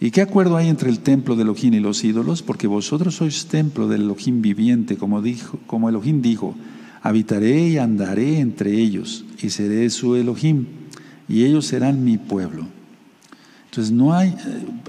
¿y 0.02 0.12
qué 0.12 0.20
acuerdo 0.20 0.58
hay 0.58 0.68
entre 0.68 0.90
el 0.90 1.00
templo 1.00 1.38
de 1.38 1.44
Elohim 1.44 1.74
y 1.74 1.80
los 1.80 2.04
ídolos? 2.04 2.42
Porque 2.42 2.68
vosotros 2.68 3.16
sois 3.16 3.46
templo 3.46 3.88
del 3.88 4.02
Elohim 4.02 4.42
viviente, 4.42 4.98
como, 4.98 5.22
dijo, 5.22 5.58
como 5.66 5.88
Elohim 5.88 6.22
dijo, 6.22 6.54
habitaré 7.02 7.70
y 7.70 7.78
andaré 7.78 8.40
entre 8.40 8.74
ellos 8.74 9.24
y 9.42 9.52
seré 9.52 9.90
su 9.90 10.18
Elohim 10.18 10.66
y 11.30 11.46
ellos 11.46 11.66
serán 11.66 12.04
mi 12.04 12.18
pueblo. 12.18 12.68
Entonces 13.70 13.94
no 13.94 14.14
hay, 14.14 14.36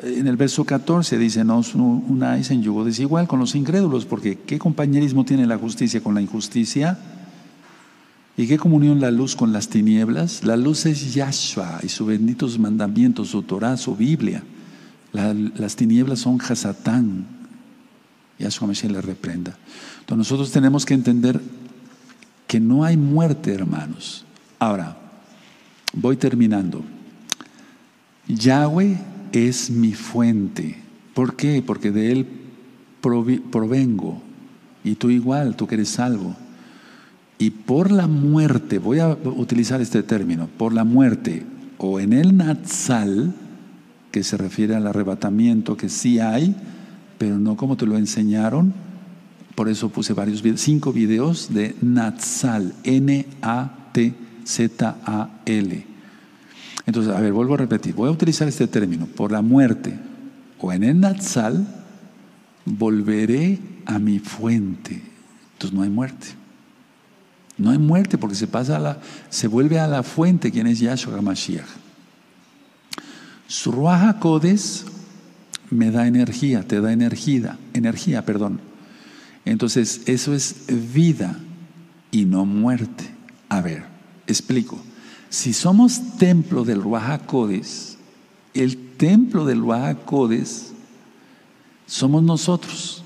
eh, 0.03 0.17
en 0.19 0.27
el 0.27 0.37
verso 0.37 0.65
14 0.65 1.17
dice, 1.19 1.45
no 1.45 1.63
unáis 2.09 2.51
en 2.51 2.65
yugo 2.65 2.85
desigual 2.85 3.29
con 3.29 3.39
los 3.39 3.55
incrédulos, 3.55 4.07
porque 4.07 4.41
¿qué 4.45 4.59
compañerismo 4.59 5.25
tiene 5.25 5.47
la 5.47 5.57
justicia 5.57 6.03
con 6.03 6.17
la 6.17 6.21
injusticia? 6.21 6.99
¿Y 8.37 8.49
qué 8.49 8.59
comunión 8.59 9.01
la 9.01 9.11
luz 9.11 9.37
con 9.37 9.53
las 9.53 9.69
tinieblas? 9.69 10.45
La 10.45 10.57
luz 10.57 10.87
es 10.87 11.15
Yahshua 11.15 11.81
y 11.83 11.89
sus 11.89 12.07
benditos 12.09 12.59
mandamientos, 12.59 13.29
su 13.29 13.43
Torah, 13.43 13.77
su 13.77 13.95
Biblia. 13.95 14.43
las 15.13 15.77
tinieblas 15.77 16.21
son 16.21 16.41
Hasatán. 16.41 17.27
Yahshua 18.39 18.67
Mashiach 18.67 18.91
le 18.91 19.01
reprenda. 19.01 19.57
Entonces 20.01 20.19
nosotros 20.19 20.51
tenemos 20.51 20.85
que 20.85 20.95
entender 20.95 21.41
que 22.49 22.59
no 22.59 22.83
hay 22.83 22.97
muerte, 22.97 23.53
hermanos. 23.53 24.25
Ahora, 24.59 24.97
voy 25.93 26.17
terminando. 26.17 26.83
Yahweh 28.27 28.99
es 29.33 29.71
mi 29.71 29.93
fuente. 29.93 30.83
¿Por 31.15 31.37
qué? 31.37 31.63
Porque 31.65 31.93
de 31.93 32.11
Él 32.11 32.27
provengo. 33.01 34.21
Y 34.83 34.97
tú 34.97 35.11
igual, 35.11 35.55
tú 35.55 35.69
que 35.69 35.77
eres 35.77 35.91
salvo. 35.91 36.35
Y 37.39 37.51
por 37.51 37.91
la 37.91 38.07
muerte, 38.07 38.79
voy 38.79 39.01
a 39.01 39.09
utilizar 39.09 39.81
este 39.81 40.03
término, 40.03 40.49
por 40.57 40.73
la 40.73 40.85
muerte, 40.85 41.45
o 41.79 42.01
en 42.01 42.13
el 42.13 42.37
Natsal, 42.37 43.35
que 44.13 44.23
se 44.23 44.37
refiere 44.37 44.77
al 44.77 44.87
arrebatamiento 44.87 45.77
que 45.77 45.89
sí 45.89 46.21
hay, 46.21 46.55
pero 47.19 47.39
no 47.39 47.57
como 47.57 47.77
te 47.77 47.87
lo 47.87 47.97
enseñaron. 47.97 48.73
Por 49.55 49.69
eso 49.69 49.89
puse 49.89 50.13
varios 50.15 50.43
cinco 50.57 50.93
videos 50.93 51.53
de 51.53 51.75
Natsal, 51.81 52.75
N-A-T-Z-A-L 52.85 54.25
entonces, 56.87 57.15
a 57.15 57.21
ver, 57.21 57.33
vuelvo 57.33 57.55
a 57.55 57.59
repetir, 57.59 57.95
voy 57.95 58.09
a 58.09 58.13
utilizar 58.13 58.47
este 58.47 58.67
término, 58.67 59.07
por 59.07 59.33
la 59.33 59.43
muerte 59.43 59.99
o 60.61 60.73
en 60.73 60.85
el 60.85 61.01
Natsal, 61.01 61.67
volveré 62.65 63.59
a 63.87 63.99
mi 63.99 64.19
fuente. 64.19 65.03
Entonces 65.53 65.73
no 65.77 65.83
hay 65.83 65.91
muerte. 65.91 66.27
No 67.57 67.71
hay 67.71 67.79
muerte 67.79 68.19
porque 68.19 68.35
se 68.35 68.47
pasa 68.47 68.77
a 68.77 68.81
la, 68.81 69.01
se 69.31 69.47
vuelve 69.47 69.79
a 69.79 69.87
la 69.87 70.03
fuente, 70.03 70.51
quien 70.51 70.67
es 70.67 70.81
Yahshua 70.81 71.19
HaMashiach. 71.19 71.67
Su 73.47 73.71
Ruaja 73.71 74.19
Codes 74.19 74.87
me 75.71 75.91
da 75.91 76.07
energía, 76.07 76.67
te 76.67 76.81
da 76.81 76.93
energía, 76.93 77.59
energía, 77.73 78.25
perdón. 78.25 78.61
Entonces, 79.45 80.03
eso 80.07 80.35
es 80.35 80.65
vida 80.69 81.39
y 82.11 82.25
no 82.25 82.45
muerte. 82.47 83.05
A 83.49 83.61
ver, 83.61 83.85
explico. 84.27 84.81
Si 85.29 85.53
somos 85.53 86.17
templo 86.19 86.65
del 86.65 86.83
Ruajacodes, 86.83 87.99
el 88.55 88.77
templo 88.97 89.45
del 89.45 89.61
Ruajacodes 89.61 90.73
somos 91.87 92.23
nosotros. 92.23 93.04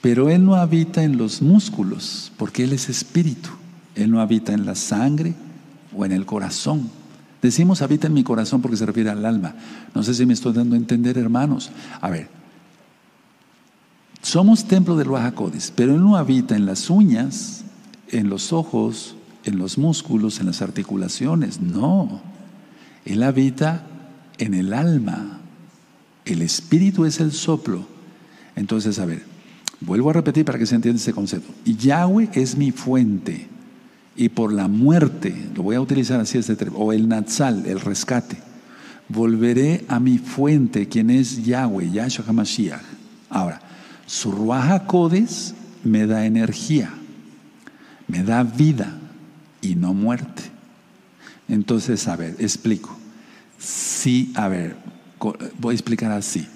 Pero 0.00 0.30
Él 0.30 0.44
no 0.44 0.54
habita 0.54 1.02
en 1.02 1.18
los 1.18 1.42
músculos, 1.42 2.32
porque 2.36 2.64
Él 2.64 2.72
es 2.72 2.88
espíritu. 2.88 3.50
Él 3.94 4.10
no 4.10 4.20
habita 4.20 4.52
en 4.52 4.64
la 4.64 4.74
sangre 4.74 5.34
o 5.94 6.04
en 6.04 6.12
el 6.12 6.24
corazón. 6.24 6.90
Decimos 7.42 7.82
habita 7.82 8.06
en 8.06 8.14
mi 8.14 8.22
corazón 8.22 8.60
porque 8.60 8.76
se 8.76 8.86
refiere 8.86 9.10
al 9.10 9.24
alma. 9.24 9.54
No 9.94 10.02
sé 10.02 10.14
si 10.14 10.26
me 10.26 10.34
estoy 10.34 10.52
dando 10.52 10.74
a 10.74 10.78
entender, 10.78 11.18
hermanos. 11.18 11.70
A 12.00 12.10
ver, 12.10 12.28
somos 14.22 14.66
templo 14.66 14.96
del 14.96 15.06
Ruajacodes, 15.06 15.72
pero 15.74 15.94
Él 15.94 16.00
no 16.00 16.16
habita 16.16 16.54
en 16.54 16.66
las 16.66 16.90
uñas, 16.90 17.64
en 18.08 18.28
los 18.28 18.52
ojos, 18.52 19.16
en 19.44 19.58
los 19.58 19.78
músculos, 19.78 20.40
en 20.40 20.46
las 20.46 20.60
articulaciones. 20.60 21.60
No, 21.60 22.20
Él 23.04 23.22
habita 23.22 23.86
en 24.38 24.54
el 24.54 24.74
alma. 24.74 25.38
El 26.26 26.42
espíritu 26.42 27.06
es 27.06 27.20
el 27.20 27.32
soplo. 27.32 27.86
Entonces, 28.54 28.98
a 28.98 29.06
ver, 29.06 29.24
vuelvo 29.80 30.10
a 30.10 30.14
repetir 30.14 30.44
para 30.44 30.58
que 30.58 30.66
se 30.66 30.74
entienda 30.74 30.98
este 30.98 31.12
concepto. 31.12 31.52
Yahweh 31.64 32.30
es 32.34 32.56
mi 32.56 32.70
fuente. 32.70 33.48
Y 34.16 34.28
por 34.28 34.52
la 34.52 34.68
muerte, 34.68 35.34
lo 35.54 35.62
voy 35.62 35.76
a 35.76 35.80
utilizar 35.80 36.20
así 36.20 36.36
este 36.36 36.56
término, 36.56 36.84
o 36.84 36.92
el 36.92 37.08
Natsal, 37.08 37.64
el 37.66 37.80
rescate, 37.80 38.36
volveré 39.08 39.84
a 39.88 39.98
mi 39.98 40.18
fuente, 40.18 40.88
quien 40.88 41.10
es 41.10 41.44
Yahweh, 41.44 41.90
Yahshua 41.90 42.24
HaMashiach. 42.28 42.82
Ahora, 43.30 43.60
su 44.06 44.32
Ruaja 44.32 44.86
Codes 44.86 45.54
me 45.84 46.06
da 46.06 46.26
energía, 46.26 46.92
me 48.08 48.22
da 48.22 48.42
vida 48.42 48.98
y 49.62 49.76
no 49.76 49.94
muerte. 49.94 50.42
Entonces, 51.48 52.06
a 52.06 52.16
ver, 52.16 52.36
explico. 52.38 52.96
Sí, 53.58 54.32
a 54.34 54.48
ver, 54.48 54.76
voy 55.58 55.72
a 55.72 55.74
explicar 55.74 56.10
así. 56.12 56.46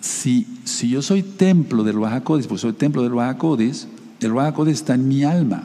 Si, 0.00 0.46
yo 0.88 1.02
soy 1.02 1.22
templo 1.22 1.82
del 1.82 1.98
Bajacodes, 1.98 2.46
pues 2.46 2.60
soy 2.60 2.72
templo 2.72 3.02
del 3.02 3.12
Bajacodes, 3.12 3.88
el 4.20 4.32
Bajacodes 4.32 4.74
está 4.74 4.94
en 4.94 5.08
mi 5.08 5.24
alma. 5.24 5.64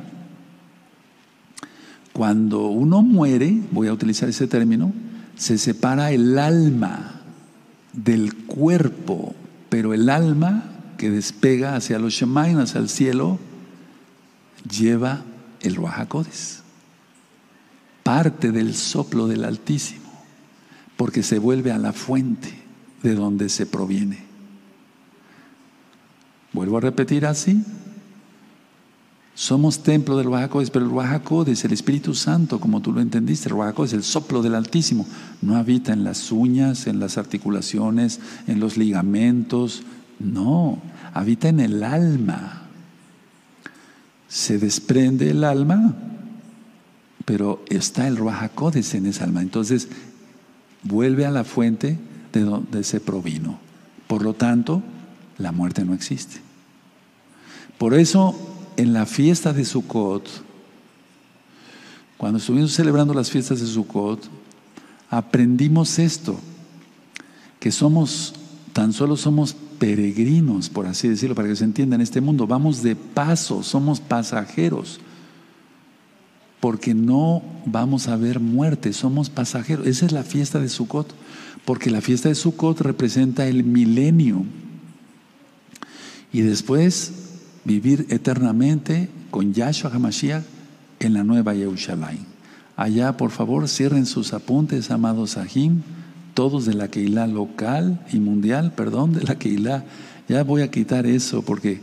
Cuando 2.13 2.67
uno 2.67 3.01
muere, 3.01 3.61
voy 3.71 3.87
a 3.87 3.93
utilizar 3.93 4.29
ese 4.29 4.47
término, 4.47 4.91
se 5.35 5.57
separa 5.57 6.11
el 6.11 6.37
alma 6.37 7.21
del 7.93 8.35
cuerpo, 8.35 9.35
pero 9.69 9.93
el 9.93 10.09
alma 10.09 10.63
que 10.97 11.09
despega 11.09 11.75
hacia 11.75 11.99
los 11.99 12.13
Shemaim, 12.13 12.57
hacia 12.59 12.79
el 12.79 12.89
cielo, 12.89 13.39
lleva 14.69 15.23
el 15.61 15.75
Ruajacodes, 15.75 16.61
parte 18.03 18.51
del 18.51 18.73
soplo 18.73 19.27
del 19.27 19.43
Altísimo, 19.43 20.11
porque 20.97 21.23
se 21.23 21.39
vuelve 21.39 21.71
a 21.71 21.77
la 21.77 21.93
fuente 21.93 22.62
de 23.03 23.15
donde 23.15 23.49
se 23.49 23.65
proviene. 23.65 24.23
Vuelvo 26.53 26.77
a 26.77 26.81
repetir 26.81 27.25
así. 27.25 27.63
Somos 29.35 29.83
templo 29.83 30.17
del 30.17 30.25
Ruajacodes, 30.25 30.69
pero 30.69 30.85
el 30.85 30.91
Ruajacodes, 30.91 31.65
el 31.65 31.73
Espíritu 31.73 32.13
Santo, 32.13 32.59
como 32.59 32.81
tú 32.81 32.91
lo 32.91 33.01
entendiste, 33.01 33.49
el 33.49 33.55
Ruajacodes, 33.55 33.93
el 33.93 34.03
soplo 34.03 34.41
del 34.41 34.55
Altísimo, 34.55 35.07
no 35.41 35.55
habita 35.55 35.93
en 35.93 36.03
las 36.03 36.31
uñas, 36.31 36.87
en 36.87 36.99
las 36.99 37.17
articulaciones, 37.17 38.19
en 38.47 38.59
los 38.59 38.77
ligamentos, 38.77 39.83
no, 40.19 40.81
habita 41.13 41.49
en 41.49 41.59
el 41.59 41.83
alma 41.83 42.63
se 44.33 44.57
desprende 44.57 45.29
el 45.29 45.43
alma, 45.43 45.93
pero 47.23 47.63
está 47.69 48.07
el 48.07 48.17
Ruajacodes 48.17 48.95
en 48.95 49.05
esa 49.05 49.25
alma. 49.25 49.43
Entonces, 49.43 49.89
vuelve 50.81 51.27
a 51.27 51.31
la 51.31 51.43
fuente 51.43 51.99
de 52.33 52.41
donde 52.41 52.83
se 52.83 52.99
provino. 52.99 53.59
Por 54.07 54.23
lo 54.23 54.33
tanto, 54.33 54.83
la 55.37 55.51
muerte 55.51 55.85
no 55.85 55.93
existe. 55.93 56.41
Por 57.77 57.93
eso, 57.93 58.35
en 58.75 58.91
la 58.91 59.05
fiesta 59.05 59.53
de 59.53 59.63
Sukkot, 59.63 60.27
cuando 62.17 62.39
estuvimos 62.39 62.73
celebrando 62.73 63.13
las 63.13 63.29
fiestas 63.29 63.59
de 63.59 63.67
Sukkot, 63.67 64.29
aprendimos 65.09 65.99
esto, 65.99 66.39
que 67.59 67.71
somos, 67.71 68.33
tan 68.73 68.93
solo 68.93 69.15
somos 69.15 69.55
peregrinos, 69.79 70.69
por 70.69 70.87
así 70.87 71.07
decirlo, 71.07 71.35
para 71.35 71.47
que 71.47 71.55
se 71.55 71.65
entienda 71.65 71.95
en 71.95 72.01
este 72.01 72.21
mundo. 72.21 72.47
Vamos 72.47 72.83
de 72.83 72.95
paso, 72.95 73.63
somos 73.63 73.99
pasajeros. 73.99 74.99
Porque 76.59 76.93
no 76.93 77.43
vamos 77.65 78.07
a 78.07 78.15
ver 78.15 78.39
muerte, 78.39 78.93
somos 78.93 79.29
pasajeros. 79.29 79.85
Esa 79.85 80.05
es 80.05 80.13
la 80.13 80.23
fiesta 80.23 80.59
de 80.59 80.69
Sukkot, 80.69 81.13
porque 81.65 81.91
la 81.91 82.01
fiesta 82.01 82.29
de 82.29 82.35
Sukkot 82.35 82.81
representa 82.81 83.47
el 83.47 83.63
milenio. 83.63 84.45
Y 86.31 86.41
después 86.41 87.13
vivir 87.63 88.07
eternamente 88.09 89.09
con 89.31 89.53
Yahshua 89.53 89.91
HaMashiach 89.93 90.43
en 90.99 91.13
la 91.13 91.23
nueva 91.23 91.53
Yerushalayim. 91.53 92.25
Allá, 92.75 93.17
por 93.17 93.31
favor, 93.31 93.67
cierren 93.69 94.05
sus 94.05 94.33
apuntes, 94.33 94.89
amados 94.89 95.37
Ahim 95.37 95.83
todos 96.33 96.65
de 96.65 96.73
la 96.73 96.87
Keilah 96.87 97.27
local 97.27 97.99
y 98.11 98.19
mundial, 98.19 98.73
perdón, 98.73 99.13
de 99.13 99.23
la 99.23 99.35
Keilah. 99.37 99.83
Ya 100.27 100.43
voy 100.43 100.61
a 100.61 100.71
quitar 100.71 101.05
eso 101.05 101.43
porque, 101.43 101.81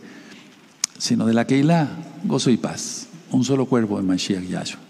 sino 0.98 1.26
de 1.26 1.34
la 1.34 1.46
Keilah, 1.46 1.88
gozo 2.24 2.50
y 2.50 2.56
paz. 2.56 3.06
un 3.30 3.44
solo 3.44 3.66
cuerpo 3.66 3.96
de 3.96 4.02
Mashiach 4.02 4.42
Yahshua. 4.42 4.80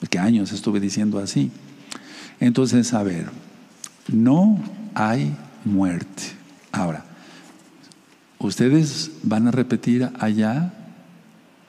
Porque 0.00 0.18
años 0.18 0.52
estuve 0.52 0.80
diciendo 0.80 1.18
así. 1.18 1.50
Entonces, 2.40 2.94
a 2.94 3.02
ver, 3.02 3.26
no 4.08 4.58
hay 4.94 5.34
muerte. 5.64 6.22
Ahora, 6.72 7.04
ustedes 8.38 9.12
van 9.22 9.48
a 9.48 9.50
repetir 9.50 10.10
allá, 10.18 10.72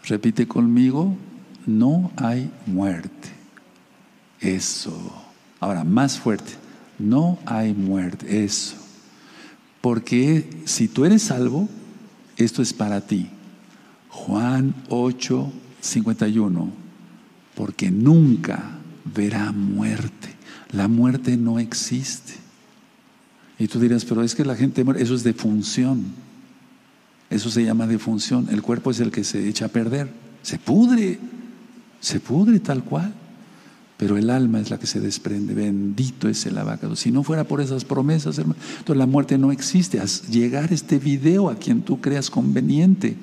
repite 0.04 0.48
conmigo, 0.48 1.16
no 1.66 2.12
hay 2.16 2.52
muerte. 2.66 3.30
Eso. 4.40 5.14
Ahora, 5.60 5.84
más 5.84 6.18
fuerte, 6.18 6.54
no 6.98 7.38
hay 7.46 7.74
muerte. 7.74 8.44
Eso. 8.44 8.76
Porque 9.82 10.50
si 10.66 10.88
tú 10.88 11.06
eres 11.06 11.24
salvo, 11.24 11.70
esto 12.38 12.62
es 12.62 12.74
para 12.74 13.02
ti. 13.02 13.30
Juan 14.10 14.74
8, 14.90 15.52
51. 15.82 16.72
Porque 17.56 17.92
nunca 17.92 18.64
verá 19.04 19.52
muerte. 19.52 20.29
La 20.72 20.88
muerte 20.88 21.38
no 21.38 21.60
existe. 21.60 22.34
Y 23.58 23.68
tú 23.68 23.80
dirás, 23.80 24.06
pero 24.06 24.24
es 24.24 24.36
que 24.36 24.46
la 24.46 24.56
gente 24.56 24.84
muere, 24.84 25.02
eso 25.02 25.16
es 25.16 25.24
defunción. 25.24 26.06
Eso 27.30 27.50
se 27.50 27.64
llama 27.64 27.88
defunción. 27.88 28.48
El 28.50 28.62
cuerpo 28.62 28.92
es 28.92 29.00
el 29.00 29.12
que 29.12 29.24
se 29.24 29.48
echa 29.48 29.66
a 29.66 29.70
perder. 29.70 30.10
Se 30.42 30.58
pudre, 30.58 31.20
se 32.00 32.20
pudre 32.20 32.60
tal 32.60 32.84
cual. 32.84 33.14
Pero 33.98 34.18
el 34.18 34.30
alma 34.30 34.62
es 34.62 34.70
la 34.70 34.80
que 34.80 34.88
se 34.88 35.02
desprende. 35.02 35.54
Bendito 35.54 36.30
es 36.30 36.46
el 36.46 36.58
abacado. 36.58 36.96
Si 36.96 37.12
no 37.12 37.22
fuera 37.24 37.44
por 37.44 37.60
esas 37.60 37.84
promesas, 37.84 38.38
hermano, 38.38 38.60
entonces 38.78 38.98
la 38.98 39.06
muerte 39.06 39.38
no 39.38 39.52
existe. 39.52 40.00
Haz 40.00 40.30
llegar 40.30 40.72
este 40.72 41.00
video 41.00 41.50
a 41.50 41.56
quien 41.56 41.82
tú 41.82 42.00
creas 42.00 42.30
conveniente. 42.30 43.18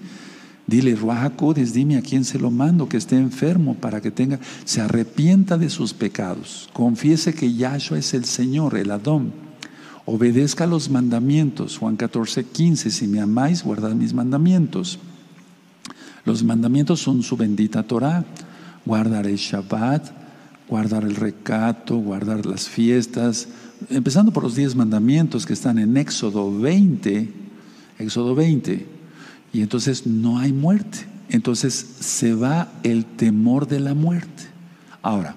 Dile, 0.66 0.96
Ruajacodes, 0.96 1.72
dime 1.72 1.96
a 1.96 2.02
quién 2.02 2.24
se 2.24 2.40
lo 2.40 2.50
mando, 2.50 2.88
que 2.88 2.96
esté 2.96 3.16
enfermo, 3.16 3.76
para 3.76 4.00
que 4.00 4.10
tenga, 4.10 4.40
se 4.64 4.80
arrepienta 4.80 5.58
de 5.58 5.70
sus 5.70 5.94
pecados, 5.94 6.68
confiese 6.72 7.34
que 7.34 7.54
Yahshua 7.54 7.98
es 7.98 8.14
el 8.14 8.24
Señor, 8.24 8.76
el 8.76 8.90
Adón, 8.90 9.32
obedezca 10.06 10.66
los 10.66 10.88
mandamientos. 10.88 11.78
Juan 11.78 11.96
14, 11.96 12.44
15, 12.44 12.90
si 12.90 13.06
me 13.06 13.20
amáis, 13.20 13.62
guardad 13.62 13.90
mis 13.90 14.14
mandamientos. 14.14 14.98
Los 16.24 16.42
mandamientos 16.42 17.00
son 17.00 17.22
su 17.22 17.36
bendita 17.36 17.82
Torah, 17.82 18.24
guardar 18.84 19.26
el 19.26 19.36
Shabbat, 19.36 20.10
guardar 20.68 21.04
el 21.04 21.14
recato, 21.14 21.96
guardar 21.96 22.46
las 22.46 22.68
fiestas, 22.68 23.48
empezando 23.90 24.32
por 24.32 24.42
los 24.42 24.56
diez 24.56 24.74
mandamientos 24.74 25.46
que 25.46 25.52
están 25.52 25.78
en 25.78 25.96
Éxodo 25.96 26.56
20, 26.58 27.32
Éxodo 27.98 28.34
20. 28.34 28.95
Y 29.56 29.62
entonces 29.62 30.06
no 30.06 30.38
hay 30.38 30.52
muerte. 30.52 31.06
Entonces 31.30 31.72
se 31.72 32.34
va 32.34 32.68
el 32.82 33.06
temor 33.06 33.66
de 33.66 33.80
la 33.80 33.94
muerte. 33.94 34.42
Ahora, 35.00 35.34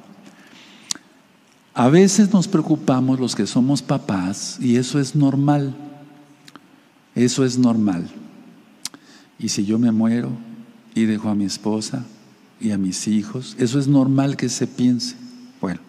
a 1.74 1.88
veces 1.88 2.34
nos 2.34 2.50
preocupamos 2.50 3.18
los 3.18 3.34
que 3.34 3.48
somos 3.48 3.82
papás 3.82 4.58
y 4.60 4.76
eso 4.76 5.00
es 5.00 5.16
normal. 5.16 5.74
Eso 7.16 7.46
es 7.46 7.58
normal. 7.58 8.10
Y 9.40 9.48
si 9.48 9.64
yo 9.64 9.80
me 9.80 9.94
muero 9.94 10.32
y 10.94 11.06
dejo 11.06 11.30
a 11.30 11.36
mi 11.36 11.46
esposa 11.46 12.04
y 12.60 12.72
a 12.72 12.78
mis 12.78 13.08
hijos, 13.08 13.56
eso 13.58 13.80
es 13.80 13.88
normal 13.88 14.36
que 14.36 14.50
se 14.50 14.68
piense. 14.68 15.16
Bueno, 15.62 15.80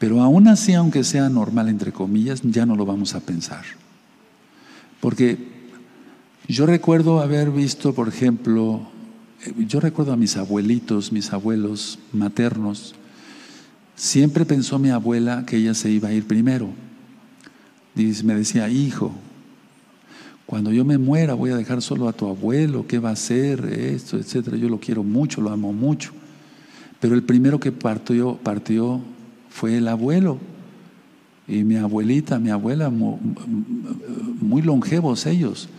pero 0.00 0.20
aún 0.20 0.48
así, 0.48 0.74
aunque 0.74 1.04
sea 1.04 1.28
normal, 1.28 1.68
entre 1.68 1.92
comillas, 1.92 2.42
ya 2.42 2.66
no 2.66 2.74
lo 2.74 2.84
vamos 2.84 3.14
a 3.14 3.20
pensar. 3.20 3.62
Porque 5.00 5.51
yo 6.52 6.66
recuerdo 6.66 7.20
haber 7.20 7.50
visto, 7.50 7.94
por 7.94 8.08
ejemplo, 8.08 8.82
eh, 9.46 9.54
yo 9.66 9.80
recuerdo 9.80 10.12
a 10.12 10.18
mis 10.18 10.36
abuelitos, 10.36 11.10
mis 11.10 11.32
abuelos 11.32 11.98
maternos, 12.12 12.94
siempre 13.96 14.44
pensó 14.44 14.78
mi 14.78 14.90
abuela 14.90 15.46
que 15.46 15.56
ella 15.56 15.72
se 15.72 15.90
iba 15.90 16.10
a 16.10 16.12
ir 16.12 16.26
primero. 16.26 16.68
me 17.94 18.34
decía, 18.34 18.68
hijo, 18.68 19.12
cuando 20.44 20.70
yo 20.72 20.84
me 20.84 20.98
muera 20.98 21.32
voy 21.32 21.52
a 21.52 21.56
dejar 21.56 21.80
solo 21.80 22.06
a 22.06 22.12
tu 22.12 22.28
abuelo, 22.28 22.86
¿qué 22.86 22.98
va 22.98 23.08
a 23.08 23.12
hacer? 23.12 23.64
Esto, 23.64 24.18
etcétera. 24.18 24.58
Yo 24.58 24.68
lo 24.68 24.78
quiero 24.78 25.02
mucho, 25.02 25.40
lo 25.40 25.50
amo 25.50 25.72
mucho. 25.72 26.12
Pero 27.00 27.14
el 27.14 27.22
primero 27.22 27.60
que 27.60 27.72
partió, 27.72 28.36
partió 28.36 29.00
fue 29.48 29.78
el 29.78 29.88
abuelo. 29.88 30.36
Y 31.48 31.64
mi 31.64 31.76
abuelita, 31.76 32.38
mi 32.38 32.50
abuela, 32.50 32.90
muy 32.90 34.60
longevos 34.60 35.24
ellos. 35.24 35.70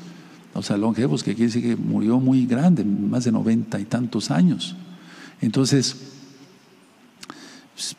O 0.54 0.62
sea, 0.62 0.78
longevos, 0.78 1.24
que 1.24 1.34
quiere 1.34 1.52
decir 1.52 1.64
que 1.64 1.76
murió 1.76 2.20
muy 2.20 2.46
grande, 2.46 2.84
más 2.84 3.24
de 3.24 3.32
noventa 3.32 3.80
y 3.80 3.86
tantos 3.86 4.30
años. 4.30 4.76
Entonces, 5.42 5.96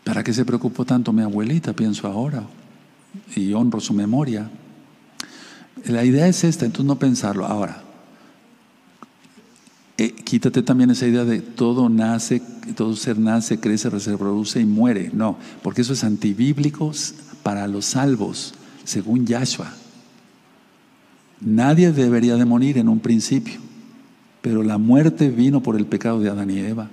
¿para 0.05 0.23
qué 0.23 0.33
se 0.33 0.45
preocupó 0.45 0.85
tanto 0.85 1.13
mi 1.13 1.23
abuelita? 1.23 1.73
Pienso 1.73 2.07
ahora. 2.07 2.45
Y 3.35 3.53
honro 3.53 3.81
su 3.81 3.93
memoria. 3.93 4.51
La 5.87 6.05
idea 6.05 6.29
es 6.29 6.45
esta, 6.45 6.65
entonces 6.65 6.87
no 6.87 6.99
pensarlo. 6.99 7.45
Ahora, 7.45 7.83
eh, 9.99 10.13
quítate 10.13 10.63
también 10.63 10.91
esa 10.91 11.07
idea 11.07 11.25
de 11.25 11.41
todo 11.41 11.89
nace, 11.89 12.41
todo 12.77 12.97
ser 12.97 13.19
nace, 13.19 13.61
crece, 13.61 13.91
se 14.01 14.11
reproduce 14.13 14.61
y 14.61 14.65
muere. 14.65 15.11
No, 15.13 15.37
porque 15.63 15.83
eso 15.83 15.93
es 15.93 16.05
antibíblico 16.05 16.93
para 17.43 17.67
los 17.67 17.85
salvos, 17.85 18.55
según 18.85 19.27
Yahshua. 19.27 19.73
Nadie 21.41 21.93
debería 21.93 22.37
de 22.37 22.45
morir 22.45 22.79
en 22.79 22.89
un 22.89 23.01
principio, 23.01 23.61
pero 24.41 24.63
la 24.63 24.79
muerte 24.79 25.29
vino 25.29 25.63
por 25.63 25.77
el 25.77 25.87
pecado 25.87 26.21
de 26.21 26.31
Adán 26.31 26.51
y 26.51 26.59
Eva. 26.59 26.89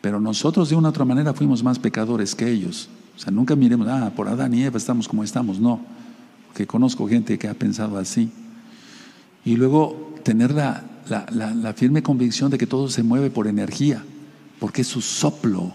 Pero 0.00 0.20
nosotros 0.20 0.68
de 0.68 0.76
una 0.76 0.88
u 0.88 0.90
otra 0.90 1.04
manera 1.04 1.34
fuimos 1.34 1.62
más 1.62 1.78
pecadores 1.78 2.34
que 2.34 2.50
ellos. 2.50 2.88
O 3.16 3.18
sea, 3.18 3.30
nunca 3.32 3.54
miremos, 3.54 3.86
ah, 3.88 4.12
por 4.14 4.28
Adán 4.28 4.54
y 4.54 4.62
Eva 4.62 4.78
estamos 4.78 5.08
como 5.08 5.22
estamos. 5.24 5.60
No, 5.60 5.80
porque 6.46 6.66
conozco 6.66 7.08
gente 7.08 7.38
que 7.38 7.48
ha 7.48 7.54
pensado 7.54 7.98
así. 7.98 8.30
Y 9.44 9.56
luego 9.56 10.14
tener 10.22 10.52
la, 10.52 10.84
la 11.06 11.72
firme 11.74 12.02
convicción 12.02 12.50
de 12.50 12.58
que 12.58 12.66
todo 12.66 12.88
se 12.88 13.02
mueve 13.02 13.30
por 13.30 13.46
energía, 13.46 14.02
porque 14.58 14.82
es 14.82 14.88
su 14.88 15.00
soplo. 15.00 15.72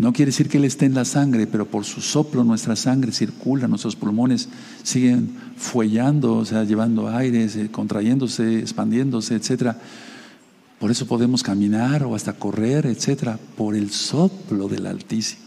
No 0.00 0.14
quiere 0.14 0.30
decir 0.30 0.48
que 0.48 0.56
Él 0.56 0.64
esté 0.64 0.86
en 0.86 0.94
la 0.94 1.04
sangre, 1.04 1.46
pero 1.46 1.66
por 1.66 1.84
su 1.84 2.00
soplo 2.00 2.42
nuestra 2.42 2.74
sangre 2.74 3.12
circula, 3.12 3.68
nuestros 3.68 3.96
pulmones 3.96 4.48
siguen 4.82 5.28
fuellando, 5.58 6.36
o 6.36 6.44
sea, 6.46 6.64
llevando 6.64 7.10
aire, 7.10 7.44
eh, 7.44 7.68
contrayéndose, 7.70 8.60
expandiéndose, 8.60 9.34
etc. 9.34 9.76
Por 10.78 10.90
eso 10.90 11.06
podemos 11.06 11.42
caminar 11.42 12.02
o 12.04 12.14
hasta 12.14 12.32
correr, 12.32 12.86
etc. 12.86 13.36
Por 13.58 13.76
el 13.76 13.90
soplo 13.90 14.68
del 14.68 14.86
Altísimo. 14.86 15.42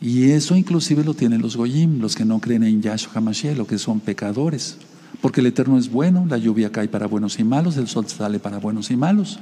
Y 0.00 0.30
eso 0.30 0.54
inclusive 0.54 1.02
lo 1.02 1.14
tienen 1.14 1.42
los 1.42 1.56
goyim, 1.56 2.00
los 2.00 2.14
que 2.14 2.24
no 2.24 2.38
creen 2.38 2.62
en 2.62 2.80
Yahshua 2.80 3.14
HaMashiach, 3.16 3.56
los 3.56 3.66
que 3.66 3.78
son 3.78 3.98
pecadores. 3.98 4.76
Porque 5.20 5.40
el 5.40 5.48
Eterno 5.48 5.78
es 5.78 5.90
bueno, 5.90 6.26
la 6.30 6.38
lluvia 6.38 6.70
cae 6.70 6.86
para 6.86 7.08
buenos 7.08 7.40
y 7.40 7.42
malos, 7.42 7.76
el 7.76 7.88
sol 7.88 8.06
sale 8.06 8.38
para 8.38 8.58
buenos 8.58 8.88
y 8.92 8.96
malos. 8.96 9.40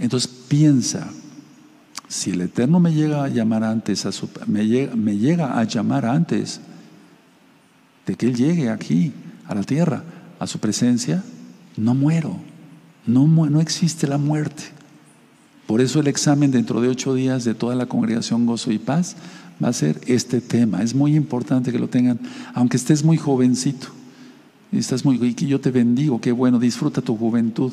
Entonces 0.00 0.28
piensa, 0.48 1.08
si 2.08 2.30
el 2.30 2.40
Eterno 2.40 2.78
me 2.80 2.92
llega 2.92 3.24
a 3.24 3.28
llamar 3.28 3.64
antes, 3.64 4.06
me, 4.46 4.66
llega, 4.66 4.94
me 4.94 5.16
llega 5.16 5.58
a 5.58 5.64
llamar 5.64 6.06
antes 6.06 6.60
de 8.06 8.14
que 8.14 8.26
Él 8.26 8.36
llegue 8.36 8.70
aquí, 8.70 9.12
a 9.46 9.54
la 9.54 9.62
tierra, 9.62 10.04
a 10.38 10.46
su 10.46 10.58
presencia, 10.58 11.22
no 11.76 11.94
muero. 11.94 12.36
No, 13.06 13.26
no 13.26 13.60
existe 13.60 14.06
la 14.06 14.18
muerte. 14.18 14.64
Por 15.66 15.80
eso 15.80 16.00
el 16.00 16.06
examen 16.08 16.50
dentro 16.50 16.80
de 16.80 16.88
ocho 16.88 17.14
días 17.14 17.44
de 17.44 17.54
toda 17.54 17.74
la 17.74 17.86
congregación 17.86 18.46
Gozo 18.46 18.70
y 18.72 18.78
Paz 18.78 19.16
va 19.62 19.68
a 19.68 19.72
ser 19.72 20.00
este 20.06 20.40
tema. 20.40 20.82
Es 20.82 20.94
muy 20.94 21.14
importante 21.16 21.72
que 21.72 21.78
lo 21.78 21.88
tengan, 21.88 22.20
aunque 22.54 22.76
estés 22.76 23.04
muy 23.04 23.16
jovencito. 23.16 23.88
Y 24.72 24.78
estás 24.78 25.04
muy, 25.04 25.16
y 25.16 25.46
yo 25.46 25.60
te 25.60 25.70
bendigo, 25.70 26.20
qué 26.20 26.32
bueno, 26.32 26.58
disfruta 26.58 27.00
tu 27.00 27.16
juventud 27.16 27.72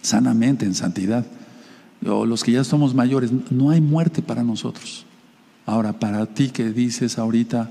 sanamente, 0.00 0.66
en 0.66 0.74
santidad 0.74 1.24
o 2.06 2.26
los 2.26 2.42
que 2.42 2.52
ya 2.52 2.64
somos 2.64 2.94
mayores, 2.94 3.30
no 3.50 3.70
hay 3.70 3.80
muerte 3.80 4.22
para 4.22 4.42
nosotros. 4.42 5.06
Ahora, 5.66 5.98
para 5.98 6.26
ti 6.26 6.48
que 6.48 6.70
dices 6.70 7.18
ahorita 7.18 7.70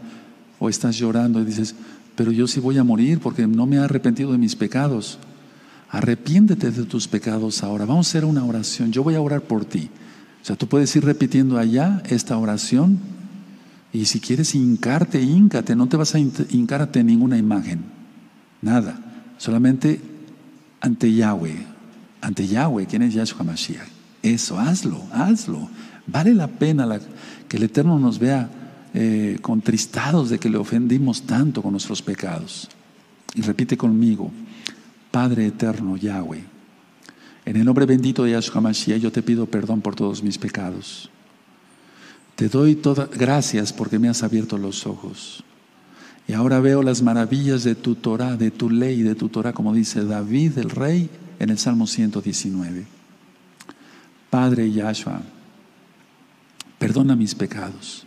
o 0.59 0.69
estás 0.69 0.97
llorando 0.97 1.41
y 1.41 1.45
dices, 1.45 1.75
pero 2.15 2.32
yo 2.32 2.47
sí 2.47 2.59
voy 2.59 2.77
a 2.77 2.84
morir 2.84 3.19
porque 3.19 3.47
no 3.47 3.65
me 3.65 3.77
he 3.77 3.79
arrepentido 3.79 4.32
de 4.32 4.38
mis 4.38 4.55
pecados. 4.55 5.17
Arrepiéntete 5.89 6.71
de 6.71 6.84
tus 6.84 7.07
pecados 7.07 7.63
ahora. 7.63 7.86
Vamos 7.86 8.07
a 8.07 8.09
hacer 8.09 8.25
una 8.25 8.45
oración. 8.45 8.91
Yo 8.91 9.03
voy 9.03 9.15
a 9.15 9.21
orar 9.21 9.41
por 9.41 9.65
ti. 9.65 9.89
O 10.41 10.45
sea, 10.45 10.55
tú 10.55 10.67
puedes 10.67 10.95
ir 10.95 11.03
repitiendo 11.03 11.57
allá 11.57 12.01
esta 12.05 12.38
oración 12.38 12.99
y 13.93 14.05
si 14.05 14.19
quieres 14.19 14.55
hincarte, 14.55 15.21
híncate. 15.21 15.75
No 15.75 15.88
te 15.88 15.97
vas 15.97 16.15
a 16.15 16.19
hincarte 16.19 17.01
en 17.01 17.07
ninguna 17.07 17.38
imagen. 17.38 17.84
Nada. 18.61 18.99
Solamente 19.38 19.99
ante 20.79 21.13
Yahweh. 21.13 21.65
Ante 22.21 22.47
Yahweh, 22.47 22.86
¿quién 22.86 23.01
es 23.01 23.13
Yahshua 23.13 23.43
Mashiach? 23.43 24.01
Eso, 24.24 24.59
hazlo, 24.59 25.01
hazlo. 25.11 25.69
Vale 26.07 26.34
la 26.34 26.47
pena 26.47 26.99
que 27.47 27.57
el 27.57 27.63
Eterno 27.63 27.99
nos 27.99 28.19
vea 28.19 28.49
eh, 28.93 29.38
contristados 29.41 30.30
de 30.30 30.38
que 30.38 30.49
le 30.49 30.57
ofendimos 30.57 31.22
tanto 31.24 31.61
con 31.61 31.72
nuestros 31.72 32.01
pecados. 32.01 32.67
Y 33.34 33.41
repite 33.41 33.78
conmigo, 33.78 34.32
Padre 35.11 35.45
eterno, 35.47 35.95
Yahweh, 35.95 36.43
en 37.45 37.55
el 37.55 37.63
nombre 37.63 37.86
bendito 37.86 38.24
de 38.24 38.32
Yahshua 38.32 38.61
Mashiach, 38.61 38.99
yo 38.99 39.11
te 39.11 39.24
pido 39.24 39.45
perdón 39.45 39.82
por 39.82 39.95
todos 39.95 40.22
mis 40.22 40.38
pecados. 40.38 41.09
Te 42.36 42.49
doy 42.49 42.76
todas 42.76 43.09
gracias 43.09 43.72
porque 43.72 43.99
me 43.99 44.09
has 44.09 44.24
abierto 44.24 44.57
los 44.57 44.86
ojos. 44.86 45.43
Y 46.28 46.34
ahora 46.34 46.59
veo 46.59 46.84
las 46.84 47.01
maravillas 47.01 47.63
de 47.63 47.76
tu 47.76 47.95
Torah, 47.95 48.36
de 48.36 48.51
tu 48.51 48.69
ley, 48.69 49.01
de 49.01 49.15
tu 49.15 49.30
Torah, 49.30 49.53
como 49.53 49.74
dice 49.74 50.03
David 50.03 50.57
el 50.57 50.69
rey 50.69 51.09
en 51.39 51.49
el 51.49 51.57
Salmo 51.57 51.88
119. 51.88 52.86
Padre 54.32 54.71
Yahshua, 54.71 55.21
perdona 56.79 57.17
mis 57.17 57.36
pecados. 57.36 58.05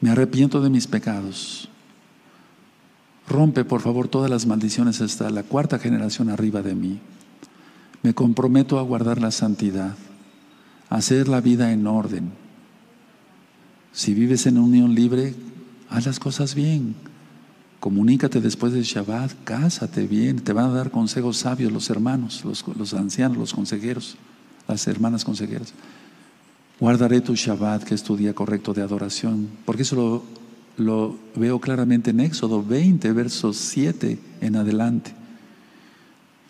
Me 0.00 0.08
arrepiento 0.08 0.60
de 0.60 0.70
mis 0.70 0.86
pecados. 0.86 1.68
Rompe, 3.28 3.64
por 3.64 3.80
favor, 3.80 4.06
todas 4.06 4.30
las 4.30 4.46
maldiciones 4.46 5.00
hasta 5.00 5.28
la 5.30 5.42
cuarta 5.42 5.80
generación 5.80 6.30
arriba 6.30 6.62
de 6.62 6.76
mí. 6.76 7.00
Me 8.04 8.14
comprometo 8.14 8.78
a 8.78 8.82
guardar 8.82 9.20
la 9.20 9.32
santidad, 9.32 9.96
a 10.90 10.94
hacer 10.94 11.26
la 11.26 11.40
vida 11.40 11.72
en 11.72 11.88
orden. 11.88 12.30
Si 13.92 14.14
vives 14.14 14.46
en 14.46 14.58
unión 14.58 14.94
libre, 14.94 15.34
haz 15.90 16.06
las 16.06 16.20
cosas 16.20 16.54
bien. 16.54 16.94
Comunícate 17.80 18.40
después 18.40 18.72
del 18.72 18.84
Shabbat, 18.84 19.32
cásate 19.42 20.06
bien. 20.06 20.38
Te 20.38 20.52
van 20.52 20.66
a 20.66 20.74
dar 20.74 20.92
consejos 20.92 21.38
sabios 21.38 21.72
los 21.72 21.90
hermanos, 21.90 22.44
los, 22.44 22.64
los 22.76 22.94
ancianos, 22.94 23.36
los 23.36 23.54
consejeros, 23.54 24.16
las 24.68 24.86
hermanas 24.86 25.24
consejeras. 25.24 25.72
Guardaré 26.78 27.20
tu 27.20 27.34
Shabbat, 27.34 27.82
que 27.82 27.94
es 27.94 28.02
tu 28.04 28.16
día 28.16 28.34
correcto 28.34 28.72
de 28.72 28.82
adoración, 28.82 29.48
porque 29.64 29.82
eso 29.82 29.96
lo, 29.96 30.22
lo 30.76 31.18
veo 31.34 31.58
claramente 31.58 32.10
en 32.10 32.20
Éxodo 32.20 32.62
20, 32.62 33.10
versos 33.12 33.56
7 33.56 34.18
en 34.40 34.56
adelante. 34.56 35.12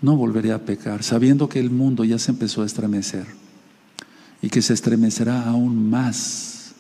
No 0.03 0.17
volveré 0.17 0.53
a 0.53 0.65
pecar, 0.65 1.03
sabiendo 1.03 1.49
que 1.49 1.61
el 1.61 1.71
mundo 1.71 2.05
ya 2.05 2.19
se 2.19 2.33
empezó 2.33 2.63
a 2.63 2.67
estremecer 2.67 3.27
y 4.43 4.51
que 4.51 4.63
se 4.63 4.75
estremecerá 4.75 5.49
aún 5.49 5.89
más, 5.89 6.73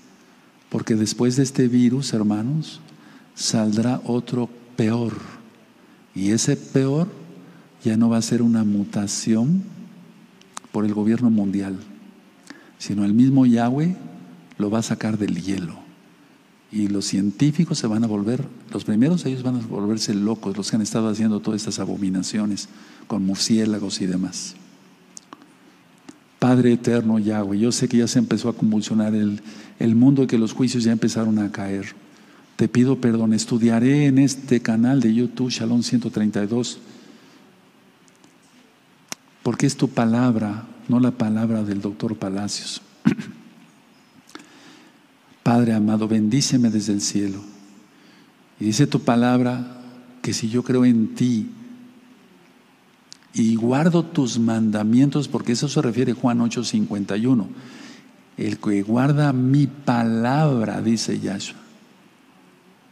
porque 0.68 0.94
después 0.94 1.36
de 1.36 1.42
este 1.42 1.68
virus, 1.68 2.12
hermanos, 2.12 2.80
saldrá 3.34 4.00
otro 4.04 4.48
peor. 4.76 5.14
Y 6.14 6.30
ese 6.30 6.56
peor 6.56 7.08
ya 7.82 7.96
no 7.96 8.10
va 8.10 8.18
a 8.18 8.22
ser 8.22 8.42
una 8.42 8.64
mutación 8.64 9.62
por 10.72 10.84
el 10.84 10.94
gobierno 10.94 11.30
mundial, 11.30 11.76
sino 12.78 13.04
el 13.04 13.14
mismo 13.14 13.46
Yahweh 13.46 13.96
lo 14.58 14.70
va 14.70 14.80
a 14.80 14.82
sacar 14.82 15.18
del 15.18 15.42
hielo. 15.42 15.76
Y 16.70 16.88
los 16.88 17.06
científicos 17.06 17.78
se 17.78 17.86
van 17.86 18.04
a 18.04 18.06
volver, 18.06 18.44
los 18.72 18.84
primeros 18.84 19.24
ellos 19.24 19.42
van 19.42 19.56
a 19.56 19.66
volverse 19.66 20.14
locos, 20.14 20.56
los 20.56 20.70
que 20.70 20.76
han 20.76 20.82
estado 20.82 21.08
haciendo 21.08 21.40
todas 21.40 21.62
estas 21.62 21.78
abominaciones 21.78 22.68
con 23.06 23.24
murciélagos 23.24 24.00
y 24.02 24.06
demás. 24.06 24.54
Padre 26.38 26.74
eterno 26.74 27.18
Yahweh, 27.18 27.58
yo 27.58 27.72
sé 27.72 27.88
que 27.88 27.96
ya 27.96 28.06
se 28.06 28.18
empezó 28.18 28.48
a 28.48 28.52
convulsionar 28.52 29.14
el, 29.14 29.40
el 29.78 29.94
mundo 29.94 30.22
y 30.22 30.26
que 30.26 30.38
los 30.38 30.52
juicios 30.52 30.84
ya 30.84 30.92
empezaron 30.92 31.38
a 31.38 31.50
caer. 31.50 31.94
Te 32.56 32.68
pido 32.68 33.00
perdón, 33.00 33.32
estudiaré 33.32 34.06
en 34.06 34.18
este 34.18 34.60
canal 34.60 35.00
de 35.00 35.14
YouTube 35.14 35.50
Shalom 35.50 35.82
132, 35.82 36.80
porque 39.48 39.64
es 39.64 39.78
tu 39.78 39.88
palabra, 39.88 40.66
no 40.88 41.00
la 41.00 41.10
palabra 41.10 41.62
del 41.62 41.80
doctor 41.80 42.18
Palacios. 42.18 42.82
Padre 45.42 45.72
amado, 45.72 46.06
bendíceme 46.06 46.68
desde 46.68 46.92
el 46.92 47.00
cielo. 47.00 47.38
Y 48.60 48.66
dice 48.66 48.86
tu 48.86 49.00
palabra 49.00 49.80
que 50.20 50.34
si 50.34 50.50
yo 50.50 50.62
creo 50.62 50.84
en 50.84 51.14
ti 51.14 51.48
y 53.32 53.54
guardo 53.54 54.04
tus 54.04 54.38
mandamientos, 54.38 55.28
porque 55.28 55.52
eso 55.52 55.66
se 55.66 55.80
refiere 55.80 56.12
Juan 56.12 56.40
8:51, 56.40 57.46
el 58.36 58.58
que 58.58 58.82
guarda 58.82 59.32
mi 59.32 59.66
palabra, 59.66 60.82
dice 60.82 61.20
Yahshua, 61.20 61.56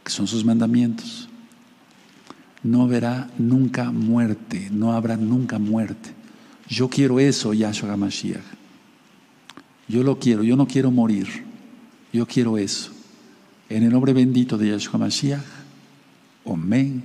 que 0.03 0.11
son 0.11 0.25
sus 0.25 0.43
mandamientos, 0.43 1.29
no 2.63 2.87
verá 2.87 3.29
nunca 3.37 3.91
muerte, 3.91 4.69
no 4.71 4.93
habrá 4.93 5.17
nunca 5.17 5.59
muerte. 5.59 6.16
Yo 6.69 6.89
quiero 6.89 7.19
eso, 7.19 7.53
Yahshua 7.53 7.93
Hamashiach. 7.93 8.43
Yo 9.87 10.03
lo 10.03 10.19
quiero, 10.19 10.43
yo 10.43 10.55
no 10.55 10.67
quiero 10.67 10.91
morir. 10.91 11.27
Yo 12.11 12.25
quiero 12.25 12.57
eso. 12.57 12.91
En 13.69 13.83
el 13.83 13.91
nombre 13.91 14.13
bendito 14.13 14.57
de 14.57 14.69
Yahshua 14.69 14.99
Mashiach, 14.99 15.43
Omen, 16.43 17.03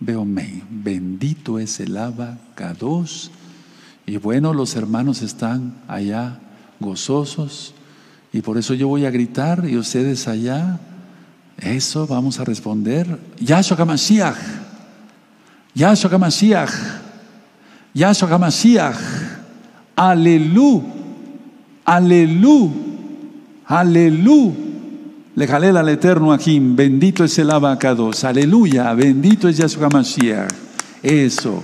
Beomen. 0.00 0.62
Bendito 0.70 1.58
es 1.58 1.80
el 1.80 1.98
Kadosh. 2.54 3.28
Y 4.06 4.16
bueno, 4.16 4.52
los 4.52 4.74
hermanos 4.74 5.22
están 5.22 5.80
allá 5.88 6.40
gozosos. 6.80 7.74
Y 8.32 8.40
por 8.40 8.58
eso 8.58 8.74
yo 8.74 8.88
voy 8.88 9.04
a 9.04 9.10
gritar 9.10 9.68
y 9.68 9.76
ustedes 9.76 10.26
allá. 10.26 10.80
Eso 11.58 12.06
vamos 12.06 12.40
a 12.40 12.44
responder. 12.44 13.18
Yahshua 13.38 13.76
HaMashiach. 13.78 14.36
Yahshua 15.74 16.10
HaMashiach. 16.10 17.11
Yahshua 17.94 18.28
HaMashiach. 18.28 18.96
Aleluya. 19.96 20.82
Aleluya. 21.84 22.70
Aleluya. 23.66 24.54
Le 25.34 25.46
jalé 25.46 25.68
al 25.68 25.88
eterno 25.88 26.32
aquí. 26.32 26.58
Bendito 26.60 27.24
es 27.24 27.38
el 27.38 27.50
abacados. 27.50 28.24
Aleluya. 28.24 28.92
Bendito 28.94 29.48
es 29.48 29.56
Yahshua 29.56 29.88
Mashiach. 29.88 30.50
Eso. 31.02 31.62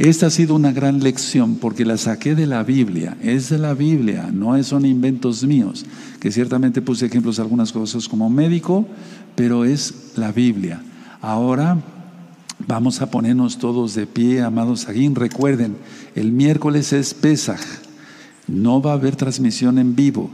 Esta 0.00 0.28
ha 0.28 0.30
sido 0.30 0.54
una 0.54 0.72
gran 0.72 1.00
lección 1.00 1.56
porque 1.56 1.84
la 1.84 1.98
saqué 1.98 2.34
de 2.34 2.46
la 2.46 2.62
Biblia. 2.62 3.18
Es 3.22 3.50
de 3.50 3.58
la 3.58 3.74
Biblia, 3.74 4.30
no 4.32 4.60
son 4.62 4.86
inventos 4.86 5.44
míos. 5.44 5.84
Que 6.18 6.32
ciertamente 6.32 6.80
puse 6.80 7.04
ejemplos 7.04 7.36
de 7.36 7.42
algunas 7.42 7.70
cosas 7.70 8.08
como 8.08 8.30
médico, 8.30 8.88
pero 9.34 9.66
es 9.66 10.12
la 10.16 10.32
Biblia. 10.32 10.80
Ahora 11.20 11.76
vamos 12.66 13.00
a 13.02 13.10
ponernos 13.10 13.58
todos 13.58 13.94
de 13.94 14.06
pie, 14.06 14.42
amados 14.42 14.88
Aguín. 14.88 15.14
Recuerden, 15.14 15.76
el 16.14 16.32
miércoles 16.32 16.92
es 16.92 17.14
Pesaj. 17.14 17.60
No 18.46 18.82
va 18.82 18.92
a 18.92 18.94
haber 18.94 19.16
transmisión 19.16 19.78
en 19.78 19.94
vivo 19.94 20.30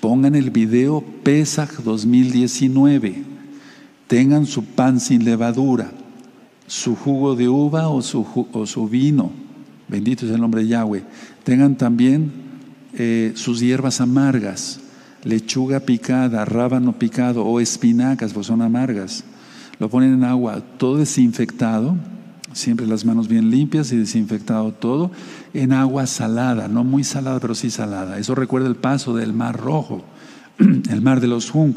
Pongan 0.00 0.34
el 0.34 0.50
video 0.50 1.02
Pesach 1.22 1.80
2019. 1.82 3.24
Tengan 4.06 4.46
su 4.46 4.64
pan 4.64 5.00
sin 5.00 5.24
levadura, 5.24 5.90
su 6.66 6.94
jugo 6.94 7.34
de 7.34 7.48
uva 7.48 7.88
o 7.88 8.02
su, 8.02 8.24
o 8.52 8.66
su 8.66 8.88
vino. 8.88 9.32
Bendito 9.88 10.26
es 10.26 10.32
el 10.32 10.40
nombre 10.40 10.62
de 10.62 10.68
Yahweh. 10.68 11.02
Tengan 11.44 11.76
también 11.76 12.30
eh, 12.94 13.32
sus 13.34 13.60
hierbas 13.60 14.00
amargas, 14.00 14.80
lechuga 15.24 15.80
picada, 15.80 16.44
rábano 16.44 16.98
picado 16.98 17.44
o 17.44 17.58
espinacas, 17.58 18.32
pues 18.32 18.46
son 18.46 18.62
amargas. 18.62 19.24
Lo 19.78 19.90
ponen 19.90 20.14
en 20.14 20.24
agua, 20.24 20.62
todo 20.78 20.96
desinfectado, 20.96 21.96
siempre 22.52 22.86
las 22.86 23.04
manos 23.04 23.28
bien 23.28 23.50
limpias 23.50 23.92
y 23.92 23.96
desinfectado 23.96 24.72
todo, 24.72 25.10
en 25.52 25.72
agua 25.72 26.06
salada, 26.06 26.68
no 26.68 26.84
muy 26.84 27.04
salada, 27.04 27.38
pero 27.40 27.54
sí 27.54 27.70
salada. 27.70 28.18
Eso 28.18 28.34
recuerda 28.34 28.68
el 28.68 28.76
paso 28.76 29.14
del 29.14 29.32
mar 29.32 29.56
rojo, 29.56 30.04
el 30.58 31.02
mar 31.02 31.20
de 31.20 31.26
los 31.26 31.50
juncos. 31.50 31.74